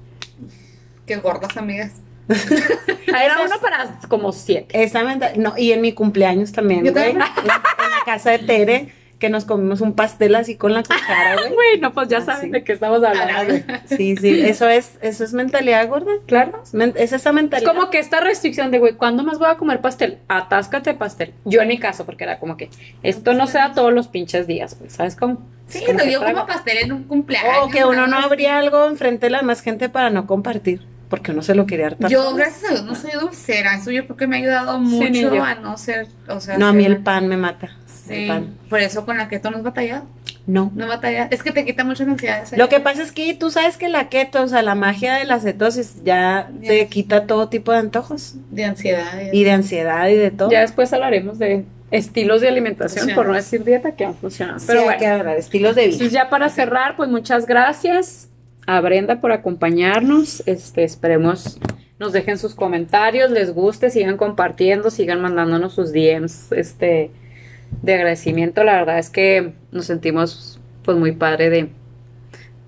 Qué 1.07 1.17
gordas, 1.17 1.57
amigas. 1.57 1.93
Era 3.07 3.43
uno 3.45 3.59
para 3.61 3.99
como 4.09 4.33
siete. 4.33 4.83
Esa 4.83 5.03
menta- 5.03 5.33
no, 5.37 5.55
y 5.57 5.73
en 5.73 5.81
mi 5.81 5.93
cumpleaños 5.93 6.53
también, 6.53 6.85
Yo 6.85 6.93
güey. 6.93 7.11
En, 7.11 7.19
también. 7.19 7.45
en 7.45 7.47
la 7.47 8.05
casa 8.05 8.31
de 8.31 8.39
Tere, 8.41 8.93
que 9.19 9.31
nos 9.31 9.45
comimos 9.45 9.81
un 9.81 9.95
pastel 9.95 10.35
así 10.37 10.55
con 10.57 10.73
la 10.75 10.83
cuchara, 10.83 11.37
güey. 11.41 11.53
Güey, 11.53 11.81
no, 11.81 11.93
pues 11.93 12.09
ya 12.09 12.19
Ah, 12.19 12.23
saben 12.23 12.53
de 12.53 12.63
qué 12.63 12.73
estamos 12.73 13.03
hablando. 13.03 13.45
güey. 13.47 13.65
Sí, 13.89 14.17
sí, 14.17 14.43
eso 14.43 14.69
es, 14.69 14.99
eso 15.01 15.25
es 15.25 15.33
mentalidad 15.33 15.89
gorda. 15.89 16.13
Claro. 16.27 16.63
Es, 16.63 16.75
es 16.97 17.13
esa 17.13 17.31
Es 17.31 17.35
mentalidad. 17.35 17.73
como 17.73 17.91
que 17.91 17.99
esta 17.99 18.21
restricción 18.21 18.71
de, 18.71 18.79
güey, 18.79 18.93
¿cuándo 18.95 19.25
más 19.25 19.39
voy 19.39 19.49
a 19.49 19.57
comer 19.57 19.81
pastel? 19.81 20.19
Atáscate 20.29 20.95
pastel. 20.95 21.33
Yo 21.45 21.63
en 21.63 21.69
mi 21.69 21.79
caso, 21.79 22.05
porque 22.07 22.25
era 22.25 22.39
como 22.39 22.57
que 22.57 22.71
esto 23.03 23.33
no 23.35 23.47
se 23.47 23.59
da 23.59 23.73
todos 23.73 23.93
los 23.93 24.07
pinches 24.09 24.47
días, 24.47 24.79
güey. 24.79 24.91
¿Sabes 24.91 25.17
cómo? 25.17 25.39
Sí, 25.67 25.83
Es 25.87 25.95
no, 25.95 26.05
yo 26.05 26.23
como 26.25 26.47
pastel 26.47 26.79
en 26.79 26.93
un 26.93 27.05
cumpleaños. 27.05 27.57
O 27.63 27.69
que 27.71 27.85
uno 27.85 28.07
no 28.07 28.19
abría 28.19 28.59
algo 28.59 28.87
enfrente 28.87 29.27
de 29.27 29.31
la 29.31 29.43
más 29.43 29.61
gente 29.63 29.89
para 29.89 30.11
no 30.11 30.27
compartir, 30.27 30.81
porque 31.09 31.33
uno 31.33 31.43
se 31.43 31.55
lo 31.55 31.67
quería 31.67 31.87
hartar. 31.89 32.11
Yo, 32.11 32.35
gracias 32.35 32.65
a 32.71 32.75
Dios, 32.75 32.85
no 32.85 32.95
soy 32.95 33.11
dulcera. 33.21 33.75
Eso 33.77 33.91
yo 33.91 34.05
creo 34.05 34.17
que 34.17 34.27
me 34.27 34.37
ha 34.37 34.41
ayudado 34.41 34.79
mucho 34.79 35.43
a 35.43 35.55
no 35.57 35.77
ser, 35.79 36.07
o 36.29 36.41
sea, 36.41 36.59
No, 36.59 36.67
a 36.67 36.73
mí 36.73 36.85
el 36.85 36.99
pan 36.99 37.29
me 37.29 37.37
mata. 37.37 37.71
Sí, 38.07 38.15
El 38.23 38.29
pan. 38.29 38.55
por 38.71 38.81
eso 38.81 39.05
con 39.05 39.19
la 39.19 39.29
keto 39.29 39.51
no 39.51 39.59
has 39.59 39.63
batallado. 39.63 40.05
No. 40.47 40.73
No 40.75 40.87
batallas. 40.89 41.29
Es 41.31 41.43
que 41.43 41.53
te 41.53 41.67
quita 41.67 41.85
muchas 41.85 42.09
ansiedades. 42.09 42.57
Lo 42.57 42.71
que 42.71 42.81
pasa 42.81 43.03
es 43.03 43.13
que 43.13 43.35
tú 43.35 43.51
sabes 43.51 43.77
que 43.77 43.91
la 43.91 44.09
keto, 44.09 44.43
o 44.43 44.49
sea, 44.49 44.63
la 44.63 44.75
magia 44.75 45.15
de 45.17 45.25
la 45.27 45.41
cetosis 45.41 46.03
ya 46.05 46.51
te 46.67 46.87
quita 46.87 47.27
todo 47.27 47.51
tipo 47.51 47.71
de 47.73 47.79
antojos 47.79 48.35
De 48.51 48.65
ansiedad. 48.65 49.05
y 49.31 49.45
de 49.45 49.51
ansiedad 49.51 50.09
y 50.09 50.15
de 50.17 50.31
todo. 50.31 50.51
Ya 50.51 50.61
después 50.61 50.91
hablaremos 50.95 51.39
de 51.39 51.67
estilos 51.91 52.41
de 52.41 52.49
alimentación, 52.49 53.01
Funciona. 53.01 53.15
por 53.17 53.27
no 53.29 53.35
decir 53.35 53.63
dieta, 53.63 53.93
que 53.93 54.07
han 54.07 54.15
funcionado. 54.15 54.59
Sí, 54.59 54.65
Pero 54.69 54.81
hay 54.81 54.85
bueno. 54.87 55.01
que 55.01 55.07
hablar, 55.07 55.37
estilos 55.37 55.75
de 55.75 55.83
vida. 55.83 55.93
Entonces 55.93 56.13
ya 56.15 56.31
para 56.31 56.49
cerrar, 56.49 56.97
pues 56.97 57.11
muchas 57.11 57.47
gracias 57.47 58.29
a 58.69 58.83
Brenda 58.83 59.19
por 59.19 59.33
acompañarnos. 59.33 60.43
Este, 60.45 60.85
esperemos 60.85 61.59
nos 61.99 62.13
dejen 62.13 62.39
sus 62.39 62.55
comentarios, 62.55 63.31
les 63.31 63.53
guste, 63.53 63.91
sigan 63.91 64.19
compartiendo, 64.19 64.91
sigan 64.91 65.23
mandándonos 65.23 65.73
sus 65.73 65.91
DMs 65.91 66.53
este, 66.53 67.11
de 67.83 67.95
agradecimiento. 67.95 68.63
La 68.65 68.75
verdad 68.75 68.99
es 68.99 69.09
que 69.09 69.55
nos 69.73 69.87
sentimos 69.87 70.61
pues 70.85 70.99
muy 70.99 71.13
padre 71.13 71.49
de, 71.49 71.71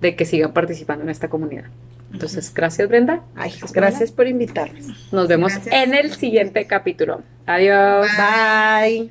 de 0.01 0.15
que 0.15 0.25
sigan 0.25 0.53
participando 0.53 1.03
en 1.03 1.11
esta 1.11 1.29
comunidad. 1.29 1.65
Entonces, 2.11 2.51
gracias 2.51 2.89
Brenda. 2.89 3.21
Ay, 3.35 3.53
gracias 3.71 4.11
por 4.11 4.27
invitarnos. 4.27 5.13
Nos 5.13 5.27
vemos 5.27 5.53
Gracias. 5.53 5.73
en 5.75 5.93
el 5.93 6.11
siguiente 6.13 6.65
capítulo. 6.65 7.21
Adiós. 7.45 8.07
Bye. 8.17 8.99
Bye. 8.99 9.09